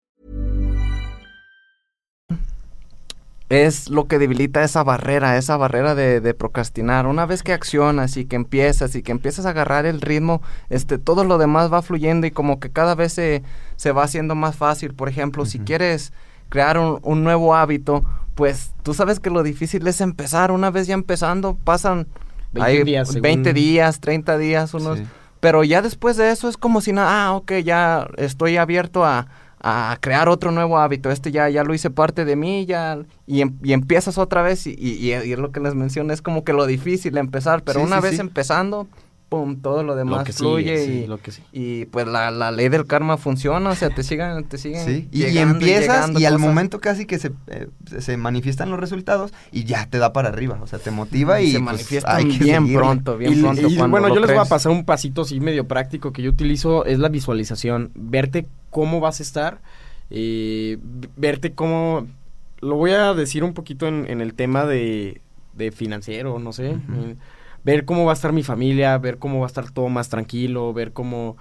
es 3.49 3.89
lo 3.89 4.07
que 4.07 4.19
debilita 4.19 4.63
esa 4.63 4.83
barrera, 4.83 5.35
esa 5.35 5.57
barrera 5.57 5.95
de, 5.95 6.21
de 6.21 6.33
procrastinar. 6.35 7.07
Una 7.07 7.25
vez 7.25 7.41
que 7.41 7.53
accionas 7.53 8.15
y 8.17 8.25
que 8.25 8.35
empiezas 8.35 8.93
y 8.93 9.01
que 9.01 9.11
empiezas 9.11 9.47
a 9.47 9.49
agarrar 9.49 9.87
el 9.87 10.01
ritmo, 10.01 10.43
este, 10.69 10.99
todo 10.99 11.23
lo 11.23 11.39
demás 11.39 11.73
va 11.73 11.81
fluyendo 11.81 12.27
y 12.27 12.31
como 12.31 12.59
que 12.59 12.69
cada 12.69 12.93
vez 12.93 13.13
se, 13.13 13.41
se 13.77 13.91
va 13.91 14.03
haciendo 14.03 14.35
más 14.35 14.55
fácil. 14.55 14.93
Por 14.93 15.09
ejemplo, 15.09 15.47
si 15.47 15.57
quieres 15.57 16.13
crear 16.49 16.77
un, 16.77 16.99
un 17.01 17.23
nuevo 17.23 17.55
hábito, 17.55 18.03
pues 18.35 18.73
tú 18.83 18.93
sabes 18.93 19.19
que 19.19 19.31
lo 19.31 19.41
difícil 19.41 19.87
es 19.87 19.99
empezar. 20.01 20.51
Una 20.51 20.69
vez 20.69 20.85
ya 20.85 20.93
empezando, 20.93 21.55
pasan 21.55 22.07
20 22.51 22.61
ahí 22.69 22.83
días, 22.83 23.07
según- 23.07 23.21
20 23.21 23.53
días, 23.53 23.99
30 23.99 24.37
días, 24.37 24.73
unos... 24.73 24.99
Sí. 24.99 25.05
Pero 25.39 25.63
ya 25.63 25.81
después 25.81 26.17
de 26.17 26.31
eso 26.31 26.49
es 26.49 26.57
como 26.57 26.81
si 26.81 26.91
nada, 26.91 27.27
ah, 27.27 27.33
ok, 27.33 27.53
ya 27.63 28.09
estoy 28.17 28.57
abierto 28.57 29.05
a, 29.05 29.27
a 29.61 29.97
crear 30.01 30.27
otro 30.27 30.51
nuevo 30.51 30.77
hábito. 30.77 31.11
Este 31.11 31.31
ya, 31.31 31.47
ya 31.47 31.63
lo 31.63 31.73
hice 31.73 31.89
parte 31.89 32.25
de 32.25 32.35
mí, 32.35 32.65
ya. 32.65 32.97
Y, 33.25 33.39
em- 33.39 33.57
y 33.63 33.71
empiezas 33.71 34.17
otra 34.17 34.41
vez, 34.41 34.67
y, 34.67 34.71
y- 34.77 34.97
y 35.07 35.11
es 35.13 35.39
lo 35.39 35.53
que 35.53 35.61
les 35.61 35.75
menciono, 35.75 36.11
es 36.11 36.21
como 36.21 36.43
que 36.43 36.51
lo 36.51 36.65
difícil 36.65 37.17
empezar, 37.17 37.63
pero 37.63 37.79
Sí, 37.79 37.85
una 37.85 37.97
sí, 37.97 38.03
vez 38.03 38.15
sí. 38.15 38.21
empezando, 38.21 38.87
pum, 39.29 39.61
todo 39.61 39.83
lo 39.83 39.95
demás 39.95 40.19
Lo 40.19 40.23
que 40.25 40.33
fluye 40.33 40.77
sigue, 40.79 40.85
sí, 40.85 41.03
y, 41.03 41.07
lo 41.07 41.17
que 41.19 41.31
sí. 41.31 41.43
y 41.53 41.85
pues 41.85 42.07
la, 42.07 42.31
la 42.31 42.51
ley 42.51 42.67
del 42.69 42.85
karma 42.87 43.17
funciona, 43.17 43.69
o 43.69 43.75
sea, 43.75 43.91
te 43.91 44.01
siguen, 44.03 44.43
te 44.45 44.57
siguen. 44.57 44.83
Sí, 44.83 45.07
y, 45.11 45.25
y 45.27 45.37
empiezas 45.37 46.09
y 46.19 46.25
al 46.25 46.39
momento 46.39 46.79
casi 46.79 47.05
que 47.05 47.19
se, 47.19 47.31
eh, 47.47 47.67
se- 47.99 48.17
manifiestan 48.17 48.71
los 48.71 48.79
resultados 48.79 49.31
y 49.51 49.65
ya 49.65 49.85
te 49.87 49.99
da 49.99 50.11
para 50.13 50.29
arriba, 50.29 50.59
o 50.61 50.67
sea, 50.67 50.79
te 50.79 50.89
motiva 50.91 51.41
y 51.41 51.51
se 51.51 51.59
pues, 51.59 52.03
hay 52.05 52.27
que 52.27 52.43
bien 52.43 52.73
pronto, 52.73 53.17
bien 53.17 53.33
y, 53.33 53.41
pronto. 53.41 53.67
y, 53.67 53.77
bueno, 53.77 54.07
yo 54.13 54.19
les 54.19 54.31
voy 54.31 54.39
a 54.43 54.49
pasar 54.49 54.71
un 54.71 54.83
pasito 54.83 55.21
así 55.21 55.39
medio 55.39 55.67
práctico 55.67 56.11
que 56.11 56.23
yo 56.23 56.31
utilizo, 56.31 56.85
es 56.85 56.97
la 56.97 57.09
visualización, 57.09 57.91
verte 57.93 58.47
cómo 58.71 58.99
vas 58.99 59.19
a 59.19 59.23
estar, 59.23 59.61
eh, 60.09 60.77
verte 61.15 61.53
cómo, 61.53 62.07
lo 62.61 62.75
voy 62.75 62.91
a 62.91 63.13
decir 63.13 63.43
un 63.43 63.53
poquito 63.53 63.87
en, 63.87 64.05
en 64.09 64.21
el 64.21 64.33
tema 64.33 64.65
de, 64.65 65.21
de 65.53 65.71
financiero, 65.71 66.39
no 66.39 66.51
sé, 66.51 66.71
eh, 66.71 67.15
ver 67.71 67.85
cómo 67.85 68.05
va 68.05 68.11
a 68.11 68.15
estar 68.15 68.33
mi 68.33 68.43
familia, 68.43 68.97
ver 68.97 69.19
cómo 69.19 69.39
va 69.39 69.45
a 69.45 69.47
estar 69.47 69.69
todo 69.71 69.89
más 69.89 70.09
tranquilo, 70.09 70.73
ver 70.73 70.91
cómo, 70.93 71.37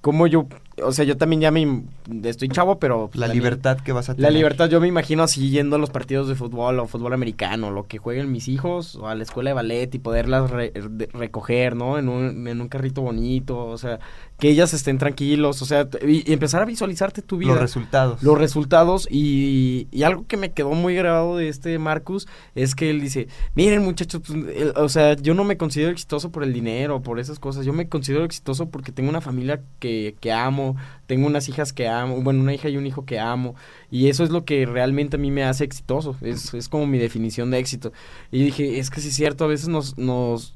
cómo 0.00 0.26
yo, 0.26 0.46
o 0.82 0.92
sea, 0.92 1.04
yo 1.04 1.16
también 1.16 1.40
ya 1.40 1.50
me, 1.50 1.82
estoy 2.24 2.48
chavo, 2.48 2.78
pero... 2.78 3.08
pues, 3.12 3.20
La 3.20 3.28
libertad 3.32 3.78
que 3.80 3.92
vas 3.92 4.08
a 4.10 4.14
tener. 4.14 4.30
la 4.30 4.36
libertad, 4.36 4.68
yo 4.68 4.80
me 4.80 4.88
imagino 4.88 5.22
así 5.22 5.50
yendo 5.50 5.76
a 5.76 5.78
los 5.78 5.90
partidos 5.90 6.28
de 6.28 6.34
fútbol 6.34 6.78
o 6.80 6.86
fútbol 6.86 7.12
americano, 7.12 7.70
lo 7.70 7.86
que 7.86 7.98
jueguen 7.98 8.30
mis 8.32 8.48
hijos, 8.48 8.96
o 8.96 9.06
a 9.08 9.14
la 9.14 9.22
escuela 9.22 9.50
de 9.50 9.54
ballet 9.54 9.94
y 9.94 9.98
poderlas 9.98 10.50
re- 10.50 10.72
de- 10.72 11.08
recoger, 11.12 11.76
¿no? 11.76 11.98
En 11.98 12.08
un, 12.08 12.46
en 12.48 12.60
un 12.60 12.68
carrito 12.68 13.02
bonito, 13.02 13.58
o 13.66 13.78
sea, 13.78 13.98
que 14.38 14.48
ellas 14.50 14.72
estén 14.74 14.98
tranquilos, 14.98 15.60
o 15.62 15.66
sea, 15.66 15.88
y, 16.06 16.28
y 16.28 16.32
empezar 16.32 16.62
a 16.62 16.64
visualizarte 16.64 17.22
tu 17.22 17.36
vida. 17.38 17.50
Los 17.52 17.60
resultados. 17.60 18.22
Los 18.22 18.38
resultados 18.38 19.06
y, 19.10 19.86
y 19.90 20.02
algo 20.02 20.26
que 20.26 20.36
me 20.36 20.52
quedó 20.52 20.70
muy 20.72 20.94
grabado 20.94 21.36
de 21.36 21.48
este 21.48 21.78
Marcus 21.78 22.26
es 22.54 22.74
que 22.74 22.90
él 22.90 23.00
dice, 23.00 23.28
miren 23.54 23.82
muchachos, 23.82 24.22
pues, 24.26 24.38
el- 24.56 24.72
o 24.76 24.88
sea, 24.88 25.14
yo 25.14 25.34
no 25.34 25.44
me 25.44 25.56
considero 25.56 25.90
exitoso 25.90 26.30
por 26.30 26.42
el 26.42 26.52
dinero, 26.52 27.02
por 27.02 27.18
esas 27.18 27.38
cosas, 27.38 27.66
yo 27.66 27.72
me 27.72 27.88
considero 27.88 28.24
exitoso 28.24 28.70
porque 28.70 28.92
tengo 28.92 29.10
una 29.10 29.20
familia 29.20 29.60
que, 29.78 30.14
que 30.20 30.32
amo, 30.32 30.69
tengo 31.06 31.26
unas 31.26 31.48
hijas 31.48 31.72
que 31.72 31.88
amo, 31.88 32.20
bueno, 32.22 32.40
una 32.40 32.54
hija 32.54 32.68
y 32.68 32.76
un 32.76 32.86
hijo 32.86 33.04
que 33.04 33.18
amo, 33.18 33.54
y 33.90 34.08
eso 34.08 34.24
es 34.24 34.30
lo 34.30 34.44
que 34.44 34.66
realmente 34.66 35.16
a 35.16 35.20
mí 35.20 35.30
me 35.30 35.44
hace 35.44 35.64
exitoso, 35.64 36.16
es, 36.20 36.54
es 36.54 36.68
como 36.68 36.86
mi 36.86 36.98
definición 36.98 37.50
de 37.50 37.58
éxito. 37.58 37.92
Y 38.30 38.44
dije, 38.44 38.78
es 38.78 38.90
que 38.90 39.00
sí 39.00 39.08
es 39.08 39.14
cierto, 39.14 39.44
a 39.44 39.48
veces 39.48 39.68
nos, 39.68 39.98
nos, 39.98 40.54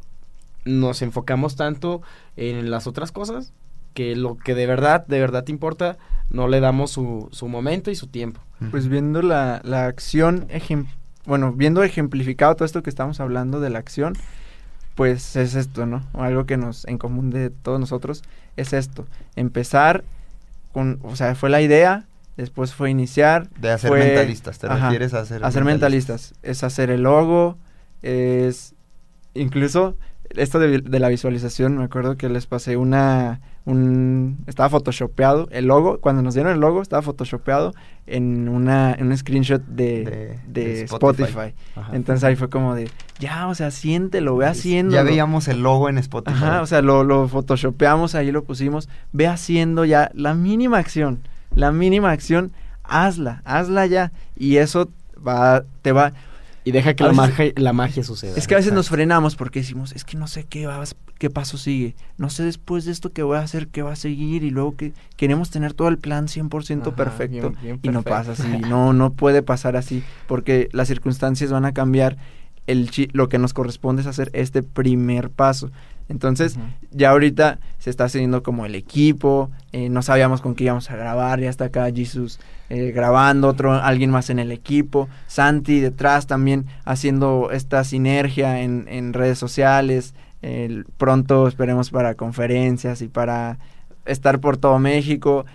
nos 0.65 1.03
enfocamos 1.03 1.57
tanto 1.57 2.03
en 2.37 2.71
las 2.71 2.87
otras 2.87 3.13
cosas 3.13 3.53
que 3.93 4.17
lo 4.17 4.37
que 4.37 4.55
de 4.55 4.67
verdad, 4.67 5.07
de 5.07 5.21
verdad 5.21 5.45
te 5.45 5.53
importa, 5.53 5.99
no 6.31 6.49
le 6.49 6.59
damos 6.61 6.91
su, 6.91 7.29
su 7.31 7.49
momento 7.49 7.91
y 7.91 7.95
su 7.95 8.09
tiempo. 8.09 8.41
Pues 8.71 8.89
viendo 8.89 9.21
la, 9.21 9.61
la 9.63 9.87
acción, 9.87 10.49
ejem- 10.49 10.87
bueno, 11.27 11.53
viendo 11.53 11.83
ejemplificado 11.83 12.55
todo 12.57 12.65
esto 12.65 12.83
que 12.83 12.91
estamos 12.91 13.21
hablando 13.21 13.61
de 13.61 13.69
la 13.69 13.79
acción, 13.79 14.15
pues 14.95 15.37
es 15.37 15.55
esto, 15.55 15.87
¿no? 15.87 16.03
Algo 16.15 16.47
que 16.47 16.57
nos 16.57 16.87
en 16.87 16.99
común 16.99 17.31
de 17.31 17.51
todos 17.51 17.81
nosotros 17.81 18.23
es 18.57 18.73
esto, 18.73 19.07
empezar 19.37 20.05
con, 20.73 21.01
o 21.03 21.17
sea, 21.17 21.35
fue 21.35 21.51
la 21.51 21.61
idea, 21.61 22.05
después 22.37 22.75
fue 22.75 22.91
iniciar, 22.91 23.49
De 23.51 23.71
hacer 23.71 23.89
fue- 23.89 23.99
mentalistas, 24.01 24.59
te 24.59 24.67
ajá, 24.67 24.87
refieres 24.91 25.15
a 25.15 25.21
hacer 25.21 25.45
hacer 25.45 25.65
mentalistas, 25.65 26.35
es 26.43 26.63
hacer 26.65 26.91
el 26.91 27.03
logo, 27.03 27.57
es 28.03 28.75
incluso 29.35 29.97
esto 30.31 30.59
de, 30.59 30.79
de 30.81 30.99
la 30.99 31.09
visualización, 31.09 31.79
me 31.79 31.85
acuerdo 31.85 32.17
que 32.17 32.29
les 32.29 32.47
pasé 32.47 32.77
una, 32.77 33.41
un, 33.67 34.39
estaba 34.47 34.69
photoshopeado, 34.69 35.49
el 35.51 35.67
logo, 35.67 36.01
cuando 36.01 36.23
nos 36.23 36.35
dieron 36.35 36.53
el 36.53 36.61
logo 36.61 36.83
estaba 36.83 37.03
photoshopeado 37.03 37.73
en 38.07 38.49
una, 38.49 38.93
en 38.95 39.07
un 39.09 39.17
screenshot 39.17 39.63
de, 39.63 40.39
De- 40.47 40.83
Spotify. 40.83 41.55
Entonces 41.93 42.25
ahí 42.25 42.37
fue 42.37 42.49
como 42.49 42.75
de, 42.75 42.91
ya, 43.21 43.47
o 43.49 43.55
sea, 43.55 43.71
siéntelo, 43.71 44.37
ve 44.37 44.47
haciendo. 44.47 44.95
Ya 44.95 45.03
veíamos 45.03 45.47
el 45.49 45.63
logo 45.63 45.89
en 45.89 45.99
Spotify. 45.99 46.37
Ajá, 46.37 46.63
o 46.63 46.67
sea, 46.67 46.83
lo, 46.83 47.05
lo 47.05 47.29
photoshopeamos, 47.29 48.15
ahí 48.15 48.33
lo 48.33 48.45
pusimos. 48.45 48.89
Ve 49.13 49.27
haciendo 49.29 49.85
ya 49.85 50.11
la 50.15 50.35
mínima 50.35 50.79
acción, 50.79 51.21
la 51.55 51.71
mínima 51.71 52.11
acción, 52.11 52.53
hazla, 52.83 53.41
hazla 53.45 53.87
ya. 53.87 54.13
Y 54.37 54.57
eso 54.57 54.91
va, 55.27 55.65
te 55.83 55.93
va... 55.93 56.13
Y 56.65 56.73
deja 56.73 56.95
que 56.95 57.05
A 57.05 57.09
la 57.09 57.13
veces- 57.13 57.29
magia, 57.39 57.53
la 57.57 57.73
magia 57.75 58.03
suceda. 58.05 58.37
Es 58.37 58.47
que 58.47 58.55
a 58.55 58.57
veces 58.57 58.73
nos 58.73 58.89
frenamos 58.89 59.37
porque 59.37 59.61
decimos, 59.61 59.93
es 59.93 60.05
que 60.05 60.17
no 60.17 60.27
sé 60.27 60.45
qué, 60.45 60.67
va, 60.67 60.83
qué 61.19 61.29
paso 61.29 61.59
sigue. 61.59 61.95
No 62.17 62.31
sé 62.31 62.43
después 62.43 62.87
de 62.87 62.93
esto 62.93 63.13
qué 63.13 63.23
voy 63.23 63.37
a 63.37 63.41
hacer, 63.41 63.69
qué 63.69 63.83
va 63.83 63.93
a 63.93 63.97
seguir. 63.97 64.43
Y 64.45 64.51
luego 64.51 64.75
que 64.75 64.93
queremos 65.17 65.51
tener 65.51 65.75
todo 65.75 65.89
el 65.89 65.99
plan 65.99 66.27
100% 66.27 66.89
Ajá, 66.89 66.97
perfecto. 66.97 67.51
bien- 67.51 67.63
bien 67.63 67.81
y 67.83 67.89
no 67.89 68.03
perfecto. 68.03 68.33
pasa 68.33 68.33
así, 68.33 68.59
no, 68.69 68.93
no 68.95 69.13
puede 69.15 69.43
pasar 69.43 69.77
así. 69.77 70.03
Porque 70.27 70.69
las 70.73 70.89
circunstancias 70.89 71.53
van 71.53 71.65
a 71.67 71.73
cambiar. 71.73 72.17
El 72.67 72.89
lo 73.13 73.29
que 73.29 73.37
nos 73.39 73.53
corresponde 73.53 74.01
es 74.01 74.09
hacer 74.09 74.31
este 74.33 74.63
primer 74.63 75.29
paso. 75.29 75.71
Entonces, 76.09 76.57
ya 76.93 77.11
ahorita 77.11 77.59
se 77.79 77.91
está 77.91 78.05
haciendo 78.05 78.43
como 78.43 78.65
el 78.65 78.75
equipo, 78.75 79.51
eh, 79.73 79.91
no 79.91 80.01
sabíamos 80.01 80.41
con 80.41 80.55
qué 80.55 80.65
íbamos 80.65 80.91
a 80.91 80.97
grabar, 80.97 81.41
ya 81.41 81.51
está 81.51 81.67
acá 81.67 81.91
Jesus 81.95 82.39
eh, 82.71 82.93
grabando, 82.93 83.49
otro, 83.49 83.73
alguien 83.73 84.11
más 84.11 84.31
en 84.31 84.39
el 84.39 84.53
equipo, 84.53 85.09
Santi 85.27 85.81
detrás 85.81 86.27
también 86.27 86.67
haciendo 86.85 87.51
esta 87.51 87.85
sinergia 87.85 88.61
en, 88.61 88.87
en 88.89 89.13
redes 89.13 89.39
sociales, 89.39 90.15
pronto 90.99 91.49
esperemos 91.49 91.89
para 91.89 92.17
conferencias 92.17 93.01
y 93.01 93.09
para 93.09 93.59
estar 94.05 94.41
por 94.41 94.59
todo 94.59 94.79
México. 94.79 95.47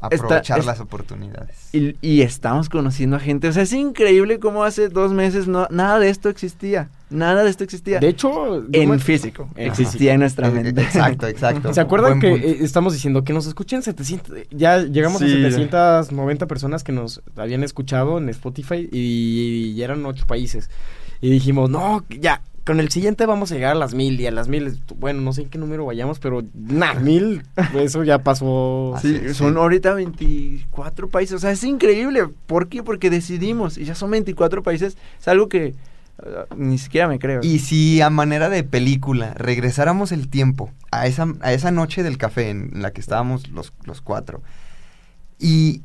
Aprovechar 0.00 0.64
las 0.64 0.78
oportunidades. 0.80 1.70
Y, 1.72 1.96
y 2.02 2.22
estamos 2.22 2.68
conociendo 2.68 3.16
a 3.16 3.18
gente. 3.18 3.48
O 3.48 3.52
sea, 3.52 3.62
es 3.62 3.72
increíble 3.72 4.38
cómo 4.38 4.62
hace 4.62 4.88
dos 4.88 5.12
meses 5.12 5.48
no, 5.48 5.66
nada 5.70 5.98
de 5.98 6.10
esto 6.10 6.28
existía. 6.28 6.90
Nada 7.08 7.44
de 7.44 7.50
esto 7.50 7.64
existía. 7.64 7.98
De 8.00 8.08
hecho, 8.08 8.64
en 8.72 8.90
me- 8.90 8.98
físico. 8.98 9.48
Existía 9.56 10.14
en 10.14 10.20
nuestra 10.20 10.48
Eh, 10.48 10.50
mente. 10.50 10.80
Exacto, 10.82 11.26
exacto. 11.26 11.72
¿Se 11.72 11.80
acuerdan 11.80 12.18
Buen 12.18 12.20
que 12.20 12.30
punto. 12.42 12.46
eh, 12.62 12.64
estamos 12.64 12.92
diciendo 12.92 13.24
que 13.24 13.32
nos 13.32 13.46
escuchen 13.46 13.82
700? 13.82 14.36
Ya 14.50 14.80
llegamos 14.82 15.20
Sí. 15.20 15.24
a 15.24 15.28
790 15.28 16.46
personas 16.46 16.84
que 16.84 16.92
nos 16.92 17.22
habían 17.36 17.62
escuchado 17.64 18.18
en 18.18 18.28
Spotify 18.28 18.88
y, 18.92 19.72
y 19.76 19.82
eran 19.82 20.04
ocho 20.04 20.26
países. 20.26 20.68
Y 21.20 21.30
dijimos, 21.30 21.70
no, 21.70 22.04
ya, 22.20 22.42
con 22.66 22.80
el 22.80 22.90
siguiente 22.90 23.26
vamos 23.26 23.52
a 23.52 23.54
llegar 23.54 23.72
a 23.72 23.78
las 23.78 23.94
mil 23.94 24.20
y 24.20 24.26
a 24.26 24.32
las 24.32 24.48
mil, 24.48 24.82
bueno, 24.96 25.20
no 25.20 25.32
sé 25.32 25.42
en 25.42 25.50
qué 25.50 25.56
número 25.56 25.86
vayamos, 25.86 26.18
pero 26.18 26.42
nada, 26.52 26.94
mil, 27.00 27.44
eso 27.78 28.02
ya 28.02 28.18
pasó. 28.18 28.96
Sí, 29.00 29.34
son 29.34 29.56
ahorita 29.56 29.94
24 29.94 31.08
países. 31.08 31.36
O 31.36 31.38
sea, 31.38 31.52
es 31.52 31.62
increíble. 31.62 32.26
¿Por 32.46 32.68
qué? 32.68 32.82
Porque 32.82 33.08
decidimos. 33.08 33.78
Y 33.78 33.84
ya 33.84 33.94
son 33.94 34.10
24 34.10 34.64
países. 34.64 34.98
Es 35.20 35.28
algo 35.28 35.48
que 35.48 35.74
uh, 36.18 36.54
ni 36.56 36.78
siquiera 36.78 37.06
me 37.06 37.20
creo. 37.20 37.38
Y 37.44 37.60
si 37.60 38.00
a 38.00 38.10
manera 38.10 38.48
de 38.48 38.64
película 38.64 39.32
regresáramos 39.34 40.10
el 40.10 40.28
tiempo 40.28 40.72
a 40.90 41.06
esa, 41.06 41.28
a 41.42 41.52
esa 41.52 41.70
noche 41.70 42.02
del 42.02 42.18
café 42.18 42.50
en 42.50 42.82
la 42.82 42.90
que 42.90 43.00
estábamos 43.00 43.48
los, 43.48 43.72
los 43.84 44.00
cuatro 44.00 44.42
y 45.38 45.82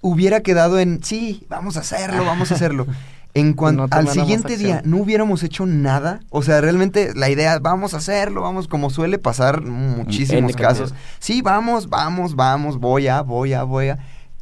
hubiera 0.00 0.40
quedado 0.40 0.80
en, 0.80 1.04
sí, 1.04 1.46
vamos 1.48 1.76
a 1.76 1.80
hacerlo, 1.80 2.24
vamos 2.24 2.50
a 2.50 2.56
hacerlo. 2.56 2.86
En 3.34 3.52
cuanto 3.54 3.88
No 3.88 3.88
al 3.90 4.08
siguiente 4.08 4.56
día 4.56 4.80
no 4.84 4.98
hubiéramos 4.98 5.42
hecho 5.42 5.66
nada, 5.66 6.20
o 6.30 6.42
sea, 6.42 6.60
realmente 6.60 7.12
la 7.16 7.28
idea, 7.28 7.58
vamos 7.58 7.92
a 7.92 7.96
hacerlo, 7.96 8.42
vamos, 8.42 8.68
como 8.68 8.90
suele 8.90 9.18
pasar 9.18 9.62
en 9.64 9.72
muchísimos 9.72 10.52
N 10.52 10.54
casos. 10.54 10.90
cantidad. 10.90 11.08
Sí, 11.18 11.42
vamos, 11.42 11.88
vamos, 11.88 12.36
vamos, 12.36 12.78
voy 12.78 13.08
a, 13.08 13.22
voy 13.22 13.52
a, 13.52 13.64
voy 13.64 13.88
a. 13.88 13.98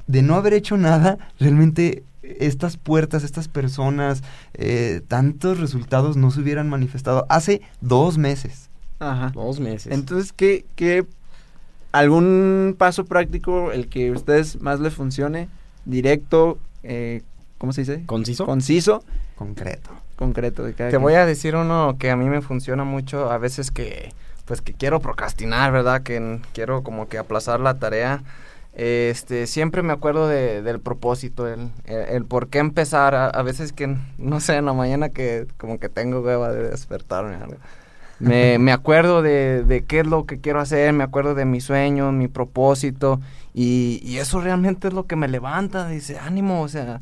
De 0.07 0.20
no 0.20 0.34
haber 0.34 0.53
hecho 0.53 0.76
nada, 0.76 1.16
realmente 1.38 2.05
estas 2.22 2.76
puertas, 2.76 3.24
estas 3.24 3.49
personas, 3.49 4.22
eh, 4.55 5.01
tantos 5.09 5.59
resultados 5.59 6.16
no 6.16 6.30
se 6.30 6.40
hubieran 6.40 6.68
manifestado 6.68 7.26
hace 7.28 7.62
dos 7.80 8.18
meses. 8.18 8.70
Ajá. 8.99 9.30
Dos 9.34 9.59
meses. 9.59 9.93
Entonces, 9.93 10.32
¿qué, 10.32 10.64
qué, 10.76 11.07
algún 11.93 12.76
paso 12.78 13.05
práctico, 13.05 13.72
el 13.72 13.88
que 13.88 14.11
a 14.11 14.12
ustedes 14.12 14.61
más 14.61 14.80
les 14.80 14.95
funcione? 14.95 15.49
Directo, 15.84 16.59
eh, 16.82 17.22
¿cómo 17.63 17.73
se 17.73 17.83
dice? 17.83 18.03
¿Conciso? 18.07 18.45
Conciso, 18.45 19.05
Concreto. 19.37 19.91
concreto 20.17 20.65
de 20.65 20.73
cada 20.75 20.91
Te 20.91 20.95
quien. 20.97 21.03
voy 21.03 21.15
a 21.15 21.25
decir 21.27 21.55
uno 21.55 21.95
que 21.97 22.11
a 22.11 22.17
mí 22.17 22.29
me 22.29 22.41
funciona 22.43 22.83
mucho, 22.83 23.31
a 23.31 23.39
veces 23.39 23.71
que 23.71 24.13
pues 24.47 24.61
que 24.61 24.75
quiero 24.75 24.99
procrastinar, 24.99 25.71
¿verdad? 25.71 26.03
Que 26.03 26.41
quiero 26.53 26.83
como 26.83 27.09
que 27.09 27.19
aplazar 27.19 27.61
la 27.61 27.75
tarea. 27.79 28.25
Este, 28.75 29.47
siempre 29.47 29.83
me 29.83 29.93
acuerdo 29.93 30.27
de- 30.27 30.61
del 30.63 30.81
propósito, 30.81 31.47
el, 31.47 31.71
el, 31.85 32.01
el 32.09 32.25
por 32.25 32.49
qué 32.49 32.59
empezar. 32.59 33.15
A, 33.15 33.27
a 33.29 33.43
veces 33.43 33.73
que, 33.73 33.97
no 34.19 34.41
sé, 34.41 34.57
en 34.57 34.65
la 34.65 34.73
mañana 34.73 35.11
que 35.11 35.47
como 35.57 35.79
que 35.79 35.89
tengo 35.89 36.21
hueva 36.21 36.51
de 36.51 36.69
despertarme. 36.71 37.37
Me, 38.19 38.59
me 38.59 38.73
acuerdo 38.73 39.23
de, 39.23 39.63
de 39.65 39.85
qué 39.85 40.01
es 40.01 40.07
lo 40.07 40.27
que 40.27 40.41
quiero 40.41 40.59
hacer, 40.61 40.93
me 40.93 41.05
acuerdo 41.05 41.35
de 41.37 41.45
mis 41.45 41.65
sueños, 41.65 42.13
mi 42.13 42.27
propósito. 42.29 43.21
Y, 43.55 44.01
y 44.05 44.19
eso 44.19 44.41
realmente 44.41 44.89
es 44.89 44.95
lo 44.95 45.07
que 45.07 45.17
me 45.17 45.29
levanta, 45.29 45.87
dice, 45.89 46.19
ánimo, 46.19 46.63
o 46.63 46.69
sea, 46.69 47.01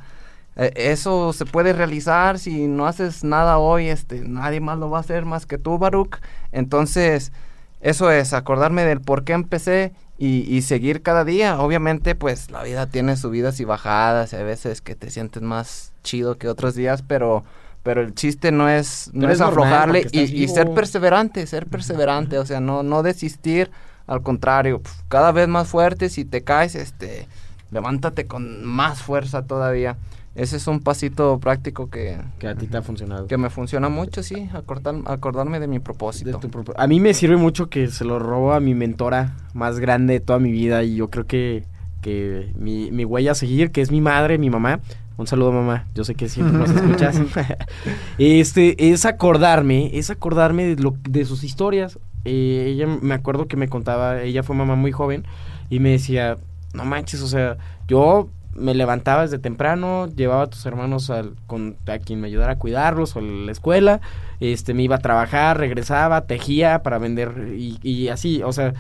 eh, 0.61 0.73
eso 0.77 1.33
se 1.33 1.47
puede 1.47 1.73
realizar 1.73 2.39
si 2.39 2.67
no 2.67 2.87
haces 2.87 3.25
nada 3.25 3.57
hoy, 3.57 3.89
este, 3.89 4.21
nadie 4.21 4.61
más 4.61 4.77
lo 4.79 4.91
va 4.91 4.99
a 4.99 5.01
hacer 5.01 5.25
más 5.25 5.47
que 5.47 5.57
tú, 5.57 5.79
Baruch. 5.79 6.19
Entonces, 6.53 7.33
eso 7.81 8.11
es, 8.11 8.35
acordarme 8.35 8.85
del 8.85 9.01
por 9.01 9.25
qué 9.25 9.33
empecé 9.33 9.95
y, 10.19 10.41
y 10.55 10.61
seguir 10.61 11.01
cada 11.01 11.25
día. 11.25 11.59
Obviamente, 11.59 12.15
pues 12.15 12.51
la 12.51 12.63
vida 12.63 12.87
tiene 12.89 13.17
subidas 13.17 13.59
y 13.59 13.65
bajadas, 13.65 14.35
y 14.35 14.37
hay 14.37 14.45
veces 14.45 14.83
que 14.83 14.95
te 14.95 15.11
sientes 15.11 15.43
más 15.43 15.95
chido 16.03 16.37
que 16.37 16.47
otros 16.47 16.75
días, 16.75 17.03
pero, 17.09 17.43
pero 17.83 18.03
el 18.03 18.15
chiste 18.15 18.53
no 18.53 18.69
es, 18.69 19.09
no 19.15 19.31
es, 19.31 19.41
aflojarle 19.41 20.09
y, 20.13 20.21
y 20.21 20.47
ser 20.49 20.75
perseverante, 20.75 21.47
ser 21.47 21.69
perseverante, 21.69 22.37
o 22.39 22.45
sea, 22.45 22.61
no, 22.61 22.83
no 22.83 23.03
desistir, 23.03 23.71
al 24.07 24.23
contrario, 24.23 24.83
cada 25.09 25.33
vez 25.33 25.49
más 25.49 25.69
fuerte, 25.69 26.11
si 26.11 26.27
te 26.27 26.45
caes, 26.45 26.75
este, 26.75 27.29
levántate 27.71 28.27
con 28.27 28.63
más 28.63 29.01
fuerza 29.01 29.47
todavía. 29.47 29.97
Ese 30.41 30.57
es 30.57 30.67
un 30.67 30.81
pasito 30.81 31.39
práctico 31.39 31.91
que, 31.91 32.17
Que 32.39 32.49
a 32.49 32.55
ti 32.55 32.67
te 32.67 32.79
ha 32.79 32.83
funcionado. 32.83 33.27
que 33.27 33.37
me 33.37 33.51
funciona 33.51 33.89
mucho, 33.91 34.23
sí, 34.23 34.49
acordar, 34.55 34.95
acordarme 35.05 35.61
de 35.61 35.67
mi 35.69 35.77
De 35.77 35.81
propósito. 35.85 36.39
tu 36.39 36.49
propo- 36.49 36.73
A 36.79 36.87
mí 36.87 36.99
me 36.99 37.13
sirve 37.13 37.37
mucho 37.37 37.69
que 37.69 37.89
se 37.89 38.05
lo 38.07 38.19
robo 38.19 38.55
a 38.55 38.61
mi 38.61 38.75
mentora 38.75 39.37
más 39.53 39.79
grande 39.81 40.15
de 40.15 40.21
toda 40.21 40.39
mi 40.39 40.51
vida 40.51 40.83
y 40.83 40.97
yo 40.97 41.11
creo 41.11 41.27
que, 41.27 41.65
que 42.01 42.53
mi, 42.59 42.91
mi 42.91 43.05
huella 43.05 43.33
a 43.33 43.35
seguir, 43.35 43.71
que 43.71 43.83
es 43.83 43.91
mi 43.91 44.01
madre, 44.01 44.39
mi 44.39 44.49
mamá. 44.49 44.81
Un 45.19 45.27
saludo 45.27 45.53
mamá, 45.53 45.87
yo 45.95 46.05
sé 46.05 46.15
que 46.15 46.31
siempre 46.31 46.57
nos 46.57 46.71
escuchas. 46.71 47.21
este, 48.19 48.91
es 48.93 49.05
acordarme, 49.05 49.91
es 49.99 50.09
acordarme 50.09 50.65
de, 50.75 50.83
lo, 50.83 50.95
de 51.03 51.25
sus 51.27 51.45
historias. 51.45 51.99
Eh, 52.25 52.67
ella 52.69 52.87
me 52.87 53.15
acuerdo 53.15 53.47
que 53.47 53.57
me 53.57 53.69
contaba, 53.69 54.23
ella 54.23 54.43
fue 54.43 54.57
mamá 54.57 54.77
muy 54.77 54.93
joven 54.93 55.25
y 55.69 55.81
me 55.81 55.91
decía, 55.91 56.39
no 56.73 56.85
manches, 56.87 57.21
o 57.23 57.27
sea, 57.29 57.57
yo 57.89 58.29
me 58.55 58.75
levantaba 58.75 59.23
desde 59.23 59.39
temprano, 59.39 60.09
llevaba 60.09 60.43
a 60.43 60.51
tus 60.51 60.67
hermanos 60.67 61.11
al, 61.11 61.35
con, 61.47 61.77
a 61.87 61.99
quien 61.99 62.21
me 62.21 62.29
ayudara 62.29 62.53
a 62.53 62.59
cuidarlos 62.59 63.17
o 63.17 63.21
a 63.21 63.23
la 63.23 63.53
escuela, 63.53 64.01
este, 64.41 64.75
me 64.75 64.83
iba 64.83 64.97
a 64.97 65.01
trabajar, 65.01 65.59
regresaba, 65.59 66.27
tejía 66.27 66.83
para 66.83 66.99
vender 66.99 67.55
y, 67.57 67.79
y 67.83 68.09
así, 68.09 68.43
o 68.43 68.53
sea, 68.53 68.75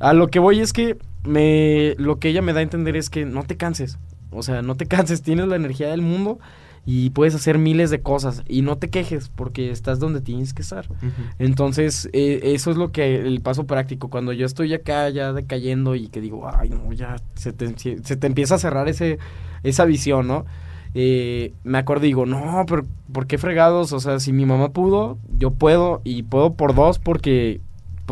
a 0.00 0.12
lo 0.12 0.28
que 0.28 0.38
voy 0.38 0.60
es 0.60 0.72
que 0.72 0.96
me, 1.24 1.94
lo 1.98 2.18
que 2.18 2.28
ella 2.28 2.42
me 2.42 2.52
da 2.52 2.60
a 2.60 2.64
entender 2.64 2.96
es 2.96 3.10
que 3.10 3.24
no 3.24 3.44
te 3.44 3.56
canses, 3.56 3.98
o 4.30 4.42
sea, 4.42 4.62
no 4.62 4.74
te 4.74 4.86
canses, 4.88 5.22
tienes 5.22 5.46
la 5.46 5.56
energía 5.56 5.88
del 5.88 6.02
mundo 6.02 6.38
y 6.84 7.10
puedes 7.10 7.34
hacer 7.34 7.58
miles 7.58 7.90
de 7.90 8.02
cosas 8.02 8.42
y 8.48 8.62
no 8.62 8.76
te 8.76 8.90
quejes 8.90 9.28
porque 9.28 9.70
estás 9.70 10.00
donde 10.00 10.20
tienes 10.20 10.52
que 10.52 10.62
estar. 10.62 10.86
Entonces, 11.38 12.08
eh, 12.12 12.40
eso 12.42 12.70
es 12.70 12.76
lo 12.76 12.90
que 12.90 13.16
el 13.16 13.40
paso 13.40 13.66
práctico. 13.66 14.08
Cuando 14.08 14.32
yo 14.32 14.46
estoy 14.46 14.74
acá 14.74 15.08
ya 15.10 15.32
decayendo 15.32 15.94
y 15.94 16.08
que 16.08 16.20
digo, 16.20 16.50
ay, 16.52 16.70
no, 16.70 16.92
ya 16.92 17.16
se 17.34 17.52
te, 17.52 17.76
se 17.76 18.16
te 18.16 18.26
empieza 18.26 18.56
a 18.56 18.58
cerrar 18.58 18.88
ese, 18.88 19.18
esa 19.62 19.84
visión, 19.84 20.26
¿no? 20.26 20.44
Eh, 20.94 21.54
me 21.64 21.78
acuerdo 21.78 22.04
y 22.04 22.08
digo, 22.08 22.26
no, 22.26 22.64
pero 22.68 22.84
¿por 23.12 23.26
qué 23.26 23.38
fregados? 23.38 23.92
O 23.92 24.00
sea, 24.00 24.20
si 24.20 24.32
mi 24.32 24.44
mamá 24.44 24.70
pudo, 24.70 25.18
yo 25.38 25.52
puedo 25.52 26.02
y 26.04 26.24
puedo 26.24 26.54
por 26.54 26.74
dos 26.74 26.98
porque 26.98 27.60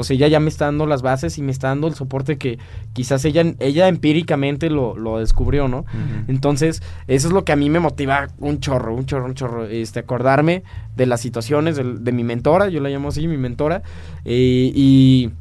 pues 0.01 0.11
ella 0.13 0.29
ya 0.29 0.41
me 0.41 0.49
está 0.49 0.65
dando 0.65 0.87
las 0.87 1.03
bases 1.03 1.37
y 1.37 1.43
me 1.43 1.53
está 1.53 1.69
dando 1.69 1.87
el 1.87 1.95
soporte 1.95 2.39
que 2.39 2.59
quizás 2.95 3.23
ella, 3.27 3.45
ella 3.59 3.87
empíricamente 3.87 4.71
lo, 4.71 4.97
lo 4.97 5.19
descubrió, 5.19 5.69
¿no? 5.69 5.85
Entonces, 6.27 6.83
eso 7.07 7.29
es 7.29 7.35
lo 7.35 7.45
que 7.45 7.53
a 7.53 7.57
mí 7.57 7.69
me 7.69 7.81
motiva 7.81 8.29
un 8.39 8.61
chorro, 8.61 8.95
un 8.95 9.05
chorro, 9.05 9.27
un 9.27 9.35
chorro, 9.35 9.67
este, 9.67 10.01
acordarme 10.01 10.63
de 10.97 11.05
las 11.05 11.21
situaciones 11.21 11.77
de, 11.77 12.13
mi 12.13 12.25
mentora, 12.25 12.71
yo 12.71 12.81
la 12.81 12.89
llamo 12.89 13.11
así, 13.11 13.29
mi 13.29 13.37
mentora, 13.37 13.83
eh, 14.25 14.73
y, 14.75 15.33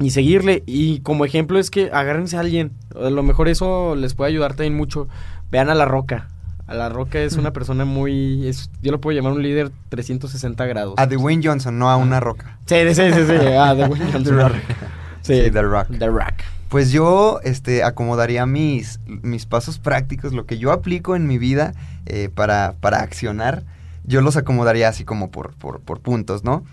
y 0.00 0.10
seguirle. 0.10 0.64
Y 0.66 0.98
como 1.02 1.24
ejemplo 1.24 1.60
es 1.60 1.70
que 1.70 1.92
agárrense 1.92 2.38
a 2.38 2.40
alguien, 2.40 2.72
a 3.00 3.10
lo 3.10 3.22
mejor 3.22 3.48
eso 3.48 3.94
les 3.94 4.14
puede 4.14 4.32
ayudar 4.32 4.54
también 4.56 4.74
mucho. 4.74 5.06
Vean 5.52 5.70
a 5.70 5.76
La 5.76 5.84
Roca. 5.84 6.26
A 6.70 6.74
La 6.74 6.88
Roca 6.88 7.18
es 7.18 7.34
una 7.34 7.52
persona 7.52 7.84
muy... 7.84 8.46
es- 8.46 8.70
yo 8.80 8.92
lo 8.92 9.00
puedo 9.00 9.16
llamar 9.16 9.32
un 9.32 9.42
líder 9.42 9.72
360 9.88 10.64
grados. 10.66 10.94
A 10.98 11.06
Dwayne 11.06 11.42
Johnson, 11.44 11.76
no 11.78 11.90
a 11.90 11.96
una 11.96 12.20
roca. 12.20 12.58
Sí, 12.66 12.76
sí, 12.94 13.10
sí, 13.12 13.26
sí. 13.26 13.34
Ah, 13.58 13.74
The 13.76 13.86
Wayne 13.86 14.12
Johnson. 14.12 14.52
Sí, 15.22 15.34
Sí, 15.44 15.50
The 15.50 15.62
Rock. 15.62 15.88
The 15.98 16.06
Rock. 16.06 16.34
Pues 16.68 16.92
yo 16.92 17.40
este, 17.42 17.82
acomodaría 17.82 18.46
mis, 18.46 19.00
mis 19.06 19.44
pasos 19.46 19.80
prácticos, 19.80 20.32
lo 20.32 20.46
que 20.46 20.58
yo 20.58 20.70
aplico 20.70 21.16
en 21.16 21.26
mi 21.26 21.36
vida 21.38 21.74
eh, 22.06 22.28
para, 22.32 22.74
para 22.80 23.00
accionar, 23.00 23.64
yo 24.04 24.20
los 24.20 24.36
acomodaría 24.36 24.88
así 24.88 25.04
como 25.04 25.32
por, 25.32 25.54
por, 25.54 25.80
por 25.80 25.98
puntos, 26.00 26.44
¿no? 26.44 26.64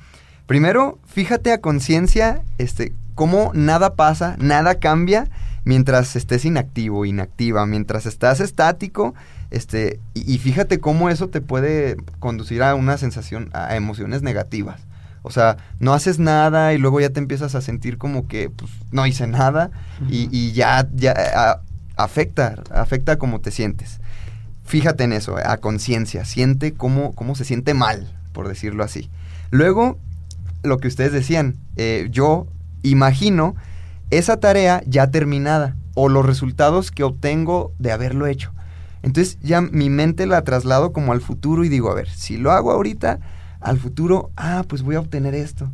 Primero, 0.46 1.00
fíjate 1.08 1.52
a 1.52 1.60
conciencia 1.60 2.44
este, 2.60 2.94
cómo 3.16 3.52
nada 3.56 3.96
pasa, 3.96 4.36
nada 4.40 4.76
cambia 4.76 5.28
mientras 5.66 6.16
estés 6.16 6.46
inactivo, 6.46 7.04
inactiva, 7.06 7.66
mientras 7.66 8.06
estás 8.06 8.40
estático, 8.40 9.14
este, 9.52 10.00
y, 10.14 10.34
y 10.34 10.38
fíjate 10.38 10.80
cómo 10.80 11.10
eso 11.10 11.30
te 11.30 11.42
puede 11.42 11.98
conducir 12.20 12.64
a 12.64 12.76
una 12.76 12.98
sensación, 12.98 13.50
a 13.54 13.76
emociones 13.76 14.22
negativas. 14.22 14.82
O 15.24 15.32
sea, 15.32 15.58
no 15.80 15.94
haces 15.94 16.20
nada 16.20 16.74
y 16.74 16.78
luego 16.78 17.02
ya 17.02 17.10
te 17.10 17.20
empiezas 17.20 17.54
a 17.56 17.62
sentir 17.62 17.98
como 17.98 18.28
que 18.28 18.50
pues, 18.50 18.72
no 18.92 19.06
hice 19.06 19.28
nada 19.28 19.72
y, 20.10 20.30
y 20.32 20.54
ya, 20.54 20.88
ya 20.94 21.14
a- 21.36 21.62
afecta, 21.98 22.56
afecta 22.72 23.18
cómo 23.18 23.42
te 23.42 23.52
sientes. 23.52 24.00
Fíjate 24.64 25.04
en 25.06 25.14
eso, 25.14 25.36
a 25.38 25.58
conciencia, 25.58 26.24
siente 26.26 26.74
cómo, 26.74 27.14
cómo 27.16 27.36
se 27.36 27.46
siente 27.46 27.74
mal, 27.74 28.14
por 28.34 28.48
decirlo 28.48 28.84
así. 28.84 29.10
Luego, 29.50 29.98
lo 30.64 30.78
que 30.78 30.88
ustedes 30.88 31.12
decían, 31.14 31.56
eh, 31.78 32.08
yo 32.12 32.48
imagino 32.84 33.56
esa 34.12 34.38
tarea 34.38 34.82
ya 34.86 35.08
terminada 35.12 35.76
o 35.94 36.10
los 36.10 36.26
resultados 36.26 36.92
que 36.92 37.04
obtengo 37.04 37.74
de 37.80 37.92
haberlo 37.92 38.28
hecho. 38.28 38.54
Entonces 39.04 39.38
ya 39.42 39.62
mi 39.62 39.90
mente 39.90 40.26
la 40.26 40.44
traslado 40.44 40.92
como 40.92 41.12
al 41.12 41.22
futuro 41.22 41.64
y 41.64 41.70
digo, 41.70 41.92
a 41.92 41.96
ver, 41.96 42.10
si 42.10 42.38
lo 42.38 42.52
hago 42.52 42.72
ahorita, 42.72 43.20
al 43.60 43.78
futuro, 43.78 44.32
ah, 44.36 44.64
pues 44.68 44.84
voy 44.84 44.96
a 44.96 45.00
obtener 45.00 45.36
esto. 45.36 45.70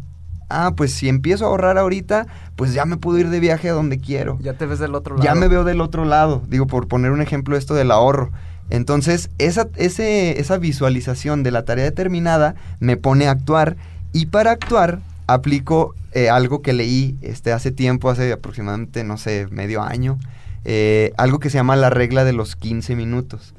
Ah, 0.50 0.74
pues 0.76 0.94
si 0.94 1.10
empiezo 1.10 1.46
a 1.46 1.48
ahorrar 1.48 1.78
ahorita, 1.78 2.28
pues 2.56 2.74
ya 2.74 2.86
me 2.86 2.98
puedo 2.98 3.18
ir 3.18 3.30
de 3.30 3.40
viaje 3.40 3.70
a 3.70 3.74
donde 3.74 3.98
quiero. 3.98 4.38
Ya 4.42 4.54
te 4.54 4.66
ves 4.66 4.80
del 4.80 4.94
otro 4.94 5.16
lado. 5.16 5.24
Ya 5.24 5.36
me 5.36 5.48
veo 5.48 5.64
del 5.64 5.82
otro 5.82 6.06
lado, 6.06 6.44
digo, 6.48 6.68
por 6.68 6.88
poner 6.88 7.12
un 7.12 7.22
ejemplo 7.22 7.58
esto 7.58 7.74
del 7.74 7.92
ahorro. 7.92 8.32
Entonces, 8.70 9.30
esa, 9.40 9.68
ese, 9.76 10.40
esa 10.40 10.58
visualización 10.58 11.44
de 11.44 11.52
la 11.52 11.66
tarea 11.66 11.86
determinada 11.86 12.56
me 12.80 12.98
pone 12.98 13.28
a 13.28 13.32
actuar 13.32 13.78
y 14.14 14.28
para 14.28 14.52
actuar 14.52 15.00
aplico 15.28 15.96
eh, 16.14 16.30
algo 16.30 16.62
que 16.62 16.74
leí 16.74 17.18
este, 17.22 17.52
hace 17.52 17.72
tiempo, 17.72 18.10
hace 18.10 18.32
aproximadamente, 18.32 19.04
no 19.04 19.18
sé, 19.18 19.48
medio 19.50 19.82
año, 19.82 20.20
eh, 20.66 21.14
algo 21.18 21.40
que 21.40 21.50
se 21.50 21.58
llama 21.58 21.76
la 21.76 21.90
regla 21.90 22.24
de 22.24 22.34
los 22.34 22.56
15 22.56 22.96
minutos. 22.96 23.54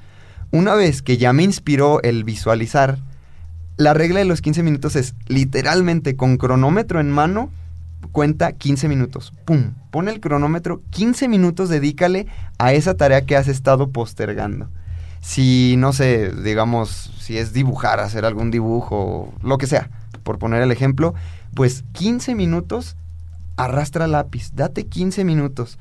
Una 0.51 0.75
vez 0.75 1.03
que 1.03 1.17
ya 1.17 1.33
me 1.33 1.43
inspiró 1.43 2.03
el 2.03 2.25
visualizar, 2.25 2.99
la 3.77 3.93
regla 3.93 4.21
de 4.21 4.25
los 4.25 4.41
15 4.41 4.63
minutos 4.63 4.95
es 4.97 5.15
literalmente 5.27 6.17
con 6.17 6.37
cronómetro 6.37 7.01
en 7.01 7.11
mano, 7.11 7.51
cuenta 8.13 8.53
15 8.53 8.89
minutos. 8.89 9.33
¡Pum! 9.45 9.73
Pone 9.91 10.13
el 10.13 10.21
cronómetro, 10.21 10.81
15 10.91 11.29
minutos 11.29 11.69
dedícale 11.69 12.27
a 12.59 12.73
esa 12.73 12.95
tarea 12.95 13.27
que 13.27 13.37
has 13.37 13.49
estado 13.49 13.91
postergando. 13.91 14.71
Si, 15.21 15.77
no 15.79 15.93
sé, 15.93 16.31
digamos, 16.31 17.13
si 17.19 17.39
es 17.39 17.53
dibujar, 17.53 17.99
hacer 17.99 18.25
algún 18.25 18.51
dibujo, 18.51 19.33
lo 19.43 19.59
que 19.59 19.67
sea, 19.67 19.91
por 20.23 20.39
poner 20.39 20.63
el 20.63 20.71
ejemplo, 20.71 21.15
pues 21.55 21.85
15 21.93 22.35
minutos, 22.35 22.97
arrastra 23.57 24.07
lápiz, 24.07 24.53
date 24.55 24.87
15 24.87 25.25
minutos. 25.25 25.79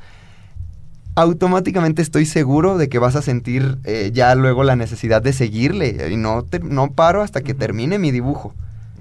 Automáticamente 1.16 2.02
estoy 2.02 2.26
seguro 2.26 2.78
de 2.78 2.90
que 2.90 2.98
vas 3.00 3.16
a 3.16 3.22
sentir 3.22 3.78
eh, 3.84 4.10
ya 4.14 4.34
luego 4.36 4.64
la 4.64 4.76
necesidad 4.76 5.22
de 5.22 5.32
seguirle 5.34 6.10
y 6.12 6.18
no, 6.18 6.44
te- 6.44 6.60
no 6.60 6.92
paro 6.92 7.22
hasta 7.22 7.42
que 7.42 7.54
termine 7.54 8.00
mi 8.00 8.10
dibujo. 8.12 8.54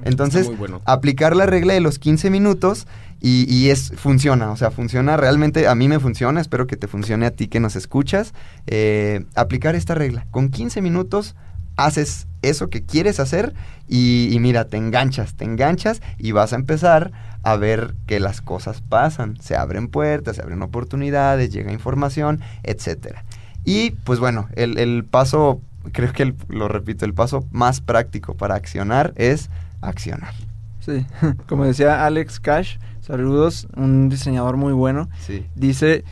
Entonces, 0.04 0.48
bueno. 0.58 0.80
aplicar 0.84 1.34
la 1.36 1.46
regla 1.46 1.74
de 1.74 1.80
los 1.80 1.98
15 1.98 2.28
minutos 2.28 2.86
y, 3.20 3.46
y 3.48 3.70
es 3.70 3.92
funciona, 3.96 4.50
o 4.50 4.56
sea, 4.56 4.70
funciona 4.72 5.16
realmente, 5.16 5.68
a 5.68 5.74
mí 5.76 5.88
me 5.88 6.00
funciona, 6.00 6.40
espero 6.40 6.66
que 6.66 6.76
te 6.76 6.88
funcione 6.88 7.24
a 7.24 7.30
ti 7.30 7.46
que 7.46 7.60
nos 7.60 7.76
escuchas. 7.76 8.34
eh, 8.66 9.24
aplicar 9.36 9.74
esta 9.76 9.94
regla, 9.94 10.26
con 10.30 10.48
15 10.50 10.82
minutos 10.82 11.34
haces 11.76 12.26
eso 12.42 12.68
que 12.68 12.82
quieres 12.84 13.20
hacer 13.20 13.54
y, 13.88 14.28
y 14.32 14.38
mira, 14.40 14.66
te 14.66 14.76
enganchas, 14.76 15.34
te 15.34 15.44
enganchas 15.44 16.02
y 16.18 16.32
vas 16.32 16.52
a 16.52 16.56
empezar 16.56 17.12
a 17.42 17.56
ver 17.56 17.94
que 18.06 18.20
las 18.20 18.40
cosas 18.40 18.80
pasan, 18.82 19.36
se 19.40 19.56
abren 19.56 19.88
puertas, 19.88 20.36
se 20.36 20.42
abren 20.42 20.62
oportunidades, 20.62 21.52
llega 21.52 21.72
información, 21.72 22.40
etcétera. 22.62 23.24
Y 23.64 23.90
pues 23.90 24.18
bueno, 24.18 24.48
el, 24.54 24.78
el 24.78 25.04
paso, 25.04 25.60
creo 25.92 26.12
que 26.12 26.22
el- 26.24 26.36
lo 26.48 26.68
repito, 26.68 27.04
el 27.04 27.14
paso 27.14 27.44
más 27.50 27.80
práctico 27.80 28.34
para 28.34 28.54
accionar 28.54 29.12
es 29.16 29.50
accionar. 29.80 30.34
Sí, 30.80 31.06
como 31.48 31.64
decía 31.64 32.04
Alex 32.06 32.40
Cash, 32.40 32.76
saludos, 33.00 33.68
un 33.76 34.08
diseñador 34.08 34.56
muy 34.56 34.72
bueno. 34.72 35.08
Sí. 35.26 35.46
Dice, 35.54 36.04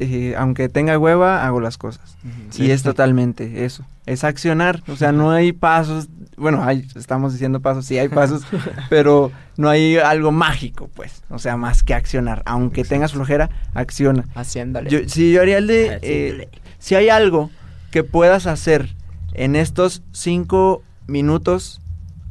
eh, 0.00 0.34
aunque 0.38 0.68
tenga 0.68 0.98
hueva, 0.98 1.46
hago 1.46 1.60
las 1.60 1.78
cosas. 1.78 2.16
Y 2.56 2.70
es 2.70 2.82
totalmente 2.82 3.64
eso, 3.64 3.84
es 4.08 4.24
accionar. 4.24 4.82
O 4.88 4.96
sea, 4.96 5.12
no 5.12 5.30
hay 5.30 5.52
pasos, 5.52 6.08
bueno, 6.36 6.64
hay, 6.64 6.86
estamos 6.96 7.32
diciendo 7.32 7.60
pasos, 7.60 7.84
sí 7.84 7.98
hay 7.98 8.08
pasos, 8.08 8.42
pero 8.88 9.30
no 9.56 9.68
hay 9.68 9.98
algo 9.98 10.32
mágico, 10.32 10.88
pues. 10.94 11.22
O 11.28 11.38
sea, 11.38 11.56
más 11.56 11.82
que 11.82 11.94
accionar. 11.94 12.42
Aunque 12.46 12.84
tengas 12.84 13.12
flojera, 13.12 13.50
acciona. 13.74 14.24
Haciéndole. 14.34 14.90
Yo, 14.90 15.00
sí, 15.06 15.32
yo 15.32 15.42
haría 15.42 15.58
el 15.58 15.66
de, 15.66 15.98
eh, 16.02 16.48
si 16.78 16.94
hay 16.94 17.10
algo 17.10 17.50
que 17.90 18.02
puedas 18.02 18.46
hacer 18.46 18.94
en 19.34 19.56
estos 19.56 20.02
cinco 20.12 20.82
minutos, 21.06 21.80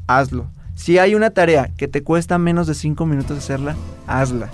hazlo. 0.08 0.50
Si 0.74 0.98
hay 0.98 1.16
una 1.16 1.32
tarea 1.32 1.72
que 1.78 1.88
te 1.88 2.04
cuesta 2.04 2.38
menos 2.38 2.68
de 2.68 2.74
cinco 2.74 3.06
minutos 3.06 3.38
hacerla, 3.38 3.76
hazla. 4.08 4.50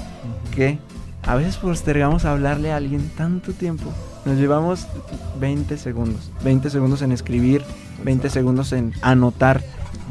¿Qué? 0.56 0.78
A 1.24 1.36
veces 1.36 1.58
postergamos 1.58 2.26
a 2.26 2.32
hablarle 2.32 2.72
a 2.72 2.78
alguien 2.78 3.10
tanto 3.16 3.54
tiempo. 3.54 3.94
Nos 4.26 4.38
llevamos 4.38 4.88
20 5.40 5.78
segundos. 5.78 6.32
20 6.44 6.70
segundos 6.70 7.02
en 7.02 7.12
escribir, 7.12 7.64
20 8.04 8.30
segundos 8.30 8.72
en 8.72 8.94
anotar. 9.02 9.62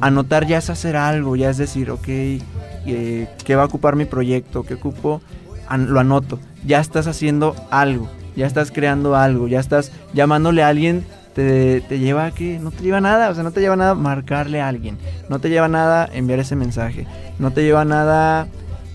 Anotar 0.01 0.47
ya 0.47 0.59
es 0.59 0.71
hacer 0.71 0.97
algo, 0.97 1.37
ya 1.37 1.51
es 1.51 1.57
decir, 1.59 1.91
ok, 1.91 2.09
eh, 2.09 3.29
¿qué 3.45 3.57
va 3.57 3.63
a 3.63 3.67
ocupar 3.67 3.97
mi 3.97 4.05
proyecto? 4.05 4.65
¿Qué 4.65 4.75
ocupo? 4.75 5.21
An- 5.69 5.93
lo 5.93 6.01
anoto. 6.01 6.39
Ya 6.67 6.81
estás 6.81 7.07
haciendo 7.07 7.55
algo, 7.71 8.09
ya 8.37 8.47
estás 8.47 8.71
creando 8.71 9.17
algo, 9.17 9.49
ya 9.49 9.61
estás 9.61 9.93
llamándole 10.13 10.63
a 10.63 10.69
alguien. 10.69 11.05
Te, 11.35 11.81
te 11.89 11.99
lleva 11.99 12.27
a 12.27 12.31
que 12.31 12.59
no 12.59 12.71
te 12.71 12.83
lleva 12.83 13.01
nada, 13.01 13.31
o 13.31 13.35
sea, 13.35 13.43
no 13.43 13.53
te 13.53 13.61
lleva 13.63 13.75
nada 13.75 13.95
marcarle 13.95 14.61
a 14.61 14.69
alguien, 14.69 14.99
no 15.31 15.39
te 15.39 15.49
lleva 15.49 15.67
nada 15.67 16.07
enviar 16.13 16.41
ese 16.41 16.57
mensaje, 16.57 17.07
no 17.39 17.53
te 17.53 17.63
lleva 17.63 17.87
nada 17.87 18.49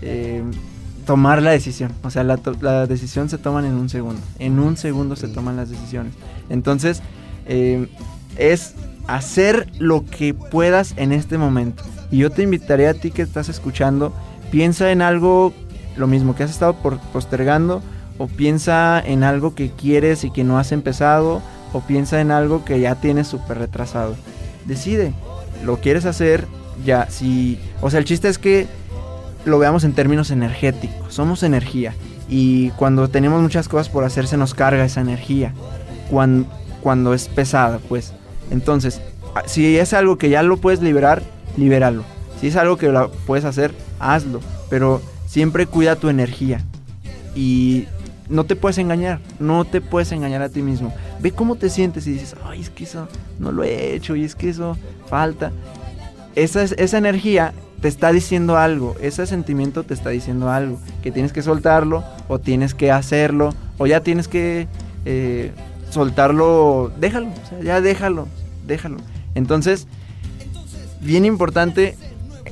eh, 0.03 0.43
tomar 1.07 1.41
la 1.41 1.49
decisión. 1.51 1.91
O 2.03 2.11
sea, 2.11 2.23
la, 2.23 2.39
la 2.61 2.85
decisión 2.85 3.29
se 3.29 3.39
toman 3.39 3.65
en 3.65 3.73
un 3.73 3.89
segundo. 3.89 4.21
En 4.37 4.59
un 4.59 4.77
segundo 4.77 5.15
se 5.15 5.27
toman 5.27 5.55
las 5.55 5.69
decisiones. 5.69 6.13
Entonces, 6.49 7.01
eh, 7.47 7.87
es 8.37 8.75
hacer 9.07 9.67
lo 9.79 10.05
que 10.05 10.35
puedas 10.35 10.93
en 10.97 11.13
este 11.13 11.39
momento. 11.39 11.81
Y 12.11 12.17
yo 12.19 12.29
te 12.29 12.43
invitaría 12.43 12.91
a 12.91 12.93
ti 12.93 13.09
que 13.09 13.21
estás 13.21 13.49
escuchando, 13.49 14.13
piensa 14.51 14.91
en 14.91 15.01
algo, 15.01 15.53
lo 15.95 16.07
mismo 16.07 16.35
que 16.35 16.43
has 16.43 16.51
estado 16.51 16.75
por- 16.75 16.99
postergando, 17.13 17.81
o 18.17 18.27
piensa 18.27 19.01
en 19.03 19.23
algo 19.23 19.55
que 19.55 19.71
quieres 19.71 20.23
y 20.23 20.31
que 20.31 20.43
no 20.43 20.59
has 20.59 20.71
empezado, 20.71 21.41
o 21.73 21.81
piensa 21.81 22.19
en 22.19 22.31
algo 22.31 22.65
que 22.65 22.79
ya 22.79 22.95
tienes 22.95 23.27
súper 23.27 23.59
retrasado. 23.59 24.15
Decide, 24.65 25.13
lo 25.63 25.77
quieres 25.77 26.05
hacer, 26.05 26.47
ya, 26.85 27.09
si... 27.09 27.59
O 27.81 27.89
sea, 27.89 27.99
el 27.99 28.05
chiste 28.05 28.27
es 28.27 28.37
que 28.37 28.67
lo 29.47 29.59
veamos 29.59 29.83
en 29.83 29.93
términos 29.93 30.29
energéticos. 30.31 31.13
Somos 31.13 31.43
energía. 31.43 31.93
Y 32.29 32.69
cuando 32.71 33.07
tenemos 33.09 33.41
muchas 33.41 33.67
cosas 33.67 33.89
por 33.89 34.03
hacer, 34.03 34.27
se 34.27 34.37
nos 34.37 34.53
carga 34.53 34.85
esa 34.85 35.01
energía. 35.01 35.53
Cuando, 36.09 36.47
cuando 36.81 37.13
es 37.13 37.27
pesada, 37.27 37.79
pues. 37.89 38.13
Entonces, 38.51 39.01
a- 39.35 39.47
si 39.47 39.77
es 39.77 39.93
algo 39.93 40.17
que 40.17 40.29
ya 40.29 40.43
lo 40.43 40.57
puedes 40.57 40.81
liberar, 40.81 41.21
libéralo. 41.57 42.03
Si 42.39 42.47
es 42.47 42.55
algo 42.55 42.77
que 42.77 42.89
lo 42.89 43.11
puedes 43.25 43.45
hacer, 43.45 43.73
hazlo. 43.99 44.41
Pero 44.69 45.01
siempre 45.25 45.65
cuida 45.65 45.95
tu 45.95 46.09
energía. 46.09 46.61
Y 47.35 47.85
no 48.29 48.43
te 48.45 48.55
puedes 48.55 48.77
engañar. 48.77 49.19
No 49.39 49.63
te 49.65 49.79
puedes 49.81 50.11
engañar 50.11 50.41
a 50.41 50.49
ti 50.49 50.61
mismo. 50.61 50.93
Ve 51.19 51.31
cómo 51.31 51.55
te 51.55 51.69
sientes 51.69 52.05
y 52.07 52.11
dices, 52.11 52.35
ay, 52.45 52.61
es 52.61 52.69
que 52.69 52.83
eso 52.83 53.07
no 53.39 53.51
lo 53.51 53.63
he 53.63 53.93
hecho 53.95 54.15
y 54.15 54.23
es 54.23 54.35
que 54.35 54.49
eso 54.49 54.77
falta 55.09 55.51
esa, 56.35 56.61
es- 56.61 56.73
esa 56.77 56.97
energía 56.99 57.53
te 57.81 57.87
está 57.87 58.11
diciendo 58.11 58.57
algo, 58.57 58.95
ese 59.01 59.27
sentimiento 59.27 59.83
te 59.83 59.93
está 59.93 60.09
diciendo 60.09 60.49
algo, 60.49 60.79
que 61.03 61.11
tienes 61.11 61.33
que 61.33 61.41
soltarlo 61.41 62.03
o 62.27 62.39
tienes 62.39 62.73
que 62.73 62.91
hacerlo 62.91 63.53
o 63.77 63.85
ya 63.85 64.01
tienes 64.01 64.27
que 64.27 64.67
eh, 65.05 65.51
soltarlo, 65.89 66.91
déjalo, 66.99 67.29
ya 67.63 67.81
déjalo, 67.81 68.27
déjalo. 68.65 68.97
Entonces, 69.35 69.87
bien 71.01 71.25
importante, 71.25 71.95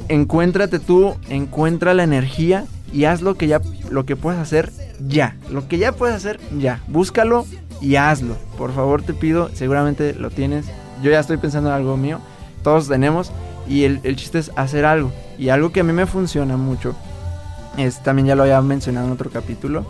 encuéntrate 0.09 0.79
tú, 0.79 1.15
encuentra 1.29 1.93
la 1.93 2.03
energía 2.03 2.65
y 2.93 3.05
haz 3.05 3.21
lo 3.21 3.35
que 3.35 3.47
ya, 3.47 3.61
lo 3.89 4.05
que 4.05 4.15
puedes 4.15 4.39
hacer 4.39 4.71
ya, 5.07 5.35
lo 5.49 5.67
que 5.67 5.77
ya 5.77 5.91
puedes 5.91 6.15
hacer 6.15 6.39
ya, 6.57 6.81
búscalo 6.87 7.45
y 7.81 7.95
hazlo. 7.95 8.35
Por 8.57 8.73
favor 8.73 9.01
te 9.01 9.13
pido, 9.13 9.49
seguramente 9.53 10.13
lo 10.13 10.29
tienes. 10.29 10.65
Yo 11.01 11.11
ya 11.11 11.19
estoy 11.19 11.37
pensando 11.37 11.69
en 11.69 11.75
algo 11.75 11.97
mío. 11.97 12.19
Todos 12.63 12.87
tenemos. 12.87 13.31
Y 13.67 13.83
el, 13.83 13.99
el 14.03 14.15
chiste 14.15 14.39
es 14.39 14.51
hacer 14.55 14.85
algo. 14.85 15.11
Y 15.37 15.49
algo 15.49 15.71
que 15.71 15.81
a 15.81 15.83
mí 15.83 15.93
me 15.93 16.05
funciona 16.05 16.57
mucho 16.57 16.95
es, 17.77 18.01
también 18.01 18.27
ya 18.27 18.35
lo 18.35 18.43
había 18.43 18.61
mencionado 18.61 19.07
en 19.07 19.13
otro 19.13 19.29
capítulo, 19.29 19.85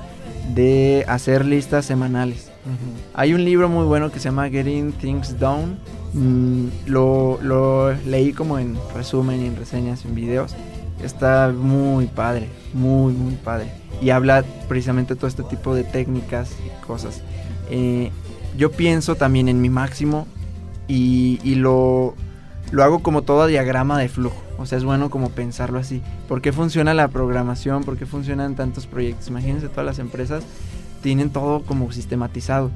de 0.53 1.05
hacer 1.07 1.45
listas 1.45 1.85
semanales. 1.85 2.51
Hay 3.13 3.33
un 3.33 3.45
libro 3.45 3.69
muy 3.69 3.85
bueno 3.85 4.11
que 4.11 4.19
se 4.19 4.25
llama 4.25 4.49
Getting 4.49 4.91
Things 4.93 5.39
Done. 5.39 5.77
Mm, 6.13 6.67
lo, 6.87 7.39
lo 7.41 7.93
leí 7.93 8.33
como 8.33 8.57
en 8.57 8.77
resumen, 8.95 9.41
en 9.41 9.55
reseñas, 9.55 10.03
en 10.05 10.15
videos. 10.15 10.55
Está 11.03 11.53
muy 11.55 12.07
padre, 12.07 12.47
muy, 12.73 13.13
muy 13.13 13.35
padre. 13.35 13.67
Y 14.01 14.09
habla 14.09 14.43
precisamente 14.67 15.15
todo 15.15 15.27
este 15.27 15.43
tipo 15.43 15.75
de 15.75 15.83
técnicas 15.83 16.51
y 16.65 16.85
cosas. 16.85 17.21
Eh, 17.69 18.11
yo 18.57 18.71
pienso 18.71 19.15
también 19.15 19.47
en 19.47 19.61
mi 19.61 19.69
máximo 19.69 20.27
y, 20.87 21.39
y 21.43 21.55
lo, 21.55 22.15
lo 22.71 22.83
hago 22.83 22.99
como 22.99 23.21
todo 23.23 23.47
diagrama 23.47 23.99
de 23.99 24.09
flujo. 24.09 24.41
O 24.57 24.65
sea, 24.65 24.77
es 24.77 24.83
bueno 24.83 25.09
como 25.09 25.29
pensarlo 25.29 25.79
así. 25.79 26.01
¿Por 26.27 26.41
qué 26.41 26.51
funciona 26.51 26.93
la 26.93 27.07
programación? 27.07 27.83
¿Por 27.83 27.97
qué 27.97 28.05
funcionan 28.05 28.55
tantos 28.55 28.87
proyectos? 28.87 29.27
Imagínense 29.27 29.69
todas 29.69 29.85
las 29.85 29.99
empresas 29.99 30.43
tienen 31.05 31.29
todo 31.29 31.61
como 31.61 31.91
sistematizado. 31.91 32.71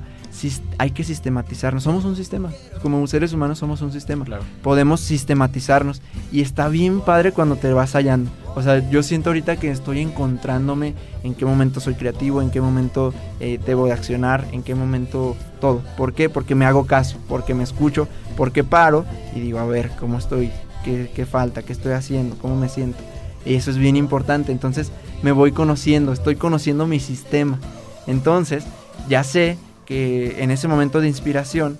Hay 0.78 0.92
que 0.92 1.04
sistematizarnos. 1.04 1.84
Somos 1.84 2.06
un 2.06 2.16
sistema. 2.16 2.52
Como 2.82 3.06
seres 3.08 3.34
humanos 3.34 3.60
somos 3.60 3.82
un 3.82 3.92
sistema. 3.92 4.26
Podemos 4.62 5.02
sistematizarnos. 5.02 6.02
Y 6.32 6.42
está 6.42 6.70
bien 6.70 7.02
padre 7.02 7.32
cuando 7.32 7.56
te 7.56 7.74
vas 7.74 7.94
hallando. 7.94 8.32
O 8.56 8.62
sea, 8.62 8.88
yo 8.90 9.04
siento 9.04 9.30
ahorita 9.30 9.58
que 9.58 9.72
estoy 9.72 10.00
encontrándome 10.00 10.94
en 11.24 11.36
qué 11.36 11.46
momento 11.46 11.80
soy 11.80 11.96
creativo, 11.96 12.42
en 12.42 12.52
qué 12.52 12.62
momento 12.62 13.14
eh, 13.40 13.60
debo 13.66 13.86
de 13.86 13.94
accionar, 13.94 14.48
en 14.52 14.64
qué 14.64 14.76
momento 14.76 15.36
todo. 15.62 15.82
¿Por 15.98 16.14
qué? 16.14 16.30
Porque 16.30 16.56
me 16.56 16.66
hago 16.66 16.86
caso, 16.86 17.18
porque 17.28 17.54
me 17.54 17.64
escucho, 17.64 18.08
porque 18.36 18.64
paro 18.64 19.06
y 19.36 19.40
digo, 19.40 19.60
a 19.60 19.66
ver, 19.66 19.92
¿cómo 20.00 20.18
estoy? 20.18 20.52
¿Qué, 20.84 21.12
qué 21.14 21.26
falta? 21.26 21.64
¿Qué 21.64 21.74
estoy 21.74 21.94
haciendo? 21.94 22.38
¿Cómo 22.38 22.56
me 22.56 22.70
siento? 22.70 23.00
Y 23.46 23.56
eso 23.56 23.72
es 23.72 23.78
bien 23.78 23.96
importante. 23.96 24.52
Entonces 24.52 24.92
me 25.22 25.32
voy 25.32 25.52
conociendo, 25.52 26.12
estoy 26.12 26.36
conociendo 26.36 26.88
mi 26.88 27.00
sistema. 27.00 27.60
Entonces 28.08 28.64
ya 29.08 29.24
sé 29.24 29.58
que 29.90 30.42
en 30.44 30.52
ese 30.52 30.68
momento 30.70 31.02
de 31.02 31.08
inspiración 31.08 31.78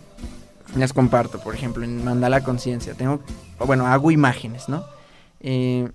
les 0.76 0.92
comparto, 0.94 1.40
por 1.40 1.54
ejemplo, 1.56 1.84
en 1.84 2.04
Mandala 2.04 2.42
Conciencia, 2.42 2.94
tengo, 2.96 3.22
bueno, 3.66 3.86
hago 3.88 4.12
imágenes, 4.12 4.68
¿no? 4.68 4.84
Eh, 5.40 5.90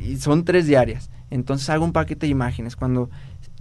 y 0.00 0.16
son 0.16 0.44
tres 0.44 0.66
diarias. 0.66 1.10
Entonces 1.30 1.68
hago 1.70 1.84
un 1.84 1.92
paquete 1.92 2.26
de 2.26 2.32
imágenes. 2.32 2.74
Cuando 2.76 3.10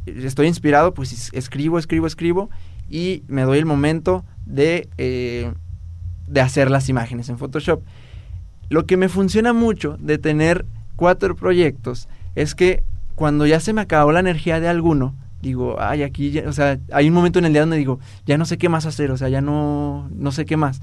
estoy 0.06 0.48
inspirado, 0.48 0.94
pues 0.94 1.12
es- 1.12 1.30
escribo, 1.34 1.78
escribo, 1.78 2.08
escribo 2.08 2.50
y 2.90 3.24
me 3.28 3.42
doy 3.44 3.60
el 3.60 3.66
momento 3.66 4.24
de, 4.46 4.88
eh, 4.98 5.52
de 6.28 6.42
hacer 6.42 6.72
las 6.72 6.90
imágenes 6.90 7.28
en 7.30 7.38
Photoshop. 7.38 7.82
Lo 8.70 8.86
que 8.86 8.98
me 8.98 9.10
funciona 9.10 9.52
mucho 9.54 9.98
de 10.00 10.18
tener 10.18 10.66
cuatro 10.96 11.36
proyectos 11.36 12.08
es 12.36 12.56
que 12.56 12.84
cuando 13.16 13.46
ya 13.46 13.60
se 13.60 13.74
me 13.74 13.82
acabó 13.82 14.12
la 14.14 14.20
energía 14.22 14.60
de 14.60 14.70
alguno, 14.70 15.16
digo, 15.42 15.78
ay, 15.80 16.04
aquí, 16.04 16.32
ya- 16.32 16.48
o 16.48 16.54
sea, 16.54 16.80
hay 16.92 17.08
un 17.08 17.14
momento 17.14 17.40
en 17.40 17.46
el 17.46 17.54
día 17.54 17.62
donde 17.62 17.78
digo, 17.78 18.00
ya 18.26 18.38
no 18.38 18.46
sé 18.46 18.58
qué 18.58 18.70
más 18.70 18.86
hacer, 18.86 19.12
o 19.12 19.18
sea, 19.18 19.30
ya 19.30 19.42
no, 19.42 20.10
no 20.14 20.32
sé 20.32 20.46
qué 20.46 20.58
más. 20.58 20.82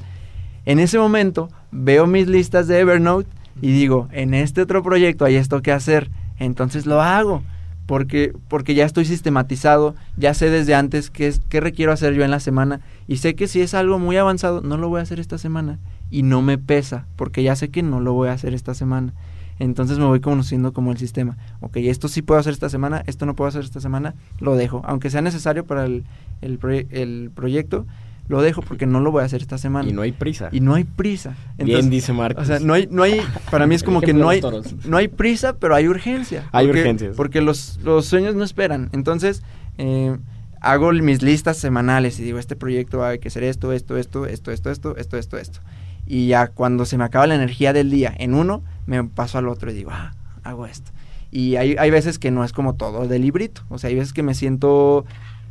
En 0.64 0.78
ese 0.78 0.98
momento 0.98 1.48
veo 1.70 2.06
mis 2.06 2.26
listas 2.26 2.66
de 2.66 2.80
Evernote 2.80 3.28
y 3.62 3.72
digo, 3.72 4.08
en 4.12 4.34
este 4.34 4.62
otro 4.62 4.82
proyecto 4.82 5.24
hay 5.24 5.36
esto 5.36 5.62
que 5.62 5.72
hacer, 5.72 6.10
entonces 6.38 6.86
lo 6.86 7.00
hago. 7.02 7.42
Porque, 7.86 8.32
porque 8.48 8.74
ya 8.74 8.84
estoy 8.84 9.04
sistematizado, 9.04 9.94
ya 10.16 10.34
sé 10.34 10.50
desde 10.50 10.74
antes 10.74 11.08
qué, 11.08 11.28
es, 11.28 11.40
qué 11.48 11.60
requiero 11.60 11.92
hacer 11.92 12.14
yo 12.14 12.24
en 12.24 12.32
la 12.32 12.40
semana 12.40 12.80
y 13.06 13.18
sé 13.18 13.36
que 13.36 13.46
si 13.46 13.60
es 13.60 13.74
algo 13.74 14.00
muy 14.00 14.16
avanzado, 14.16 14.60
no 14.60 14.76
lo 14.76 14.88
voy 14.88 14.98
a 14.98 15.04
hacer 15.04 15.20
esta 15.20 15.38
semana 15.38 15.78
y 16.10 16.24
no 16.24 16.42
me 16.42 16.58
pesa, 16.58 17.06
porque 17.14 17.44
ya 17.44 17.54
sé 17.54 17.68
que 17.68 17.84
no 17.84 18.00
lo 18.00 18.12
voy 18.12 18.28
a 18.28 18.32
hacer 18.32 18.54
esta 18.54 18.74
semana. 18.74 19.12
Entonces 19.58 19.98
me 19.98 20.04
voy 20.04 20.20
conociendo 20.20 20.72
como 20.72 20.92
el 20.92 20.98
sistema. 20.98 21.36
Ok, 21.60 21.76
esto 21.78 22.08
sí 22.08 22.22
puedo 22.22 22.38
hacer 22.40 22.52
esta 22.52 22.68
semana, 22.68 23.02
esto 23.06 23.24
no 23.26 23.34
puedo 23.34 23.48
hacer 23.48 23.62
esta 23.64 23.80
semana, 23.80 24.14
lo 24.40 24.54
dejo. 24.56 24.82
Aunque 24.84 25.10
sea 25.10 25.22
necesario 25.22 25.64
para 25.64 25.86
el, 25.86 26.04
el, 26.42 26.58
proye- 26.60 26.86
el 26.90 27.30
proyecto, 27.34 27.86
lo 28.28 28.42
dejo 28.42 28.60
porque 28.60 28.86
no 28.86 29.00
lo 29.00 29.12
voy 29.12 29.22
a 29.22 29.24
hacer 29.24 29.40
esta 29.40 29.56
semana. 29.56 29.88
Y 29.88 29.92
no 29.92 30.02
hay 30.02 30.12
prisa. 30.12 30.48
Y 30.52 30.60
no 30.60 30.74
hay 30.74 30.84
prisa. 30.84 31.36
Bien 31.58 31.88
dice 31.90 32.12
Marcos. 32.12 32.42
O 32.42 32.46
sea, 32.46 32.58
no 32.58 32.74
hay, 32.74 32.88
no 32.90 33.02
hay, 33.04 33.20
para 33.50 33.66
mí 33.66 33.74
es 33.76 33.82
como 33.84 34.00
que 34.00 34.12
no 34.12 34.28
hay, 34.28 34.42
no 34.84 34.96
hay 34.96 35.08
prisa, 35.08 35.54
pero 35.56 35.74
hay 35.74 35.86
urgencia. 35.88 36.44
Hay 36.52 36.66
Porque- 36.66 36.80
urgencias. 36.80 37.16
Porque 37.16 37.40
los, 37.40 37.78
los 37.84 38.06
sueños 38.06 38.34
no 38.34 38.42
esperan. 38.44 38.88
Entonces, 38.92 39.42
eh, 39.78 40.16
hago 40.60 40.92
mis 40.92 41.22
listas 41.22 41.56
semanales 41.56 42.18
y 42.18 42.24
digo, 42.24 42.38
este 42.40 42.56
proyecto 42.56 43.04
hay 43.04 43.20
que 43.20 43.28
hacer 43.28 43.44
esto, 43.44 43.72
esto, 43.72 43.96
esto, 43.96 44.26
esto, 44.26 44.50
esto, 44.50 44.70
esto, 44.70 44.96
esto, 44.96 45.16
esto, 45.16 45.36
esto. 45.38 45.60
Y 46.06 46.28
ya 46.28 46.48
cuando 46.48 46.84
se 46.84 46.98
me 46.98 47.04
acaba 47.04 47.26
la 47.26 47.34
energía 47.34 47.72
del 47.72 47.90
día 47.90 48.14
en 48.16 48.34
uno, 48.34 48.62
me 48.86 49.02
paso 49.04 49.38
al 49.38 49.48
otro 49.48 49.70
y 49.70 49.74
digo, 49.74 49.90
ah, 49.92 50.14
hago 50.44 50.66
esto. 50.66 50.92
Y 51.30 51.56
hay, 51.56 51.76
hay 51.78 51.90
veces 51.90 52.18
que 52.18 52.30
no 52.30 52.44
es 52.44 52.52
como 52.52 52.74
todo 52.74 53.08
de 53.08 53.18
librito. 53.18 53.62
O 53.68 53.78
sea, 53.78 53.88
hay 53.88 53.96
veces 53.96 54.12
que 54.12 54.22
me 54.22 54.34
siento 54.34 55.04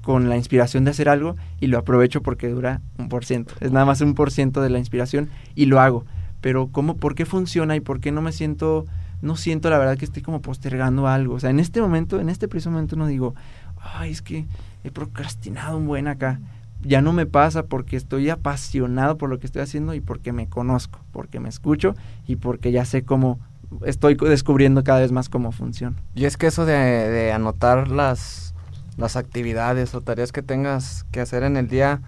con 0.06 0.30
la 0.30 0.38
inspiración 0.38 0.86
de 0.86 0.92
hacer 0.92 1.10
algo 1.10 1.36
y 1.60 1.68
lo 1.68 1.80
aprovecho 1.80 2.22
porque 2.22 2.48
dura 2.48 2.80
un 2.98 3.10
por 3.10 3.26
ciento. 3.26 3.56
Es 3.60 3.72
nada 3.72 3.86
más 3.86 4.02
un 4.02 4.14
por 4.14 4.32
ciento 4.32 4.62
de 4.62 4.70
la 4.70 4.80
inspiración 4.80 5.30
y 5.56 5.66
lo 5.66 5.82
hago. 5.82 6.06
Pero 6.42 6.68
¿cómo, 6.68 6.96
por 6.96 7.16
qué 7.16 7.26
funciona 7.26 7.76
y 7.76 7.80
por 7.80 8.00
qué 8.00 8.12
no 8.12 8.22
me 8.22 8.32
siento, 8.32 8.86
no 9.22 9.36
siento 9.36 9.70
la 9.72 9.80
verdad 9.80 9.98
que 9.98 10.06
estoy 10.06 10.22
como 10.22 10.42
postergando 10.42 11.08
algo? 11.08 11.34
O 11.34 11.40
sea, 11.40 11.50
en 11.50 11.60
este 11.60 11.82
momento, 11.82 12.20
en 12.20 12.30
este 12.30 12.48
preciso 12.48 12.70
momento 12.70 12.96
no 12.96 13.08
digo, 13.08 13.34
ay, 13.82 14.12
es 14.12 14.22
que 14.22 14.46
he 14.84 14.92
procrastinado 14.92 15.78
un 15.78 15.88
buen 15.88 16.08
acá. 16.08 16.40
Ya 16.86 17.02
no 17.02 17.14
me 17.14 17.26
pasa 17.26 17.64
porque 17.64 17.98
estoy 17.98 18.30
apasionado 18.30 19.18
por 19.18 19.30
lo 19.30 19.40
que 19.40 19.46
estoy 19.46 19.62
haciendo 19.62 19.94
y 19.94 20.02
porque 20.02 20.32
me 20.32 20.48
conozco, 20.48 21.00
porque 21.12 21.40
me 21.40 21.50
escucho 21.50 21.96
y 22.28 22.36
porque 22.38 22.72
ya 22.72 22.86
sé 22.86 23.04
cómo 23.04 23.40
estoy 23.86 24.16
descubriendo 24.16 24.84
cada 24.84 25.00
vez 25.00 25.12
más 25.12 25.30
cómo 25.30 25.52
funciona. 25.52 25.96
Y 26.14 26.26
es 26.26 26.38
que 26.38 26.48
eso 26.48 26.66
de, 26.66 26.74
de 26.74 27.32
anotar 27.34 27.88
las, 27.88 28.54
las 28.98 29.16
actividades 29.16 29.96
o 29.96 30.02
tareas 30.02 30.32
que 30.32 30.42
tengas 30.42 31.06
que 31.12 31.22
hacer 31.22 31.44
en 31.44 31.58
el 31.58 31.68
día, 31.68 32.02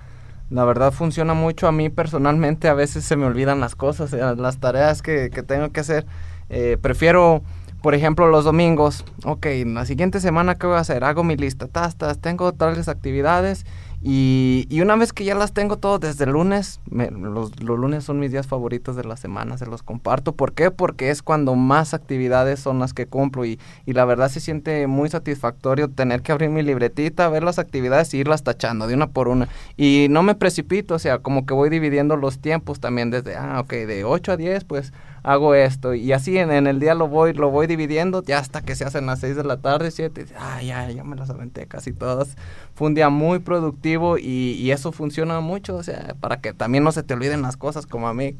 la 0.50 0.64
verdad 0.64 0.92
funciona 0.92 1.34
mucho. 1.34 1.68
A 1.68 1.72
mí 1.72 1.90
personalmente 1.90 2.68
a 2.68 2.74
veces 2.74 3.04
se 3.04 3.16
me 3.16 3.26
olvidan 3.26 3.60
las 3.60 3.76
cosas, 3.76 4.14
eh, 4.14 4.36
las 4.38 4.60
tareas 4.60 5.02
que, 5.02 5.30
que 5.30 5.44
tengo 5.44 5.72
que 5.72 5.80
hacer. 5.82 6.06
Eh, 6.50 6.78
prefiero, 6.82 7.42
por 7.82 7.94
ejemplo, 7.96 8.28
los 8.28 8.46
domingos. 8.46 9.04
Ok, 9.26 9.48
la 9.66 9.86
siguiente 9.86 10.20
semana, 10.22 10.56
¿qué 10.56 10.68
voy 10.68 10.78
a 10.78 10.80
hacer? 10.80 11.04
Hago 11.04 11.24
mi 11.24 11.36
lista, 11.36 11.68
tas, 11.68 11.98
tas, 11.98 12.20
tengo 12.20 12.54
tales 12.54 12.88
actividades. 12.88 13.66
Y, 14.00 14.68
y 14.70 14.82
una 14.82 14.96
vez 14.96 15.12
que 15.12 15.24
ya 15.26 15.34
las 15.34 15.54
tengo 15.54 15.78
todo 15.78 15.98
desde 15.98 16.26
el 16.26 16.30
lunes, 16.32 16.80
me- 16.90 17.10
los, 17.10 17.60
los 17.64 17.80
lunes 17.80 18.04
son 18.04 18.20
mis 18.20 18.32
días 18.32 18.46
favoritos 18.46 18.96
de 18.96 19.04
la 19.04 19.18
semana, 19.18 19.58
se 19.58 19.66
los 19.66 19.82
comparto. 19.82 20.34
¿Por 20.34 20.54
qué? 20.54 20.70
Porque 20.70 21.10
es 21.10 21.24
cuando 21.24 21.56
más 21.56 21.96
actividades 21.96 22.60
son 22.60 22.78
las 22.78 22.94
que 22.94 23.08
cumplo 23.08 23.44
y, 23.44 23.60
y 23.88 23.94
la 23.94 24.06
verdad 24.06 24.30
se 24.30 24.40
siente 24.40 24.86
muy 24.86 25.10
satisfactorio 25.10 25.90
tener 25.90 26.22
que 26.22 26.32
abrir 26.32 26.52
mi 26.52 26.62
libretita, 26.62 27.28
ver 27.30 27.42
las 27.44 27.58
actividades 27.58 28.14
y 28.14 28.20
irlas 28.20 28.44
tachando 28.44 28.86
de 28.88 28.94
una 28.94 29.08
por 29.08 29.28
una. 29.30 29.50
Y 29.78 30.08
no 30.12 30.22
me 30.22 30.36
precipito, 30.36 30.94
o 30.96 31.00
sea, 31.00 31.18
como 31.20 31.48
que 31.48 31.56
voy 31.56 31.70
dividiendo 31.72 32.18
los 32.18 32.38
tiempos 32.38 32.80
también 32.80 33.10
desde, 33.10 33.36
ah, 33.36 33.60
ok, 33.62 33.72
de 33.74 34.04
8 34.04 34.34
a 34.34 34.38
10, 34.38 34.64
pues 34.64 34.94
hago 35.28 35.56
esto. 35.56 35.94
Y 35.94 36.14
así 36.14 36.38
en, 36.38 36.52
en 36.52 36.68
el 36.68 36.80
día 36.80 36.96
lo 36.96 37.10
voy, 37.10 37.34
lo 37.34 37.52
voy 37.52 37.68
dividiendo 37.68 38.24
ya 38.24 38.40
hasta 38.40 38.62
que 38.62 38.76
se 38.76 38.86
hacen 38.86 39.06
las 39.06 39.20
6 39.20 39.36
de 39.36 39.44
la 39.44 39.58
tarde, 39.58 39.92
7. 39.92 40.26
Ah, 40.40 40.62
ya, 40.62 40.90
ya 40.90 41.04
me 41.04 41.18
las 41.18 41.30
aventé 41.30 41.68
casi 41.68 41.92
todas. 41.92 42.38
Fue 42.74 42.88
un 42.88 42.94
día 42.94 43.10
muy 43.10 43.40
productivo 43.40 44.18
y, 44.18 44.54
y 44.54 44.72
eso 44.72 44.94
funciona 44.94 45.42
mucho, 45.42 45.76
o 45.76 45.84
sea, 45.84 46.16
para 46.22 46.40
que 46.40 46.54
también 46.54 46.84
no 46.84 46.94
se 46.94 47.04
te 47.04 47.14
olviden 47.14 47.42
las 47.42 47.58
cosas 47.58 47.86
como 47.86 48.08
a 48.08 48.14
mí. 48.14 48.38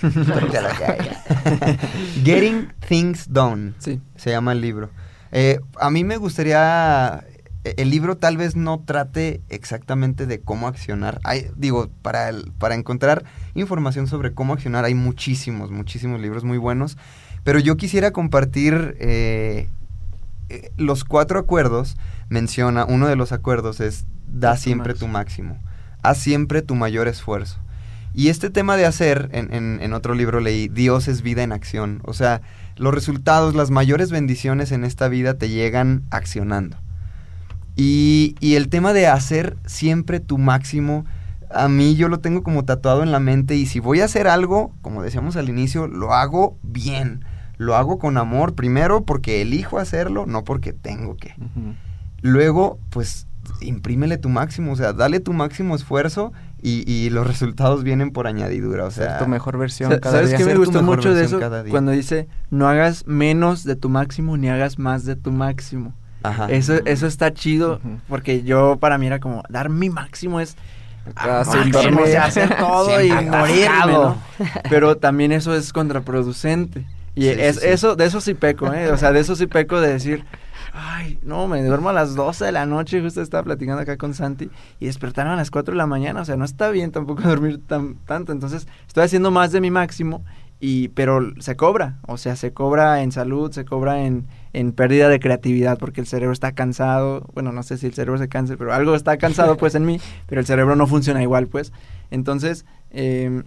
Getting 2.24 2.72
Things 2.86 3.32
Done. 3.32 3.74
Sí. 3.78 4.00
Se 4.16 4.30
llama 4.30 4.52
el 4.52 4.60
libro. 4.60 4.90
Eh, 5.32 5.60
a 5.78 5.90
mí 5.90 6.04
me 6.04 6.16
gustaría. 6.16 7.24
Eh, 7.64 7.74
El 7.76 7.90
libro 7.90 8.16
tal 8.16 8.36
vez 8.36 8.56
no 8.56 8.80
trate 8.80 9.40
exactamente 9.48 10.26
de 10.26 10.40
cómo 10.40 10.68
accionar. 10.68 11.20
Hay, 11.24 11.50
digo, 11.56 11.90
para, 12.02 12.28
el- 12.28 12.52
para 12.58 12.74
encontrar 12.74 13.24
información 13.54 14.06
sobre 14.06 14.32
cómo 14.32 14.52
accionar 14.54 14.84
hay 14.84 14.94
muchísimos, 14.94 15.70
muchísimos 15.70 16.20
libros 16.20 16.44
muy 16.44 16.58
buenos. 16.58 16.96
Pero 17.44 17.58
yo 17.60 17.76
quisiera 17.76 18.10
compartir 18.12 18.96
eh, 19.00 19.68
eh, 20.48 20.70
los 20.76 21.04
cuatro 21.04 21.38
acuerdos. 21.38 21.96
Menciona, 22.28 22.84
uno 22.84 23.06
de 23.08 23.16
los 23.16 23.32
acuerdos 23.32 23.80
es 23.80 24.04
da 24.30 24.54
tu 24.54 24.60
siempre 24.62 24.94
tu 24.94 25.08
máximo. 25.08 25.58
Haz 26.02 26.18
siempre 26.18 26.62
tu 26.62 26.74
mayor 26.74 27.08
esfuerzo. 27.08 27.58
Y 28.14 28.28
este 28.28 28.50
tema 28.50 28.76
de 28.76 28.86
hacer, 28.86 29.28
en, 29.32 29.52
en- 29.52 29.78
en 29.80 29.92
otro 29.92 30.14
libro 30.14 30.40
leí, 30.40 30.68
Dios 30.68 31.08
es 31.08 31.22
vida 31.22 31.42
en 31.42 31.52
acción. 31.52 32.00
O 32.04 32.12
sea, 32.14 32.40
los 32.76 32.94
resultados, 32.94 33.54
las 33.54 33.70
mayores 33.70 34.10
bendiciones 34.10 34.72
en 34.72 34.84
esta 34.84 35.08
vida 35.08 35.34
te 35.34 35.48
llegan 35.48 36.02
accionando. 36.10 36.76
Y, 37.78 38.34
y 38.40 38.56
el 38.56 38.68
tema 38.68 38.92
de 38.92 39.06
hacer 39.06 39.56
siempre 39.64 40.18
tu 40.18 40.36
máximo, 40.36 41.06
a 41.48 41.68
mí 41.68 41.94
yo 41.94 42.08
lo 42.08 42.18
tengo 42.18 42.42
como 42.42 42.64
tatuado 42.64 43.04
en 43.04 43.12
la 43.12 43.20
mente 43.20 43.54
y 43.54 43.66
si 43.66 43.78
voy 43.78 44.00
a 44.00 44.06
hacer 44.06 44.26
algo, 44.26 44.72
como 44.82 45.02
decíamos 45.02 45.36
al 45.36 45.48
inicio, 45.48 45.86
lo 45.86 46.12
hago 46.12 46.58
bien. 46.62 47.24
Lo 47.56 47.76
hago 47.76 47.98
con 47.98 48.18
amor, 48.18 48.54
primero 48.54 49.04
porque 49.04 49.42
elijo 49.42 49.78
hacerlo, 49.78 50.26
no 50.26 50.42
porque 50.44 50.72
tengo 50.72 51.16
que. 51.16 51.34
Luego, 52.20 52.78
pues 52.90 53.26
imprímele 53.60 54.18
tu 54.18 54.28
máximo, 54.28 54.72
o 54.72 54.76
sea, 54.76 54.92
dale 54.92 55.20
tu 55.20 55.32
máximo 55.32 55.74
esfuerzo 55.74 56.32
y, 56.60 56.88
y 56.90 57.10
los 57.10 57.26
resultados 57.26 57.82
vienen 57.84 58.10
por 58.10 58.26
añadidura, 58.26 58.84
o 58.84 58.90
sea... 58.90 59.10
Ser 59.10 59.18
tu 59.24 59.30
mejor 59.30 59.56
versión 59.56 59.90
cada 60.00 60.16
¿Sabes 60.16 60.28
día. 60.30 60.38
qué 60.38 60.44
me 60.44 60.50
Ser 60.50 60.56
tu 60.58 60.64
gustó 60.64 60.80
mejor 60.82 60.96
mucho 60.96 61.08
de 61.14 61.20
versión 61.20 61.40
eso? 61.40 61.48
cada 61.48 61.62
día. 61.62 61.70
Cuando 61.70 61.92
dice, 61.92 62.28
no 62.50 62.68
hagas 62.68 63.06
menos 63.06 63.64
de 63.64 63.76
tu 63.76 63.88
máximo 63.88 64.36
ni 64.36 64.48
hagas 64.48 64.78
más 64.78 65.04
de 65.04 65.16
tu 65.16 65.30
máximo. 65.32 65.94
Ajá. 66.22 66.46
Eso, 66.50 66.74
eso 66.84 67.06
está 67.06 67.32
chido, 67.32 67.80
porque 68.08 68.42
yo 68.42 68.76
para 68.80 68.98
mí 68.98 69.06
era 69.06 69.20
como, 69.20 69.42
dar 69.48 69.68
mi 69.68 69.88
máximo 69.90 70.40
es 70.40 70.56
Ah, 71.16 71.42
sí, 71.44 71.56
máximo, 71.56 71.82
dormir. 71.82 72.00
o 72.00 72.06
sea, 72.06 72.24
hacer 72.26 72.56
todo 72.56 73.02
y 73.02 73.10
morirme. 73.10 73.92
¿no? 73.92 74.16
Pero 74.68 74.96
también 74.98 75.32
eso 75.32 75.54
es 75.54 75.72
contraproducente. 75.72 76.84
Y 77.14 77.22
Sí, 77.22 77.28
es, 77.38 77.56
sí, 77.56 77.62
sí. 77.62 77.66
eso, 77.68 77.96
de 77.96 78.04
eso 78.04 78.20
sí 78.20 78.34
peco, 78.34 78.72
¿eh? 78.72 78.90
O 78.92 78.96
sea, 78.98 79.12
de 79.12 79.20
eso 79.20 79.34
sí 79.34 79.46
peco 79.46 79.80
de 79.80 79.92
decir, 79.92 80.24
ay, 80.72 81.18
no, 81.22 81.48
me 81.48 81.62
duermo 81.64 81.88
a 81.88 81.92
las 81.92 82.14
12 82.14 82.44
de 82.44 82.52
la 82.52 82.66
noche, 82.66 83.00
justo 83.00 83.22
estaba 83.22 83.42
platicando 83.42 83.80
acá 83.82 83.96
con 83.96 84.12
Santi, 84.14 84.50
y 84.78 84.86
despertaron 84.86 85.32
a 85.32 85.36
las 85.36 85.50
4 85.50 85.72
de 85.72 85.78
la 85.78 85.86
mañana, 85.86 86.20
o 86.20 86.24
sea, 86.24 86.36
no 86.36 86.44
está 86.44 86.70
bien 86.70 86.92
tampoco 86.92 87.22
dormir 87.26 87.60
tan, 87.66 87.94
tanto, 88.04 88.32
entonces 88.32 88.68
estoy 88.86 89.04
haciendo 89.04 89.30
más 89.30 89.50
de 89.50 89.60
mi 89.60 89.70
máximo, 89.70 90.24
y 90.60 90.88
pero 90.88 91.20
se 91.40 91.56
cobra, 91.56 91.98
o 92.06 92.18
sea, 92.18 92.36
se 92.36 92.52
cobra 92.52 93.02
en 93.02 93.12
salud, 93.12 93.50
se 93.50 93.64
cobra 93.64 94.02
en, 94.02 94.26
en 94.58 94.72
pérdida 94.72 95.08
de 95.08 95.20
creatividad, 95.20 95.78
porque 95.78 96.00
el 96.00 96.08
cerebro 96.08 96.32
está 96.32 96.50
cansado, 96.50 97.24
bueno, 97.32 97.52
no 97.52 97.62
sé 97.62 97.78
si 97.78 97.86
el 97.86 97.94
cerebro 97.94 98.18
se 98.18 98.28
canse, 98.28 98.56
pero 98.56 98.72
algo 98.74 98.96
está 98.96 99.16
cansado 99.16 99.56
pues 99.56 99.76
en 99.76 99.86
mí, 99.86 100.00
pero 100.26 100.40
el 100.40 100.46
cerebro 100.48 100.74
no 100.74 100.88
funciona 100.88 101.22
igual 101.22 101.46
pues, 101.46 101.72
entonces, 102.10 102.64
eh, 102.90 103.44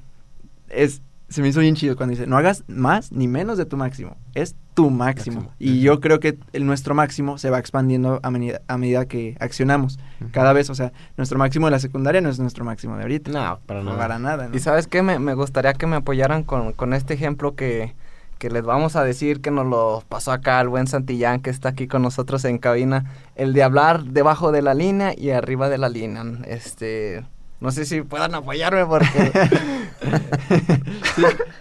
es, 0.70 1.02
se 1.28 1.42
me 1.42 1.50
hizo 1.50 1.60
bien 1.60 1.76
chido 1.76 1.98
cuando 1.98 2.12
dice, 2.12 2.28
no 2.28 2.38
hagas 2.38 2.64
más 2.68 3.12
ni 3.12 3.28
menos 3.28 3.58
de 3.58 3.66
tu 3.66 3.76
máximo, 3.76 4.16
es 4.36 4.56
tu 4.74 4.90
máximo. 4.90 5.42
Máximo. 5.42 5.56
Y 5.60 5.82
yo 5.82 6.00
creo 6.00 6.22
que 6.22 6.38
el, 6.54 6.66
nuestro 6.66 6.96
máximo 6.96 7.38
se 7.38 7.50
va 7.50 7.60
expandiendo 7.60 8.22
a 8.24 8.32
medida, 8.32 8.62
a 8.70 8.78
medida 8.78 9.06
que 9.06 9.36
accionamos. 9.42 10.00
Cada 10.32 10.54
vez, 10.54 10.70
o 10.70 10.76
sea, 10.76 10.94
nuestro 11.18 11.38
máximo 11.38 11.68
de 11.68 11.72
la 11.72 11.80
secundaria 11.80 12.22
no 12.22 12.30
es 12.30 12.40
nuestro 12.40 12.64
máximo 12.64 12.96
de 12.96 13.02
ahorita. 13.02 13.32
No, 13.32 13.60
para 13.66 13.82
No, 13.82 13.88
nada. 13.88 13.98
para 13.98 14.20
nada. 14.20 14.48
¿no? 14.48 14.56
Y 14.56 14.60
sabes 14.60 14.88
qué, 14.88 15.02
me, 15.02 15.20
me 15.20 15.34
gustaría 15.34 15.74
que 15.74 15.88
me 15.88 15.98
apoyaran 15.98 16.44
con, 16.44 16.72
con 16.72 16.94
este 16.94 17.14
ejemplo 17.14 17.54
que, 17.56 17.96
que 18.42 18.50
les 18.50 18.64
vamos 18.64 18.96
a 18.96 19.04
decir 19.04 19.40
que 19.40 19.52
nos 19.52 19.68
lo 19.68 20.04
pasó 20.10 20.32
acá 20.32 20.60
el 20.62 20.68
buen 20.68 20.88
Santillán 20.88 21.42
que 21.42 21.52
está 21.52 21.70
aquí 21.70 21.88
con 21.88 22.02
nosotros 22.02 22.44
en 22.44 22.58
cabina, 22.58 23.06
el 23.36 23.54
de 23.54 23.62
hablar 23.62 24.04
debajo 24.04 24.52
de 24.52 24.64
la 24.64 24.74
línea 24.74 25.14
y 25.16 25.30
arriba 25.30 25.70
de 25.70 25.78
la 25.78 25.90
línea. 25.90 26.24
Este, 26.48 27.24
no 27.60 27.70
sé 27.70 27.86
si 27.86 28.02
puedan 28.02 28.34
apoyarme 28.34 28.88
porque 28.88 29.32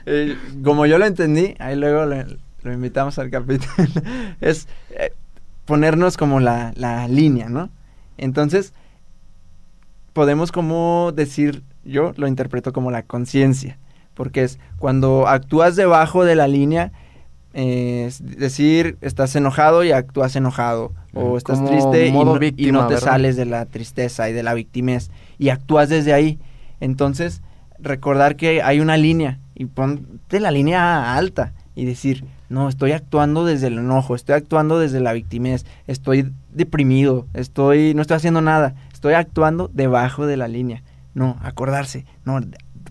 eh, 0.06 0.38
como 0.64 0.86
yo 0.86 0.96
lo 0.96 1.04
entendí, 1.04 1.54
ahí 1.58 1.76
luego 1.76 2.06
lo 2.06 2.72
invitamos 2.72 3.18
al 3.18 3.28
capítulo, 3.28 3.74
es 4.40 4.66
eh, 4.92 5.12
ponernos 5.66 6.16
como 6.16 6.40
la, 6.40 6.72
la 6.76 7.06
línea, 7.08 7.50
¿no? 7.50 7.68
Entonces, 8.16 8.72
podemos 10.14 10.50
como 10.50 11.12
decir, 11.14 11.62
yo 11.84 12.14
lo 12.16 12.26
interpreto 12.26 12.72
como 12.72 12.90
la 12.90 13.02
conciencia, 13.02 13.76
porque 14.20 14.42
es 14.42 14.58
cuando 14.78 15.26
actúas 15.28 15.76
debajo 15.76 16.26
de 16.26 16.34
la 16.34 16.46
línea, 16.46 16.92
eh, 17.54 18.04
es 18.06 18.22
decir, 18.22 18.98
estás 19.00 19.34
enojado 19.34 19.82
y 19.82 19.92
actúas 19.92 20.36
enojado, 20.36 20.92
o 21.14 21.38
estás 21.38 21.56
como 21.56 21.70
triste 21.70 22.08
y 22.08 22.12
no, 22.12 22.36
y 22.36 22.38
víctima, 22.38 22.80
no 22.82 22.86
te 22.86 22.96
¿verdad? 22.96 23.12
sales 23.12 23.36
de 23.36 23.46
la 23.46 23.64
tristeza 23.64 24.28
y 24.28 24.34
de 24.34 24.42
la 24.42 24.52
victimez, 24.52 25.10
y 25.38 25.48
actúas 25.48 25.88
desde 25.88 26.12
ahí. 26.12 26.38
Entonces, 26.80 27.40
recordar 27.78 28.36
que 28.36 28.60
hay 28.60 28.80
una 28.80 28.98
línea 28.98 29.38
y 29.54 29.64
ponte 29.64 30.38
la 30.38 30.50
línea 30.50 31.16
alta 31.16 31.54
y 31.74 31.86
decir, 31.86 32.26
no, 32.50 32.68
estoy 32.68 32.92
actuando 32.92 33.46
desde 33.46 33.68
el 33.68 33.78
enojo, 33.78 34.14
estoy 34.14 34.34
actuando 34.34 34.78
desde 34.78 35.00
la 35.00 35.14
victimez, 35.14 35.64
estoy 35.86 36.30
deprimido, 36.52 37.26
estoy 37.32 37.94
no 37.94 38.02
estoy 38.02 38.18
haciendo 38.18 38.42
nada, 38.42 38.74
estoy 38.92 39.14
actuando 39.14 39.70
debajo 39.72 40.26
de 40.26 40.36
la 40.36 40.46
línea. 40.46 40.82
No, 41.14 41.38
acordarse, 41.40 42.04
no, 42.26 42.38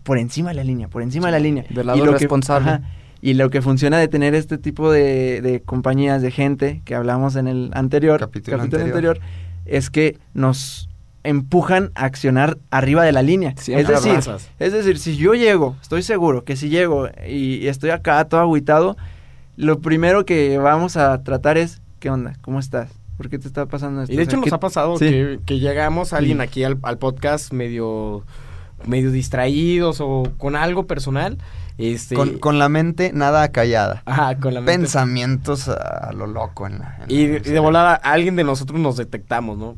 por 0.04 0.18
encima 0.18 0.50
de 0.50 0.56
la 0.56 0.64
línea, 0.64 0.88
por 0.88 1.02
encima 1.02 1.28
de 1.28 1.32
la 1.34 1.40
línea. 1.40 1.66
Del 1.70 1.88
lado 1.88 1.98
Y 1.98 2.06
lo 2.06 2.16
que- 2.18 2.28
ajá, 2.50 2.82
y 3.22 3.34
lo 3.34 3.50
que 3.50 3.62
funciona 3.62 3.98
de 3.98 4.08
tener 4.08 4.34
este 4.36 4.58
tipo 4.58 4.92
de, 4.92 5.42
de 5.42 5.62
compañías 5.62 6.22
de 6.22 6.32
gente 6.32 6.82
que 6.86 6.96
hablamos 6.96 7.36
en 7.36 7.48
el 7.48 7.70
anterior 7.74 8.20
Capítulo 8.20 8.58
capítulo 8.58 8.84
anterior. 8.84 9.18
anterior, 9.18 9.36
es 9.66 9.90
que 9.90 10.18
nos 10.34 10.90
empujan 11.24 11.92
a 11.96 12.06
accionar 12.06 12.58
arriba 12.72 13.04
de 13.04 13.12
la 13.12 13.22
línea. 13.22 13.54
Siempre 13.58 13.84
es 13.84 13.90
decir, 13.90 14.12
abrazas. 14.12 14.50
es 14.58 14.72
decir, 14.72 14.98
si 15.00 15.18
yo 15.18 15.34
llego, 15.34 15.76
estoy 15.82 16.02
seguro 16.02 16.46
que 16.46 16.56
si 16.56 16.70
llego 16.70 17.08
y, 17.28 17.56
y 17.56 17.68
estoy 17.68 17.90
acá 17.90 18.24
todo 18.26 18.40
agüitado, 18.40 18.96
lo 19.58 19.80
primero 19.82 20.24
que 20.26 20.58
vamos 20.58 20.96
a 20.96 21.22
tratar 21.24 21.58
es, 21.58 21.82
¿qué 22.00 22.10
onda? 22.10 22.34
¿Cómo 22.42 22.58
estás? 22.60 22.90
¿Por 23.18 23.28
qué 23.30 23.38
te 23.38 23.48
está 23.48 23.66
pasando 23.66 24.02
esto? 24.02 24.14
Y 24.14 24.16
de 24.16 24.22
O 24.22 24.26
sea, 24.26 24.32
hecho 24.32 24.38
nos 24.38 24.46
¿qué- 24.50 24.56
ha 24.56 24.60
pasado 24.62 24.98
Sí. 24.98 25.06
que, 25.10 25.40
que 25.46 25.60
llegamos 25.60 26.14
a 26.14 26.18
alguien 26.18 26.38
Sí. 26.38 26.44
aquí 26.44 26.64
al, 26.64 26.78
al 26.84 26.98
podcast 26.98 27.52
medio 27.52 28.24
medio 28.86 29.12
distraídos 29.12 29.98
o 30.02 30.24
con 30.38 30.56
algo 30.56 30.86
personal. 30.88 31.38
Este, 31.78 32.14
Con, 32.16 32.40
con 32.40 32.60
la 32.60 32.68
mente 32.68 33.12
nada 33.14 33.48
callada. 33.54 34.02
Ajá, 34.06 34.36
con 34.38 34.54
la 34.54 34.60
mente. 34.60 34.80
Pensamientos 34.82 35.70
a, 35.70 35.74
a 36.10 36.12
lo 36.12 36.28
loco 36.28 36.68
en 36.68 36.80
la... 36.80 36.98
en 37.08 37.12
Y, 37.16 37.26
la- 37.28 37.34
de- 37.40 37.50
y 37.50 37.54
de 37.54 37.60
volada, 37.60 37.94
alguien 37.96 38.36
de 38.36 38.44
nosotros 38.44 38.80
nos 38.80 38.98
detectamos, 38.98 39.58
¿no? 39.58 39.78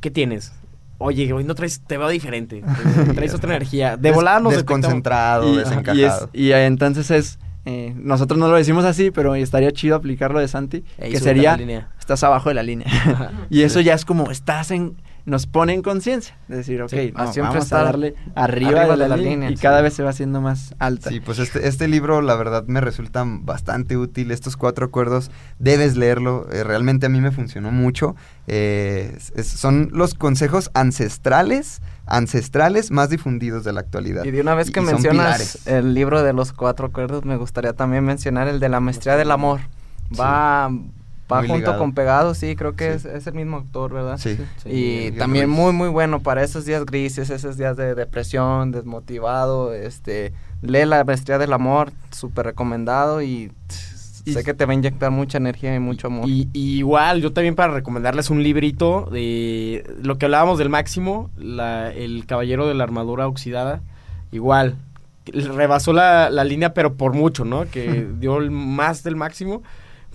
¿Qué 0.00 0.10
tienes? 0.12 0.52
Oye, 0.98 1.30
hoy 1.32 1.42
no 1.44 1.54
traes, 1.56 1.80
te 1.80 1.98
veo 1.98 2.08
diferente. 2.08 2.62
Traes 3.14 3.34
otra 3.34 3.50
energía. 3.56 3.96
De 3.96 4.12
volada 4.12 4.38
nos 4.40 4.52
detectamos. 4.52 4.82
Desconcentrado, 4.82 5.52
y, 5.52 5.56
desencajado. 5.56 5.98
y 5.98 6.04
es- 6.04 6.28
y, 6.32 6.52
entonces 6.52 7.10
es, 7.10 7.38
eh, 7.64 7.92
nosotros 7.96 8.38
no 8.38 8.46
lo 8.48 8.54
decimos 8.56 8.84
así, 8.84 9.10
pero 9.10 9.34
estaría 9.34 9.72
chido 9.72 9.96
aplicarlo 9.96 10.38
de 10.38 10.46
Santi, 10.46 10.84
Ey, 10.96 11.10
que 11.10 11.18
sería, 11.18 11.50
la 11.52 11.56
línea. 11.56 11.88
estás 11.98 12.22
abajo 12.22 12.48
de 12.50 12.54
la 12.54 12.62
línea. 12.62 12.86
Ajá. 12.88 13.32
y 13.50 13.62
eso 13.62 13.80
ya 13.80 13.94
es 13.94 14.04
como, 14.04 14.30
estás 14.30 14.70
en, 14.70 14.96
nos 15.26 15.46
pone 15.46 15.74
en 15.74 15.82
conciencia, 15.82 16.36
de 16.48 16.56
decir, 16.58 16.80
ok, 16.80 16.88
Sí, 16.88 17.12
no, 17.14 17.22
a 17.24 17.32
siempre 17.32 17.54
vamos 17.58 17.72
a 17.72 17.82
darle 17.82 18.14
arriba, 18.36 18.86
de 18.86 18.96
la, 19.08 19.16
línea, 19.16 19.50
y 19.50 19.56
sí. 19.56 19.62
cada 19.62 19.80
vez 19.82 19.92
se 19.94 20.02
va 20.04 20.10
haciendo 20.10 20.40
más 20.40 20.74
alta. 20.78 21.10
Sí, 21.10 21.18
pues 21.20 21.38
este, 21.40 21.66
este 21.68 21.88
libro 21.88 22.22
la 22.22 22.36
verdad 22.36 22.64
me 22.68 22.80
resulta 22.80 23.24
bastante 23.26 23.96
útil. 23.96 24.30
Estos 24.30 24.56
cuatro 24.56 24.86
acuerdos 24.86 25.30
debes 25.58 25.96
leerlo. 25.96 26.46
eh, 26.52 26.62
realmente 26.64 27.06
a 27.06 27.08
mí 27.08 27.20
me 27.20 27.32
funcionó 27.32 27.70
mucho. 27.72 28.14
Eh, 28.46 29.18
es- 29.34 29.46
son 29.48 29.90
los 29.92 30.14
consejos 30.14 30.70
ancestrales, 30.74 31.82
ancestrales 32.06 32.90
más 32.92 33.10
difundidos 33.10 33.64
de 33.64 33.72
la 33.72 33.80
actualidad. 33.80 34.24
Y 34.24 34.30
de 34.30 34.40
una 34.40 34.54
vez 34.54 34.70
que 34.70 34.78
Y 34.80 34.84
mencionas 34.84 35.66
el 35.66 35.92
libro 35.92 36.22
de 36.22 36.32
los 36.32 36.52
cuatro 36.52 36.86
acuerdos, 36.86 37.24
me 37.24 37.36
gustaría 37.36 37.72
también 37.72 38.04
mencionar 38.04 38.46
el 38.48 38.60
de 38.60 38.68
la 38.68 38.78
maestría 38.80 39.16
del 39.16 39.32
amor. 39.32 39.60
Va, 40.18 40.70
va 41.30 41.38
Muy 41.40 41.48
junto 41.48 41.58
ligado. 41.62 41.78
con 41.78 41.92
Pegado, 41.92 42.34
sí, 42.34 42.54
creo 42.56 42.76
que 42.76 42.98
Sí. 42.98 43.08
es, 43.08 43.14
es 43.16 43.26
el 43.26 43.34
mismo 43.34 43.56
autor, 43.56 43.92
¿verdad? 43.92 44.18
Sí. 44.18 44.36
Y 44.64 45.10
también 45.12 45.50
muy, 45.50 45.72
muy 45.72 45.88
bueno 45.88 46.20
para 46.20 46.42
esos 46.44 46.64
días 46.64 46.84
grises, 46.86 47.30
esos 47.30 47.56
días 47.56 47.76
de 47.76 47.94
depresión, 47.94 48.70
desmotivado, 48.72 49.72
este, 49.74 50.32
lee 50.62 50.84
la 50.86 51.02
maestría 51.04 51.38
del 51.38 51.52
amor, 51.52 51.90
súper 52.12 52.46
recomendado 52.46 53.22
y, 53.22 53.50
Y- 54.24 54.32
sé 54.32 54.42
que 54.42 54.54
te 54.54 54.66
va 54.66 54.72
a 54.72 54.74
inyectar 54.74 55.10
mucha 55.10 55.38
energía 55.38 55.74
y 55.74 55.78
mucho 55.78 56.08
amor. 56.08 56.28
Y, 56.28 56.48
y 56.52 56.78
igual, 56.78 57.20
yo 57.22 57.32
también 57.32 57.54
para 57.54 57.72
recomendarles 57.72 58.28
un 58.30 58.42
librito 58.42 59.08
de 59.12 59.84
lo 60.02 60.18
que 60.18 60.26
hablábamos 60.26 60.58
del 60.58 60.68
máximo, 60.68 61.30
la- 61.36 61.92
el 61.92 62.26
caballero 62.26 62.66
de 62.66 62.74
la 62.74 62.84
armadura 62.84 63.26
oxidada. 63.28 63.82
Igual, 64.32 64.76
rebasó 65.26 65.92
la, 65.92 66.30
la 66.30 66.44
línea, 66.44 66.72
pero 66.74 66.94
por 66.94 67.12
mucho, 67.14 67.44
¿no? 67.44 67.66
Que 67.70 68.06
dio 68.20 68.38
el 68.38 68.50
más 68.50 69.02
del 69.02 69.16
máximo 69.16 69.62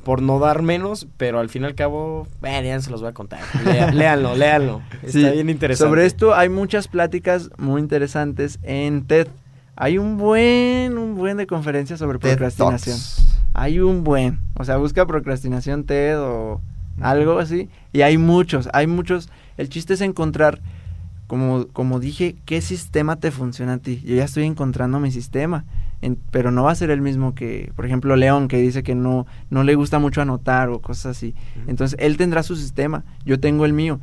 por 0.04 0.22
no 0.22 0.40
dar 0.40 0.62
menos, 0.62 1.08
pero 1.18 1.40
al 1.40 1.50
fin 1.50 1.64
y 1.64 1.66
al 1.66 1.76
cabo, 1.76 2.28
bueno, 2.40 2.68
ya 2.68 2.82
se 2.82 2.90
los 2.90 3.02
voy 3.02 3.10
a 3.10 3.14
contar. 3.14 3.40
Lea- 3.64 3.92
léanlo, 3.94 4.36
léanlo. 4.36 4.82
Está 5.04 5.12
Sí, 5.12 5.30
bien 5.32 5.50
interesante. 5.50 5.88
Sobre 5.90 6.06
esto 6.06 6.34
hay 6.36 6.50
muchas 6.50 6.88
pláticas 6.88 7.50
muy 7.58 7.82
interesantes 7.82 8.60
en 8.64 9.06
TED. 9.06 9.28
Hay 9.76 9.98
un 9.98 10.18
buen, 10.18 10.98
un 10.98 11.16
buen 11.16 11.38
de 11.38 11.48
conferencias 11.48 12.00
sobre 12.00 12.20
TED 12.20 12.30
procrastinación. 12.38 12.98
Talks. 12.98 13.28
Hay 13.54 13.80
un 13.80 14.04
buen. 14.04 14.40
O 14.56 14.64
sea, 14.64 14.78
busca 14.78 15.06
procrastinación 15.06 15.86
TED 15.86 16.20
o 16.20 16.62
algo 17.02 17.40
así. 17.40 17.70
Y 17.94 18.02
hay 18.02 18.18
muchos, 18.18 18.70
hay 18.74 18.88
muchos. 18.88 19.30
El 19.58 19.70
chiste 19.70 19.94
es 19.94 20.02
encontrar, 20.02 20.62
como, 21.28 21.68
como 21.68 22.00
dije, 22.00 22.36
qué 22.46 22.62
sistema 22.62 23.16
te 23.18 23.32
funciona 23.32 23.74
a 23.74 23.78
ti. 23.78 24.02
Yo 24.06 24.16
ya 24.16 24.24
estoy 24.26 24.46
encontrando 24.46 25.00
mi 25.00 25.12
sistema. 25.12 25.66
En- 26.02 26.18
pero 26.32 26.52
no 26.52 26.64
va 26.64 26.72
a 26.72 26.76
ser 26.76 26.90
el 26.92 27.02
mismo 27.02 27.36
que, 27.36 27.72
por 27.76 27.86
ejemplo, 27.86 28.16
León, 28.16 28.48
que 28.48 28.58
dice 28.58 28.84
que 28.84 28.96
no, 28.96 29.26
no 29.50 29.64
le 29.64 29.76
gusta 29.76 30.00
mucho 30.00 30.22
anotar 30.22 30.70
o 30.70 30.80
cosas 30.80 31.18
así. 31.18 31.36
Entonces, 31.68 31.98
él 32.00 32.18
tendrá 32.18 32.44
su 32.44 32.56
sistema, 32.56 33.04
yo 33.26 33.40
tengo 33.40 33.66
el 33.66 33.74
mío. 33.74 34.00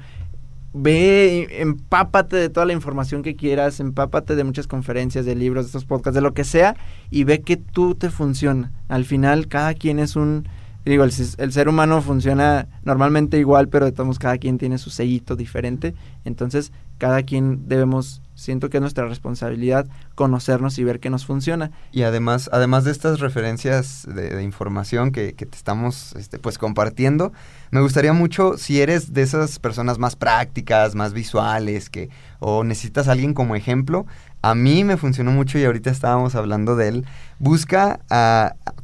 Ve, 0.75 1.49
empápate 1.61 2.37
de 2.37 2.51
toda 2.51 2.67
la 2.67 2.75
información 2.75 3.23
que 3.23 3.35
quieras, 3.37 3.81
empápate 3.81 4.37
de 4.37 4.45
muchas 4.45 4.67
conferencias, 4.67 5.25
de 5.25 5.35
libros, 5.35 5.65
de 5.65 5.69
estos 5.69 5.87
podcasts, 5.87 6.15
de 6.15 6.21
lo 6.21 6.35
que 6.35 6.45
sea, 6.45 6.77
y 7.11 7.25
ve 7.25 7.41
que 7.41 7.57
tú 7.57 7.95
te 7.95 8.11
funciona. 8.11 8.71
Al 8.89 9.05
final, 9.07 9.49
cada 9.49 9.73
quien 9.75 9.99
es 9.99 10.15
un 10.15 10.47
digo, 10.89 11.05
el, 11.05 11.13
ser 11.13 11.69
humano 11.69 12.03
funciona 12.03 12.69
normalmente 12.83 13.39
igual, 13.39 13.69
pero 13.69 13.93
cada 14.19 14.39
quien 14.39 14.59
tiene 14.59 14.79
su 14.79 14.91
sellito 14.91 15.37
diferente. 15.37 15.95
Entonces, 16.25 16.73
cada 16.99 17.23
quien 17.23 17.69
debemos, 17.69 18.23
siento 18.35 18.71
que 18.71 18.79
es 18.79 18.81
nuestra 18.81 19.07
responsabilidad 19.07 19.87
conocernos 20.15 20.79
y 20.79 20.85
ver 20.85 20.99
qué 20.99 21.11
nos 21.11 21.27
funciona. 21.27 21.71
Y 21.93 22.03
además, 22.03 22.51
además 22.53 22.85
de 22.85 22.91
estas 22.91 23.21
referencias 23.21 24.07
de, 24.13 24.43
información 24.43 25.13
que, 25.13 25.33
te 25.33 25.57
estamos 25.57 26.15
este, 26.17 26.39
pues 26.39 26.59
compartiendo, 26.59 27.33
me 27.71 27.81
gustaría 27.81 28.13
mucho 28.13 28.57
si 28.57 28.81
eres 28.81 29.13
de 29.13 29.23
esas 29.23 29.59
personas 29.59 29.99
más 29.99 30.17
prácticas, 30.17 30.95
más 30.95 31.13
visuales, 31.13 31.89
que, 31.89 32.11
o 32.41 32.65
necesitas 32.65 33.09
alguien 33.09 33.35
como 33.35 33.55
ejemplo. 33.57 34.07
A 34.43 34.55
mí 34.55 34.85
me 34.85 34.97
funcionó 34.97 35.31
mucho 35.33 35.59
y 35.59 35.65
ahorita 35.65 35.91
estábamos 35.91 36.35
hablando 36.35 36.77
de 36.77 36.89
él. 36.89 37.07
Busca, 37.39 38.01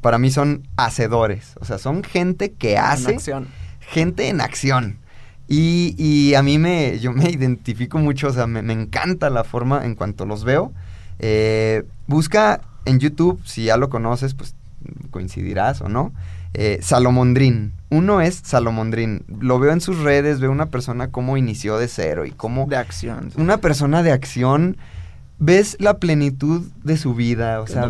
para 0.01 0.19
mí 0.19 0.31
son 0.31 0.67
hacedores, 0.77 1.55
o 1.61 1.65
sea, 1.65 1.79
son 1.79 2.03
gente 2.03 2.53
que 2.53 2.77
hace 2.79 3.11
En 3.11 3.17
acción. 3.17 3.49
gente 3.81 4.29
en 4.29 4.41
acción. 4.41 4.99
Y, 5.47 5.95
y 5.99 6.35
a 6.35 6.43
mí 6.43 6.59
me, 6.59 6.99
yo 6.99 7.13
me 7.13 7.31
identifico 7.31 7.99
mucho, 7.99 8.29
o 8.29 8.33
sea, 8.33 8.47
me, 8.47 8.63
me 8.63 8.73
encanta 8.73 9.31
la 9.31 9.45
forma 9.45 9.85
en 9.85 9.95
cuanto 9.95 10.25
los 10.27 10.45
veo. 10.45 10.73
Eh, 11.19 11.85
busca 12.07 12.61
en 12.87 12.99
YouTube, 12.99 13.41
si 13.45 13.65
ya 13.65 13.77
lo 13.77 13.89
conoces, 13.91 14.35
pues 14.35 14.55
coincidirás 15.11 15.81
o 15.81 15.89
no. 15.89 16.13
Eh, 16.55 16.79
Salomondrín. 16.83 17.73
Uno 17.91 18.21
es 18.21 18.41
Salomondrín. 18.45 19.25
Lo 19.41 19.59
veo 19.59 19.73
en 19.73 19.81
sus 19.81 19.99
redes, 19.99 20.41
veo 20.41 20.51
una 20.51 20.67
persona 20.67 21.09
cómo 21.11 21.37
inició 21.37 21.79
de 21.79 21.89
cero 21.89 22.27
y 22.27 22.31
cómo... 22.31 22.67
De 22.67 22.77
acción. 22.77 23.33
Una 23.37 23.59
persona 23.59 24.03
de 24.03 24.13
acción. 24.13 24.77
Ves 25.39 25.77
la 25.81 25.99
plenitud 25.99 26.63
de 26.85 26.97
su 26.97 27.15
vida, 27.15 27.61
o 27.61 27.67
sea, 27.67 27.83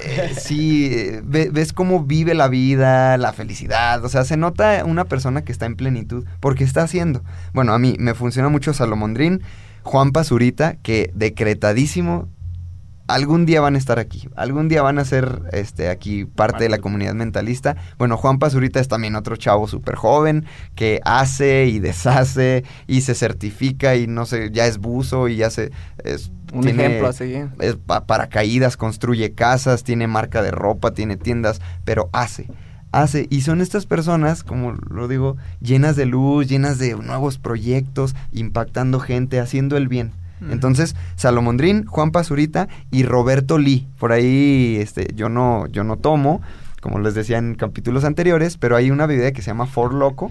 eh, 0.00 0.34
sí, 0.38 0.90
eh, 0.92 1.22
ve- 1.24 1.48
ves 1.50 1.72
cómo 1.72 2.04
vive 2.04 2.34
la 2.34 2.48
vida, 2.48 3.16
la 3.16 3.32
felicidad. 3.32 4.04
O 4.04 4.08
sea, 4.10 4.24
se 4.24 4.36
nota 4.36 4.84
una 4.84 5.04
persona 5.06 5.42
que 5.42 5.52
está 5.52 5.64
en 5.66 5.74
plenitud 5.76 6.24
porque 6.38 6.64
está 6.64 6.82
haciendo. 6.82 7.22
Bueno, 7.54 7.72
a 7.72 7.78
mí 7.78 7.96
me 7.98 8.14
funciona 8.14 8.50
mucho 8.50 8.74
Salomondrín, 8.74 9.42
Juan 9.84 10.12
Pazurita, 10.12 10.76
que 10.82 11.10
decretadísimo. 11.14 12.28
Algún 13.08 13.46
día 13.46 13.60
van 13.60 13.76
a 13.76 13.78
estar 13.78 13.98
aquí, 14.00 14.28
algún 14.34 14.68
día 14.68 14.82
van 14.82 14.98
a 14.98 15.04
ser 15.04 15.42
este, 15.52 15.88
aquí 15.90 16.24
parte 16.24 16.64
de 16.64 16.68
la 16.70 16.78
comunidad 16.78 17.14
mentalista. 17.14 17.76
Bueno, 17.98 18.16
Juan 18.16 18.38
Pazurita 18.40 18.80
es 18.80 18.88
también 18.88 19.14
otro 19.14 19.36
chavo 19.36 19.68
súper 19.68 19.94
joven 19.94 20.44
que 20.74 21.00
hace 21.04 21.66
y 21.66 21.78
deshace 21.78 22.64
y 22.88 23.02
se 23.02 23.14
certifica 23.14 23.94
y 23.94 24.08
no 24.08 24.26
sé, 24.26 24.50
ya 24.50 24.66
es 24.66 24.78
buzo 24.78 25.28
y 25.28 25.36
ya 25.36 25.50
se... 25.50 25.70
es- 26.02 26.32
Un 26.52 26.62
tiene- 26.62 26.84
ejemplo 26.86 27.08
a 27.08 27.12
seguir. 27.12 27.48
es 27.60 27.76
pa- 27.76 28.06
paracaídas, 28.06 28.76
construye 28.76 29.32
casas, 29.34 29.84
tiene 29.84 30.06
marca 30.08 30.42
de 30.42 30.50
ropa, 30.50 30.92
tiene 30.92 31.16
tiendas, 31.16 31.60
pero 31.84 32.08
hace, 32.12 32.48
hace. 32.92 33.26
Y 33.30 33.42
son 33.42 33.60
estas 33.60 33.86
personas, 33.86 34.42
como 34.42 34.72
lo 34.72 35.06
digo, 35.06 35.36
llenas 35.60 35.94
de 35.96 36.06
luz, 36.06 36.48
llenas 36.48 36.78
de 36.78 36.94
nuevos 36.96 37.38
proyectos, 37.38 38.14
impactando 38.32 38.98
gente, 39.00 39.38
haciendo 39.38 39.76
el 39.76 39.86
bien. 39.88 40.10
Entonces, 40.50 40.94
Salomondrín, 41.16 41.86
Juan 41.86 42.10
Pazurita 42.10 42.68
y 42.90 43.04
Roberto 43.04 43.58
Lee. 43.58 43.86
Por 43.98 44.12
ahí 44.12 44.76
este, 44.80 45.08
yo, 45.14 45.28
no, 45.28 45.66
yo 45.68 45.82
no 45.82 45.96
tomo, 45.96 46.42
como 46.80 46.98
les 46.98 47.14
decía 47.14 47.38
en 47.38 47.54
capítulos 47.54 48.04
anteriores, 48.04 48.56
pero 48.56 48.76
hay 48.76 48.90
una 48.90 49.06
bebida 49.06 49.32
que 49.32 49.42
se 49.42 49.48
llama 49.48 49.66
For 49.66 49.94
Loco. 49.94 50.30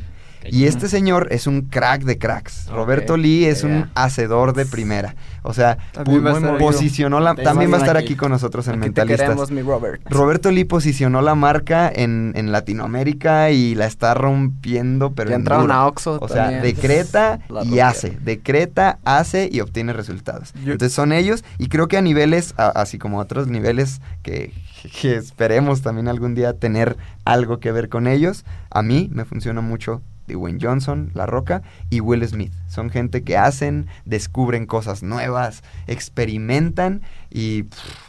Y 0.50 0.66
este 0.66 0.88
señor 0.88 1.28
es 1.32 1.48
un 1.48 1.62
crack 1.64 2.04
de 2.04 2.18
cracks. 2.18 2.68
Roberto 2.68 3.18
Lee 3.18 3.46
es 3.46 3.64
un 3.64 3.90
hacedor 3.96 4.54
de 4.54 4.66
primera. 4.66 5.16
O 5.44 5.54
sea, 5.54 5.78
También 5.92 6.22
pu- 6.22 6.26
va 6.26 6.32
a 6.32 6.34
estar 6.38 6.54
aquí. 6.56 6.64
posicionó 6.64 7.20
la... 7.20 7.36
También 7.36 7.72
va 7.72 7.76
a 7.78 7.80
estar 7.80 7.98
aquí. 7.98 8.06
aquí 8.08 8.16
con 8.16 8.32
nosotros 8.32 8.68
en 8.68 8.74
Aquí 8.74 8.80
te 8.82 8.86
Mentalistas. 8.88 9.26
queremos, 9.28 9.52
mi 9.52 9.62
Robert. 9.62 10.02
Roberto 10.10 10.52
Lee 10.52 10.64
posicionó 10.66 11.22
la 11.22 11.36
marca 11.36 11.92
en, 11.94 12.34
en 12.36 12.52
Latinoamérica 12.52 13.52
y 13.52 13.76
la 13.76 13.86
está 13.86 14.14
rompiendo, 14.16 15.14
pero 15.14 15.30
Ya 15.30 15.36
en 15.36 15.42
entraron 15.42 15.72
a 15.72 15.86
Oxxo 15.88 16.18
O 16.22 16.28
sea, 16.28 16.44
también. 16.46 16.62
decreta 16.64 17.40
y 17.66 17.80
hace. 17.80 18.18
Decreta, 18.24 19.00
hace 19.06 19.50
y 19.52 19.60
obtiene 19.62 19.94
resultados. 19.94 20.54
Yo- 20.64 20.74
Entonces 20.74 20.94
son 20.94 21.12
ellos 21.12 21.44
y 21.58 21.68
creo 21.68 21.88
que 21.88 21.98
a 21.98 22.02
niveles, 22.02 22.54
a- 22.58 22.70
así 22.70 22.98
como 22.98 23.20
a 23.20 23.24
otros 23.24 23.48
niveles 23.48 24.02
que, 24.24 24.52
que 25.00 25.16
esperemos 25.16 25.82
también 25.82 26.08
algún 26.08 26.34
día 26.36 26.54
tener 26.54 26.98
algo 27.24 27.60
que 27.60 27.72
ver 27.72 27.90
con 27.90 28.08
ellos, 28.08 28.46
a 28.72 28.82
mí 28.82 29.10
me 29.12 29.26
funciona 29.26 29.62
mucho 29.62 30.02
Dwayne 30.34 30.60
Johnson, 30.62 31.12
La 31.14 31.26
Roca 31.26 31.62
y 31.90 32.00
Will 32.00 32.28
Smith. 32.28 32.52
Son 32.68 32.90
gente 32.90 33.24
que 33.24 33.38
hacen, 33.38 33.88
descubren 34.06 34.66
cosas 34.66 35.04
nuevas, 35.04 35.64
experimentan 35.88 37.02
y 37.30 37.64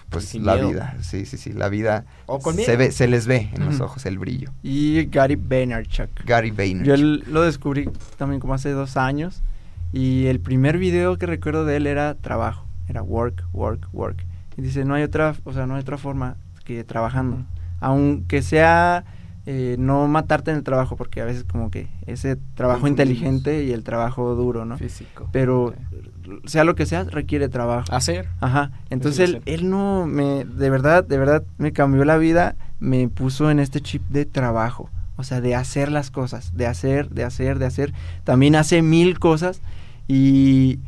pues 0.08 0.26
Sin 0.26 0.46
la 0.46 0.54
miedo. 0.54 0.68
vida, 0.68 0.96
sí, 1.02 1.26
sí, 1.26 1.36
sí, 1.36 1.52
la 1.52 1.68
vida 1.68 2.06
O 2.26 2.38
con 2.38 2.54
se, 2.54 2.76
ve, 2.76 2.92
se 2.92 3.08
les 3.08 3.26
ve 3.26 3.50
en 3.52 3.66
los 3.66 3.80
ojos 3.80 4.06
el 4.06 4.18
brillo. 4.18 4.50
Y 4.62 5.04
Gary 5.06 5.36
Vaynerchuk. 5.36 6.24
Gary 6.24 6.50
Vaynerchuk. 6.50 6.96
Yo 6.96 7.32
lo 7.32 7.42
descubrí 7.42 7.90
también 8.16 8.40
como 8.40 8.54
hace 8.54 8.70
dos 8.70 8.96
años. 8.96 9.42
Y 9.92 10.26
el 10.26 10.40
primer 10.40 10.78
video 10.78 11.16
que 11.16 11.26
recuerdo 11.26 11.64
de 11.64 11.76
él 11.76 11.86
era 11.86 12.14
trabajo. 12.14 12.66
Era 12.88 13.02
work, 13.02 13.44
work, 13.52 13.88
work. 13.92 14.24
Y 14.56 14.62
dice, 14.62 14.84
no 14.84 14.94
hay 14.94 15.02
otra, 15.02 15.34
o 15.44 15.52
sea, 15.52 15.66
no 15.66 15.74
hay 15.74 15.80
otra 15.80 15.98
forma 15.98 16.36
que 16.64 16.84
trabajando. 16.84 17.44
Aunque 17.80 18.42
sea 18.42 19.04
eh, 19.48 19.76
no 19.78 20.08
matarte 20.08 20.50
en 20.50 20.56
el 20.56 20.64
trabajo, 20.64 20.96
porque 20.96 21.20
a 21.20 21.24
veces 21.24 21.44
como 21.44 21.70
que 21.70 21.88
ese 22.06 22.36
trabajo 22.54 22.80
Confundimos. 22.80 23.08
inteligente 23.16 23.64
y 23.64 23.72
el 23.72 23.84
trabajo 23.84 24.34
duro, 24.34 24.64
¿no? 24.64 24.76
Físico. 24.76 25.28
Pero 25.32 25.72
sea 26.46 26.64
lo 26.64 26.74
que 26.74 26.84
sea, 26.84 27.04
requiere 27.04 27.48
trabajo. 27.48 27.86
Hacer. 27.92 28.28
Ajá, 28.40 28.72
entonces 28.90 29.28
es 29.30 29.34
él, 29.36 29.42
él 29.46 29.70
no 29.70 30.06
me, 30.06 30.44
de 30.44 30.70
verdad, 30.70 31.04
de 31.04 31.16
verdad, 31.18 31.44
me 31.58 31.72
cambió 31.72 32.04
la 32.04 32.18
vida, 32.18 32.56
me 32.80 33.08
puso 33.08 33.50
en 33.50 33.60
este 33.60 33.80
chip 33.80 34.02
de 34.08 34.24
trabajo, 34.24 34.90
o 35.16 35.22
sea, 35.22 35.40
de 35.40 35.54
hacer 35.54 35.92
las 35.92 36.10
cosas, 36.10 36.52
de 36.56 36.66
hacer, 36.66 37.10
de 37.10 37.22
hacer, 37.22 37.60
de 37.60 37.66
hacer. 37.66 37.94
También 38.24 38.56
hace 38.56 38.82
mil 38.82 39.20
cosas 39.20 39.60
y 40.08 40.80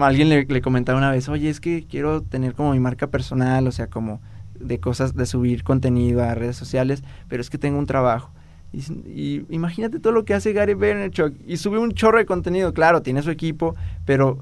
alguien 0.00 0.28
le, 0.28 0.44
le 0.44 0.60
comentaba 0.60 0.98
una 0.98 1.10
vez, 1.10 1.28
oye, 1.30 1.48
es 1.48 1.60
que 1.60 1.86
quiero 1.88 2.20
tener 2.20 2.52
como 2.54 2.72
mi 2.72 2.80
marca 2.80 3.06
personal, 3.06 3.66
o 3.66 3.72
sea, 3.72 3.86
como 3.86 4.20
de 4.60 4.78
cosas, 4.80 5.14
de 5.14 5.26
subir 5.26 5.62
contenido 5.64 6.22
a 6.22 6.34
redes 6.34 6.56
sociales, 6.56 7.02
pero 7.28 7.40
es 7.40 7.50
que 7.50 7.58
tengo 7.58 7.78
un 7.78 7.86
trabajo. 7.86 8.30
Y, 8.72 9.42
imagínate 9.48 10.00
todo 10.00 10.12
lo 10.12 10.24
que 10.24 10.34
hace 10.34 10.52
Gary 10.52 10.74
Vaynerchuk. 10.74 11.34
Y 11.46 11.56
sube 11.56 11.78
un 11.78 11.92
chorro 11.92 12.18
de 12.18 12.26
contenido, 12.26 12.74
claro, 12.74 13.00
tiene 13.00 13.22
su 13.22 13.30
equipo, 13.30 13.74
pero 14.04 14.38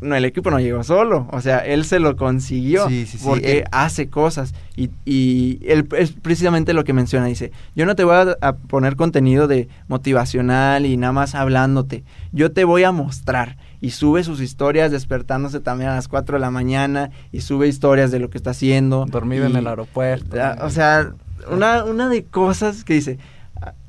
no, 0.00 0.14
el 0.14 0.24
equipo 0.26 0.50
no 0.50 0.60
llegó 0.60 0.84
solo, 0.84 1.28
o 1.32 1.40
sea, 1.40 1.58
él 1.58 1.84
se 1.84 1.98
lo 1.98 2.14
consiguió 2.16 2.86
Sí, 2.88 3.06
sí, 3.06 3.16
sí, 3.18 3.24
porque 3.24 3.58
él- 3.60 3.64
hace 3.72 4.08
cosas. 4.10 4.54
Y, 4.76 4.90
y 5.06 5.60
él 5.66 5.88
es 5.96 6.12
precisamente 6.12 6.72
lo 6.74 6.84
que 6.84 6.92
menciona, 6.92 7.26
dice, 7.26 7.52
yo 7.74 7.86
no 7.86 7.96
te 7.96 8.04
voy 8.04 8.14
a, 8.14 8.36
a 8.46 8.56
poner 8.56 8.96
contenido 8.96 9.48
de 9.48 9.68
motivacional 9.88 10.84
y 10.86 10.96
nada 10.96 11.12
más 11.12 11.34
hablándote, 11.34 12.04
yo 12.32 12.52
te 12.52 12.64
voy 12.64 12.84
a 12.84 12.92
mostrar 12.92 13.56
y 13.84 13.90
sube 13.90 14.24
sus 14.24 14.40
historias 14.40 14.90
despertándose 14.90 15.60
también 15.60 15.90
a 15.90 15.96
las 15.96 16.08
4 16.08 16.36
de 16.36 16.40
la 16.40 16.50
mañana 16.50 17.10
y 17.32 17.42
sube 17.42 17.68
historias 17.68 18.10
de 18.10 18.18
lo 18.18 18.30
que 18.30 18.38
está 18.38 18.52
haciendo. 18.52 19.04
Dormido 19.04 19.44
en 19.44 19.56
el 19.56 19.66
aeropuerto. 19.66 20.38
O 20.62 20.70
sea, 20.70 21.12
una, 21.50 21.84
una 21.84 22.08
de 22.08 22.24
cosas 22.24 22.82
que 22.82 22.94
dice, 22.94 23.18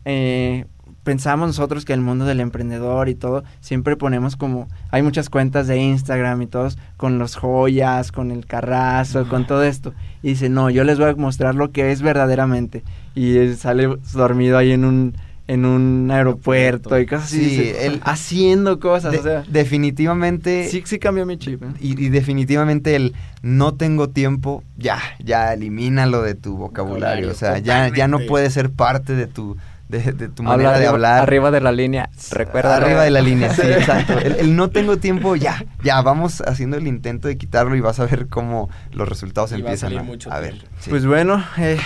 eh, 0.04 0.66
pensamos 1.06 1.48
nosotros 1.48 1.86
que 1.86 1.94
el 1.94 2.02
mundo 2.02 2.26
del 2.26 2.42
emprendedor 2.42 3.08
y 3.08 3.16
todo, 3.16 3.46
siempre 3.62 3.96
ponemos 3.96 4.36
como, 4.36 4.68
hay 4.92 5.02
muchas 5.02 5.30
cuentas 5.30 5.66
de 5.68 5.78
Instagram 5.78 6.42
y 6.42 6.48
todos 6.48 6.78
con 6.98 7.18
los 7.18 7.38
joyas, 7.38 8.12
con 8.12 8.32
el 8.32 8.46
carrazo, 8.46 9.30
con 9.30 9.48
todo 9.48 9.64
esto. 9.64 9.94
Y 10.24 10.32
dice, 10.32 10.50
no, 10.50 10.70
yo 10.70 10.84
les 10.84 11.00
voy 11.00 11.12
a 11.12 11.16
mostrar 11.16 11.56
lo 11.56 11.72
que 11.72 11.94
es 11.94 12.02
verdaderamente. 12.02 12.84
Y 13.14 13.38
él 13.38 13.56
sale 13.56 13.98
dormido 14.12 14.58
ahí 14.58 14.74
en 14.74 14.84
un 14.84 15.16
en 15.48 15.66
un 15.66 16.10
aeropuerto 16.12 17.00
y 17.00 17.06
cosas 17.06 17.26
así, 17.26 17.38
Sí, 17.38 17.46
dice, 17.62 17.86
él- 17.86 18.02
haciendo 18.04 18.80
cosas, 18.80 19.12
De- 19.12 19.20
o 19.20 19.24
sea, 19.24 19.44
definitivamente 19.48 20.68
sí, 20.70 20.82
sí 20.86 21.00
cambió 21.00 21.26
mi 21.26 21.38
chip. 21.38 21.62
¿eh? 21.64 21.68
y, 21.80 22.04
y 22.04 22.10
definitivamente 22.10 22.96
el 22.96 23.14
no 23.42 23.76
tengo 23.76 24.10
tiempo, 24.10 24.64
ya, 24.78 25.00
ya 25.24 25.54
elimínalo 25.54 26.22
de 26.24 26.36
tu 26.36 26.58
vocabulario. 26.58 27.28
Vocabulario, 27.28 27.32
O 27.32 27.34
sea, 27.36 27.60
ya, 27.60 27.90
ya 27.96 28.08
no 28.08 28.20
puede 28.22 28.50
ser 28.50 28.72
parte 28.72 29.14
de 29.16 29.28
tu, 29.28 29.56
de, 29.88 30.00
de 30.14 30.30
tu 30.30 30.42
Habla 30.44 30.56
manera 30.70 30.80
de 30.80 30.88
hablar. 30.88 31.20
Arriba 31.22 31.52
de 31.52 31.62
la 31.62 31.72
línea. 31.72 32.10
Recuerda. 32.32 32.78
Arriba 32.78 33.04
de 33.04 33.12
la 33.12 33.22
línea, 33.22 33.54
sí, 33.54 33.62
exacto. 33.66 34.18
El, 34.18 34.34
el 34.38 34.56
no 34.56 34.70
tengo 34.72 34.98
tiempo, 34.98 35.36
ya, 35.36 35.64
ya, 35.84 36.02
vamos 36.02 36.42
haciendo 36.42 36.78
el 36.78 36.88
intento 36.88 37.28
de 37.28 37.38
quitarlo 37.38 37.76
y 37.76 37.82
vas 37.82 38.00
a 38.00 38.06
ver 38.08 38.28
cómo 38.28 38.70
los 38.92 39.08
resultados 39.08 39.52
Y 39.52 39.54
va 39.54 39.58
a 39.58 39.60
empiezan 39.62 39.90
salir 39.90 40.00
a, 40.00 40.04
mucho 40.04 40.32
a 40.34 40.40
ver. 40.40 40.66
sí. 40.80 40.90
Pues 40.90 41.06
bueno, 41.06 41.44
eh, 41.58 41.78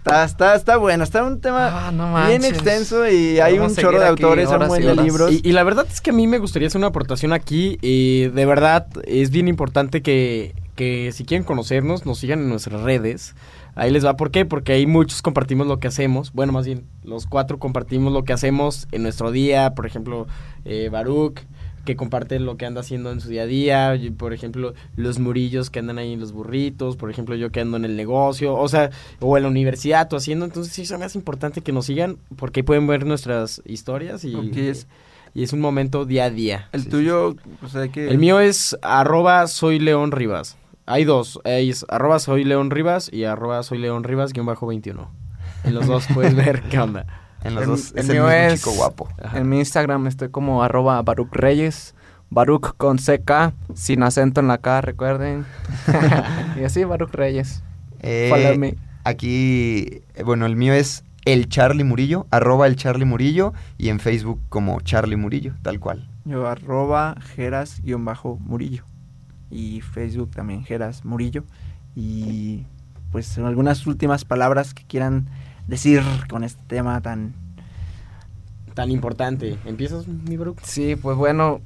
está, 0.00 0.24
está, 0.24 0.54
está 0.54 0.76
bueno, 0.76 1.04
está 1.04 1.24
un 1.24 1.40
tema 1.40 1.88
Ah, 1.88 1.92
no 1.92 2.26
bien 2.26 2.44
extenso 2.44 3.08
y 3.08 3.38
hay 3.40 3.58
un 3.58 3.74
chorro 3.74 4.00
de 4.00 4.06
autores, 4.06 4.48
un 4.48 4.66
buen 4.66 4.82
y 4.82 4.86
de 4.86 4.96
libros. 4.96 5.32
Y, 5.32 5.40
y 5.44 5.52
la 5.52 5.62
verdad 5.62 5.86
es 5.90 6.00
que 6.00 6.10
a 6.10 6.12
mí 6.12 6.26
me 6.26 6.38
gustaría 6.38 6.68
hacer 6.68 6.78
una 6.78 6.88
aportación 6.88 7.32
aquí. 7.32 7.78
eh, 7.82 8.30
de 8.34 8.46
verdad, 8.46 8.86
es 9.04 9.30
bien 9.30 9.48
importante 9.48 10.02
que, 10.02 10.54
que 10.74 11.12
si 11.12 11.24
quieren 11.24 11.44
conocernos, 11.44 12.06
nos 12.06 12.18
sigan 12.18 12.40
en 12.40 12.48
nuestras 12.48 12.82
redes. 12.82 13.34
Ahí 13.76 13.90
les 13.92 14.04
va. 14.04 14.16
¿Por 14.16 14.30
qué? 14.32 14.44
Porque 14.44 14.72
ahí 14.72 14.86
muchos 14.86 15.22
compartimos 15.22 15.66
lo 15.66 15.78
que 15.78 15.86
hacemos. 15.88 16.32
Bueno, 16.32 16.52
más 16.52 16.66
bien, 16.66 16.84
los 17.04 17.26
cuatro 17.26 17.58
compartimos 17.58 18.12
lo 18.12 18.24
que 18.24 18.32
hacemos 18.32 18.88
en 18.90 19.02
nuestro 19.04 19.30
día. 19.30 19.74
Por 19.74 19.86
ejemplo, 19.86 20.26
eh, 20.64 20.88
Baruch, 20.90 21.40
que 21.84 21.96
comparte 21.96 22.38
lo 22.40 22.56
que 22.56 22.66
anda 22.66 22.80
haciendo 22.82 23.10
en 23.10 23.20
su 23.20 23.28
día 23.28 23.42
a 23.42 23.46
día, 23.46 23.98
por 24.18 24.32
ejemplo, 24.32 24.74
los 24.96 25.18
murillos 25.18 25.70
que 25.70 25.78
andan 25.78 25.98
ahí 25.98 26.12
en 26.12 26.20
los 26.20 26.32
burritos, 26.32 26.96
por 26.96 27.10
ejemplo, 27.10 27.34
yo 27.36 27.50
que 27.50 27.60
ando 27.60 27.76
en 27.78 27.84
el 27.84 27.96
negocio, 27.96 28.54
o 28.54 28.68
sea, 28.68 28.90
o 29.20 29.36
en 29.36 29.44
la 29.44 29.48
universidad, 29.48 30.12
o 30.12 30.16
haciendo, 30.16 30.44
entonces 30.44 30.72
sí 30.72 30.84
se 30.86 30.98
me 30.98 31.04
hace 31.06 31.16
importante 31.18 31.62
que 31.62 31.72
nos 31.72 31.86
sigan, 31.86 32.18
porque 32.36 32.62
pueden 32.64 32.86
ver 32.86 33.06
nuestras 33.06 33.62
historias 33.64 34.24
y, 34.24 34.34
es- 34.56 34.86
y 35.34 35.42
es 35.42 35.52
un 35.52 35.60
momento 35.60 36.04
día 36.04 36.24
a 36.24 36.30
día. 36.30 36.68
El 36.72 36.82
Sí, 36.82 36.88
tuyo, 36.90 37.36
o 37.62 37.68
sea, 37.68 37.88
que... 37.88 38.08
el 38.08 38.18
mío 38.18 38.40
es 38.40 38.76
arroba 38.82 39.46
soy 39.46 39.78
León 39.78 40.12
Rivas. 40.12 40.56
Hay 40.86 41.04
dos, 41.04 41.40
es 41.44 41.86
arroba 41.88 42.18
soy 42.18 42.42
León 42.44 42.70
Rivas 42.70 43.10
y 43.12 43.24
arroba 43.24 43.62
soy 43.62 43.78
León 43.78 44.02
Rivas 44.04 44.32
guion 44.32 44.46
bajo 44.46 44.66
21. 44.66 45.08
En 45.64 45.74
los 45.74 45.86
dos 45.86 46.04
puedes 46.12 46.34
ver 46.34 46.62
qué 46.62 46.78
onda. 46.80 47.06
En 47.44 47.54
los 47.54 47.62
El- 47.64 47.68
dos 47.70 47.92
el 47.92 47.98
es 47.98 48.08
el 48.08 48.12
mío 48.14 48.24
mismo 48.24 48.30
es- 48.38 48.60
chico 48.60 48.72
guapo. 48.76 49.08
Ajá. 49.22 49.38
En 49.38 49.48
mi 49.48 49.58
Instagram 49.58 50.06
estoy 50.06 50.28
como 50.30 50.62
arroba 50.62 51.00
Baruch 51.02 51.32
Reyes. 51.32 51.94
Baruch 52.32 52.74
con 52.76 52.98
CK, 52.98 53.52
sin 53.74 54.02
acento 54.04 54.40
en 54.40 54.46
la 54.48 54.58
K, 54.58 54.80
recuerden. 54.82 55.44
y 56.60 56.64
así, 56.64 56.84
Baruch 56.84 57.12
Reyes. 57.12 57.62
Eh, 58.02 58.28
Follow 58.30 58.56
me. 58.56 58.76
aquí, 59.04 60.02
eh, 60.14 60.22
bueno, 60.24 60.46
el 60.46 60.54
mío 60.56 60.72
es 60.72 61.02
el 61.24 61.48
Charlie 61.48 61.82
Murillo, 61.84 62.26
arroba 62.30 62.66
el 62.66 62.76
Charlie 62.76 63.04
Murillo 63.04 63.52
y 63.78 63.88
en 63.88 63.98
Facebook 64.00 64.40
como 64.48 64.80
Charlie 64.80 65.16
Murillo, 65.16 65.54
tal 65.62 65.80
cual. 65.80 66.08
Yo 66.24 66.46
arroba 66.46 67.16
Geras-Murillo. 67.34 68.84
Y 69.50 69.80
Facebook 69.80 70.30
también 70.30 70.64
Geras 70.64 71.04
Murillo. 71.04 71.44
Y 71.96 72.64
pues 73.10 73.36
algunas 73.38 73.86
últimas 73.86 74.24
palabras 74.24 74.72
que 74.74 74.84
quieran 74.84 75.28
decir 75.70 76.02
con 76.28 76.44
este 76.44 76.62
tema 76.66 77.00
tan... 77.00 77.32
Tan 78.74 78.90
importante. 78.90 79.58
¿Empiezas, 79.64 80.06
mi 80.06 80.36
bro? 80.36 80.54
Sí, 80.62 80.96
pues 80.96 81.16
bueno, 81.16 81.60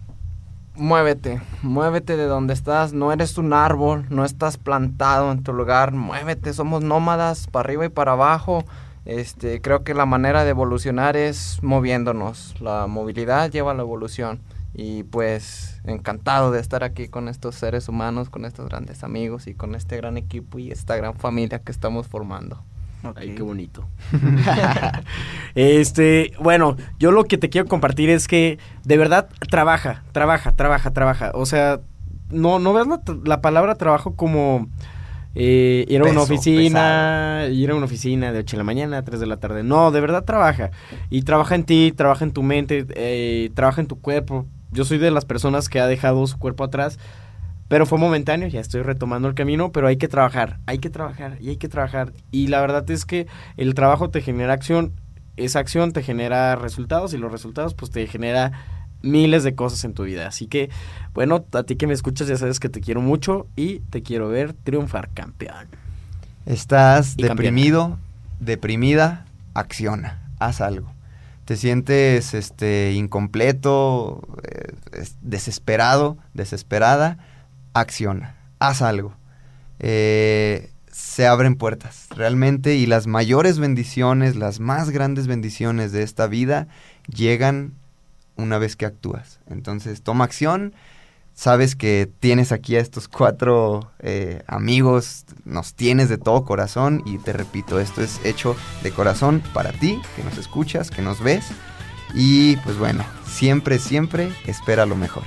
muévete, 0.74 1.40
muévete 1.62 2.16
de 2.16 2.24
donde 2.24 2.54
estás, 2.54 2.92
no 2.92 3.12
eres 3.12 3.36
un 3.38 3.52
árbol, 3.52 4.06
no 4.10 4.24
estás 4.24 4.56
plantado 4.56 5.30
en 5.32 5.42
tu 5.42 5.52
lugar, 5.52 5.92
muévete, 5.92 6.52
somos 6.52 6.82
nómadas 6.82 7.46
para 7.46 7.66
arriba 7.66 7.86
y 7.86 7.90
para 7.90 8.12
abajo. 8.12 8.64
Este, 9.04 9.60
creo 9.60 9.84
que 9.84 9.92
la 9.92 10.06
manera 10.06 10.44
de 10.44 10.50
evolucionar 10.50 11.16
es 11.16 11.62
moviéndonos. 11.62 12.58
La 12.60 12.86
movilidad 12.86 13.50
lleva 13.50 13.72
a 13.72 13.74
la 13.74 13.82
evolución. 13.82 14.40
Y 14.76 15.04
pues 15.04 15.80
encantado 15.84 16.50
de 16.50 16.60
estar 16.60 16.82
aquí 16.82 17.06
con 17.06 17.28
estos 17.28 17.54
seres 17.54 17.88
humanos, 17.88 18.28
con 18.28 18.44
estos 18.44 18.68
grandes 18.68 19.04
amigos 19.04 19.46
y 19.46 19.54
con 19.54 19.76
este 19.76 19.96
gran 19.98 20.16
equipo 20.16 20.58
y 20.58 20.72
esta 20.72 20.96
gran 20.96 21.14
familia 21.14 21.60
que 21.60 21.70
estamos 21.70 22.08
formando. 22.08 22.64
Ay, 23.16 23.34
qué 23.34 23.42
bonito. 23.42 23.86
este, 25.54 26.32
bueno, 26.40 26.76
yo 26.98 27.10
lo 27.10 27.24
que 27.24 27.38
te 27.38 27.50
quiero 27.50 27.68
compartir 27.68 28.10
es 28.10 28.28
que 28.28 28.58
de 28.84 28.96
verdad 28.96 29.28
trabaja, 29.50 30.04
trabaja, 30.12 30.52
trabaja, 30.52 30.92
trabaja. 30.92 31.30
O 31.34 31.46
sea, 31.46 31.80
no, 32.30 32.58
no 32.58 32.72
veas 32.72 32.86
la, 32.86 33.00
la 33.24 33.40
palabra 33.40 33.74
trabajo 33.74 34.14
como 34.14 34.68
eh, 35.34 35.84
ir 35.88 36.00
a 36.00 36.04
una 36.04 36.20
Peso, 36.20 36.22
oficina, 36.22 37.46
ir 37.50 37.70
a 37.70 37.74
una 37.74 37.86
oficina 37.86 38.32
de 38.32 38.38
8 38.40 38.56
de 38.56 38.58
la 38.58 38.64
mañana 38.64 38.98
a 38.98 39.02
3 39.02 39.18
de 39.18 39.26
la 39.26 39.38
tarde. 39.38 39.62
No, 39.64 39.90
de 39.90 40.00
verdad 40.00 40.24
trabaja. 40.24 40.70
Y 41.10 41.22
trabaja 41.22 41.56
en 41.56 41.64
ti, 41.64 41.92
trabaja 41.94 42.24
en 42.24 42.32
tu 42.32 42.42
mente, 42.42 42.86
eh, 42.94 43.50
trabaja 43.54 43.80
en 43.80 43.88
tu 43.88 44.00
cuerpo. 44.00 44.46
Yo 44.70 44.84
soy 44.84 44.98
de 44.98 45.10
las 45.10 45.24
personas 45.24 45.68
que 45.68 45.80
ha 45.80 45.86
dejado 45.86 46.26
su 46.26 46.38
cuerpo 46.38 46.64
atrás. 46.64 46.98
Pero 47.68 47.86
fue 47.86 47.98
momentáneo, 47.98 48.48
ya 48.48 48.60
estoy 48.60 48.82
retomando 48.82 49.26
el 49.28 49.34
camino, 49.34 49.72
pero 49.72 49.86
hay 49.86 49.96
que 49.96 50.08
trabajar, 50.08 50.58
hay 50.66 50.78
que 50.78 50.90
trabajar 50.90 51.38
y 51.40 51.48
hay 51.48 51.56
que 51.56 51.68
trabajar. 51.68 52.12
Y 52.30 52.48
la 52.48 52.60
verdad 52.60 52.88
es 52.90 53.04
que 53.06 53.26
el 53.56 53.74
trabajo 53.74 54.10
te 54.10 54.20
genera 54.20 54.52
acción, 54.52 54.92
esa 55.36 55.58
acción 55.60 55.92
te 55.92 56.02
genera 56.02 56.56
resultados 56.56 57.14
y 57.14 57.18
los 57.18 57.32
resultados 57.32 57.74
pues 57.74 57.90
te 57.90 58.06
genera 58.06 58.52
miles 59.02 59.44
de 59.44 59.54
cosas 59.54 59.84
en 59.84 59.94
tu 59.94 60.04
vida. 60.04 60.26
Así 60.28 60.46
que, 60.46 60.70
bueno, 61.14 61.44
a 61.52 61.62
ti 61.62 61.76
que 61.76 61.86
me 61.86 61.94
escuchas 61.94 62.28
ya 62.28 62.36
sabes 62.36 62.60
que 62.60 62.68
te 62.68 62.80
quiero 62.80 63.00
mucho 63.00 63.46
y 63.56 63.80
te 63.80 64.02
quiero 64.02 64.28
ver 64.28 64.52
triunfar, 64.52 65.10
campeón. 65.14 65.66
Estás 66.46 67.14
Y 67.16 67.22
deprimido, 67.22 67.98
deprimida, 68.40 69.24
acciona, 69.54 70.22
haz 70.38 70.60
algo. 70.60 70.92
Te 71.44 71.56
sientes 71.56 72.34
este 72.34 72.92
incompleto, 72.94 74.22
eh, 74.42 74.72
es- 74.92 75.16
desesperado, 75.22 76.16
desesperada, 76.32 77.18
acciona, 77.74 78.36
haz 78.58 78.82
algo. 78.82 79.14
Eh, 79.80 80.70
se 80.90 81.26
abren 81.26 81.56
puertas, 81.56 82.06
realmente, 82.10 82.76
y 82.76 82.86
las 82.86 83.06
mayores 83.06 83.58
bendiciones, 83.58 84.36
las 84.36 84.60
más 84.60 84.90
grandes 84.90 85.26
bendiciones 85.26 85.92
de 85.92 86.02
esta 86.02 86.28
vida 86.28 86.68
llegan 87.08 87.74
una 88.36 88.58
vez 88.58 88.76
que 88.76 88.86
actúas. 88.86 89.40
Entonces, 89.48 90.02
toma 90.02 90.24
acción, 90.24 90.72
sabes 91.34 91.74
que 91.74 92.08
tienes 92.20 92.52
aquí 92.52 92.76
a 92.76 92.80
estos 92.80 93.08
cuatro 93.08 93.90
eh, 93.98 94.42
amigos, 94.46 95.24
nos 95.44 95.74
tienes 95.74 96.08
de 96.08 96.18
todo 96.18 96.44
corazón 96.44 97.02
y 97.04 97.18
te 97.18 97.32
repito, 97.32 97.80
esto 97.80 98.00
es 98.00 98.24
hecho 98.24 98.56
de 98.82 98.92
corazón 98.92 99.42
para 99.52 99.72
ti, 99.72 100.00
que 100.16 100.22
nos 100.22 100.38
escuchas, 100.38 100.90
que 100.90 101.02
nos 101.02 101.20
ves 101.20 101.46
y 102.14 102.56
pues 102.58 102.78
bueno, 102.78 103.04
siempre, 103.26 103.78
siempre 103.78 104.32
espera 104.46 104.86
lo 104.86 104.94
mejor. 104.94 105.24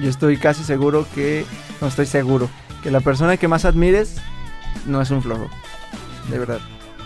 Yo 0.00 0.08
estoy 0.08 0.36
casi 0.36 0.62
seguro 0.64 1.06
que... 1.14 1.44
No 1.80 1.88
estoy 1.88 2.06
seguro. 2.06 2.48
Que 2.82 2.90
la 2.90 3.00
persona 3.00 3.36
que 3.36 3.48
más 3.48 3.64
admires 3.64 4.16
no 4.86 5.00
es 5.00 5.10
un 5.10 5.22
flojo. 5.22 5.48
De 6.30 6.38
verdad. 6.38 6.60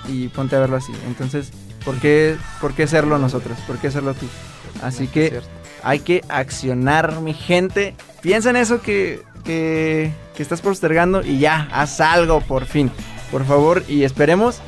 Y 0.08 0.28
ponte 0.28 0.56
a 0.56 0.60
verlo 0.60 0.76
así. 0.76 0.92
Entonces, 1.06 1.52
¿por 1.84 1.96
qué, 1.96 2.36
por 2.60 2.74
qué 2.74 2.86
serlo 2.86 3.18
nosotros? 3.18 3.58
¿Por 3.66 3.78
qué 3.78 3.90
serlo 3.90 4.14
tú? 4.14 4.26
Así 4.82 5.06
que 5.06 5.40
hay 5.82 6.00
que 6.00 6.22
accionar, 6.28 7.20
mi 7.20 7.34
gente. 7.34 7.94
Piensa 8.20 8.50
en 8.50 8.56
eso 8.56 8.82
que, 8.82 9.22
que, 9.44 10.12
que 10.34 10.42
estás 10.42 10.60
postergando 10.60 11.22
y 11.22 11.38
ya, 11.38 11.68
haz 11.72 12.00
algo 12.00 12.40
por 12.40 12.66
fin. 12.66 12.90
Por 13.30 13.44
favor, 13.44 13.82
y 13.88 14.04
esperemos, 14.04 14.60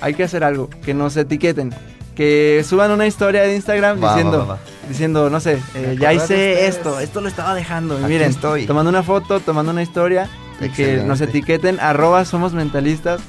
hay 0.00 0.14
que 0.14 0.24
hacer 0.24 0.44
algo. 0.44 0.68
Que 0.84 0.94
nos 0.94 1.16
etiqueten. 1.16 1.74
Que 2.14 2.62
suban 2.68 2.90
una 2.90 3.06
historia 3.06 3.42
de 3.42 3.54
Instagram 3.56 4.02
Va, 4.02 4.14
diciendo, 4.14 4.38
va, 4.40 4.44
va. 4.54 4.58
diciendo, 4.88 5.30
no 5.30 5.40
sé, 5.40 5.58
eh, 5.74 5.96
ya 5.98 6.12
hice 6.12 6.66
esto, 6.66 7.00
esto 7.00 7.20
lo 7.20 7.28
estaba 7.28 7.54
dejando. 7.54 7.98
Y 7.98 8.04
miren, 8.04 8.30
estoy. 8.30 8.66
tomando 8.66 8.90
una 8.90 9.02
foto, 9.02 9.40
tomando 9.40 9.72
una 9.72 9.82
historia 9.82 10.28
y 10.60 10.68
que 10.68 10.98
nos 10.98 11.20
etiqueten, 11.20 11.80
arroba 11.80 12.24
somos 12.24 12.52
mentalistas. 12.52 13.20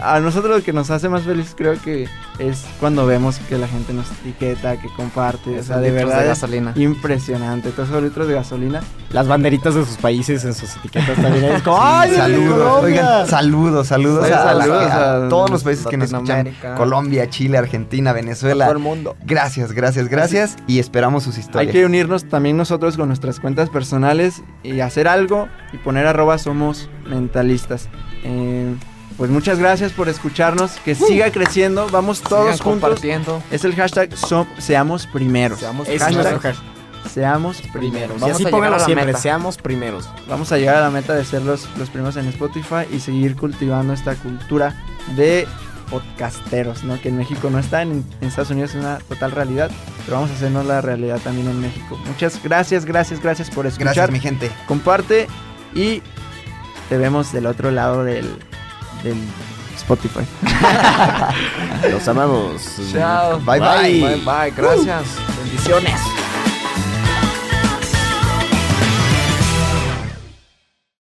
A 0.00 0.18
nosotros 0.20 0.58
lo 0.58 0.64
que 0.64 0.72
nos 0.72 0.90
hace 0.90 1.08
más 1.08 1.22
feliz 1.22 1.54
creo 1.56 1.80
que 1.80 2.08
es 2.38 2.64
cuando 2.80 3.06
vemos 3.06 3.38
que 3.48 3.56
la 3.58 3.68
gente 3.68 3.92
nos 3.92 4.10
etiqueta, 4.10 4.76
que 4.80 4.88
comparte. 4.94 5.50
O 5.50 5.54
Esos 5.54 5.66
sea, 5.66 5.76
de 5.78 5.90
litros 5.90 6.04
verdad 6.08 6.18
de 6.18 6.22
es 6.24 6.28
gasolina. 6.40 6.72
impresionante. 6.76 7.70
Todos 7.70 7.88
esos 7.90 8.02
litros 8.02 8.26
de 8.28 8.34
gasolina. 8.34 8.80
Las 9.10 9.28
banderitas 9.28 9.74
de 9.74 9.84
sus 9.84 9.96
países 9.96 10.44
en 10.44 10.54
sus 10.54 10.76
etiquetas 10.76 11.16
también 11.20 11.44
es 11.44 11.62
como, 11.62 11.78
¡ay, 11.80 12.10
saludos, 12.14 12.82
oigan, 12.84 13.26
saludos, 13.28 13.86
saludos, 13.86 14.24
a, 14.30 14.42
saludos 14.42 14.90
a 14.90 15.26
a 15.26 15.28
todos 15.28 15.50
los 15.50 15.62
países 15.62 15.86
que 15.86 15.96
nos 15.96 16.12
escuchan. 16.12 16.52
Colombia, 16.76 17.28
Chile, 17.30 17.56
Argentina, 17.58 18.12
Venezuela. 18.12 18.64
Todo 18.66 18.76
el 18.76 18.82
mundo. 18.82 19.16
Gracias, 19.24 19.72
gracias, 19.72 20.08
gracias 20.08 20.56
y 20.66 20.80
esperamos 20.80 21.22
sus 21.22 21.36
Hay 21.36 21.40
historias. 21.42 21.72
que 21.72 21.84
unirnos 21.86 22.24
también 22.28 22.56
nosotros 22.56 22.96
con 22.96 23.06
nuestras 23.08 23.38
cuentas 23.38 23.70
personales 23.70 24.42
y 24.64 24.80
hacer 24.80 25.06
algo 25.06 25.48
y 25.72 25.78
poner 25.78 26.06
arroba 26.06 26.38
somos 26.38 26.90
mentalistas. 27.06 27.88
Eh, 28.24 28.74
pues 29.16 29.30
muchas 29.30 29.58
gracias 29.58 29.92
por 29.92 30.08
escucharnos. 30.08 30.72
Que 30.84 30.94
siga 30.94 31.30
creciendo. 31.30 31.86
Vamos 31.90 32.20
todos 32.20 32.54
Sigan 32.56 32.58
juntos. 32.58 32.88
compartiendo. 32.90 33.42
Es 33.50 33.64
el 33.64 33.74
hashtag 33.74 34.10
som- 34.10 34.46
seamos 34.58 35.06
primeros. 35.06 35.60
Seamos 35.60 35.88
Es 35.88 36.02
Hashtag 36.02 36.14
nuestro 36.24 36.40
hashtag. 36.40 37.10
seamos 37.12 37.62
primeros. 37.72 38.16
Y 38.16 38.20
Vamos 38.20 38.34
así 38.36 38.42
a 38.42 38.46
llegar 38.46 38.50
póngalo 38.50 38.76
a 38.76 38.78
la 38.78 38.84
siempre, 38.84 39.06
meta. 39.06 39.18
seamos 39.18 39.56
primeros. 39.58 40.08
Vamos 40.28 40.50
a 40.52 40.58
llegar 40.58 40.76
a 40.76 40.80
la 40.80 40.90
meta 40.90 41.14
de 41.14 41.24
ser 41.24 41.42
los, 41.42 41.68
los 41.76 41.90
primeros 41.90 42.16
en 42.16 42.26
Spotify 42.28 42.86
y 42.92 42.98
seguir 43.00 43.36
cultivando 43.36 43.92
esta 43.92 44.14
cultura 44.16 44.74
de 45.16 45.46
podcasteros, 45.90 46.82
¿no? 46.82 47.00
Que 47.00 47.10
en 47.10 47.18
México 47.18 47.50
no 47.50 47.58
está, 47.58 47.82
en, 47.82 48.04
en 48.20 48.28
Estados 48.28 48.50
Unidos 48.50 48.70
es 48.70 48.76
una 48.80 48.98
total 49.00 49.30
realidad, 49.32 49.70
pero 50.06 50.16
vamos 50.16 50.30
a 50.30 50.34
hacernos 50.34 50.64
la 50.66 50.80
realidad 50.80 51.18
también 51.22 51.46
en 51.48 51.60
México. 51.60 51.98
Muchas 52.06 52.42
gracias, 52.42 52.84
gracias, 52.86 53.20
gracias 53.20 53.50
por 53.50 53.66
escuchar. 53.66 53.94
Gracias, 53.94 54.10
mi 54.10 54.18
gente. 54.18 54.50
Comparte 54.66 55.28
y 55.74 56.02
te 56.88 56.96
vemos 56.96 57.32
del 57.32 57.46
otro 57.46 57.70
lado 57.70 58.02
del, 58.02 58.34
del 59.04 59.16
Spotify. 59.76 60.24
Los 61.92 62.08
amamos. 62.08 62.92
Chao. 62.92 63.38
Bye, 63.40 63.60
bye. 63.60 64.00
Bye, 64.00 64.24
bye. 64.24 64.50
Gracias. 64.50 65.18
Uh. 65.18 65.34
Bendiciones. 65.38 66.00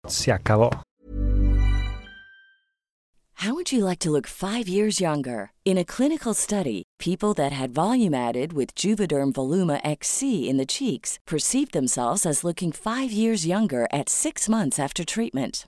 Se 0.07 0.31
acabó. 0.31 0.69
How 3.41 3.53
would 3.53 3.71
you 3.71 3.85
like 3.85 3.99
to 3.99 4.09
look 4.09 4.25
five 4.25 4.67
years 4.67 4.99
younger? 4.99 5.51
In 5.63 5.77
a 5.77 5.85
clinical 5.85 6.33
study, 6.33 6.83
people 6.97 7.35
that 7.35 7.51
had 7.51 7.71
volume 7.71 8.15
added 8.15 8.51
with 8.51 8.73
Juvederm 8.73 9.31
Voluma 9.31 9.79
XC 9.83 10.49
in 10.49 10.57
the 10.57 10.65
cheeks 10.65 11.19
perceived 11.27 11.71
themselves 11.71 12.25
as 12.25 12.43
looking 12.43 12.71
five 12.71 13.11
years 13.11 13.45
younger 13.45 13.87
at 13.93 14.09
six 14.09 14.49
months 14.49 14.79
after 14.79 15.05
treatment. 15.05 15.67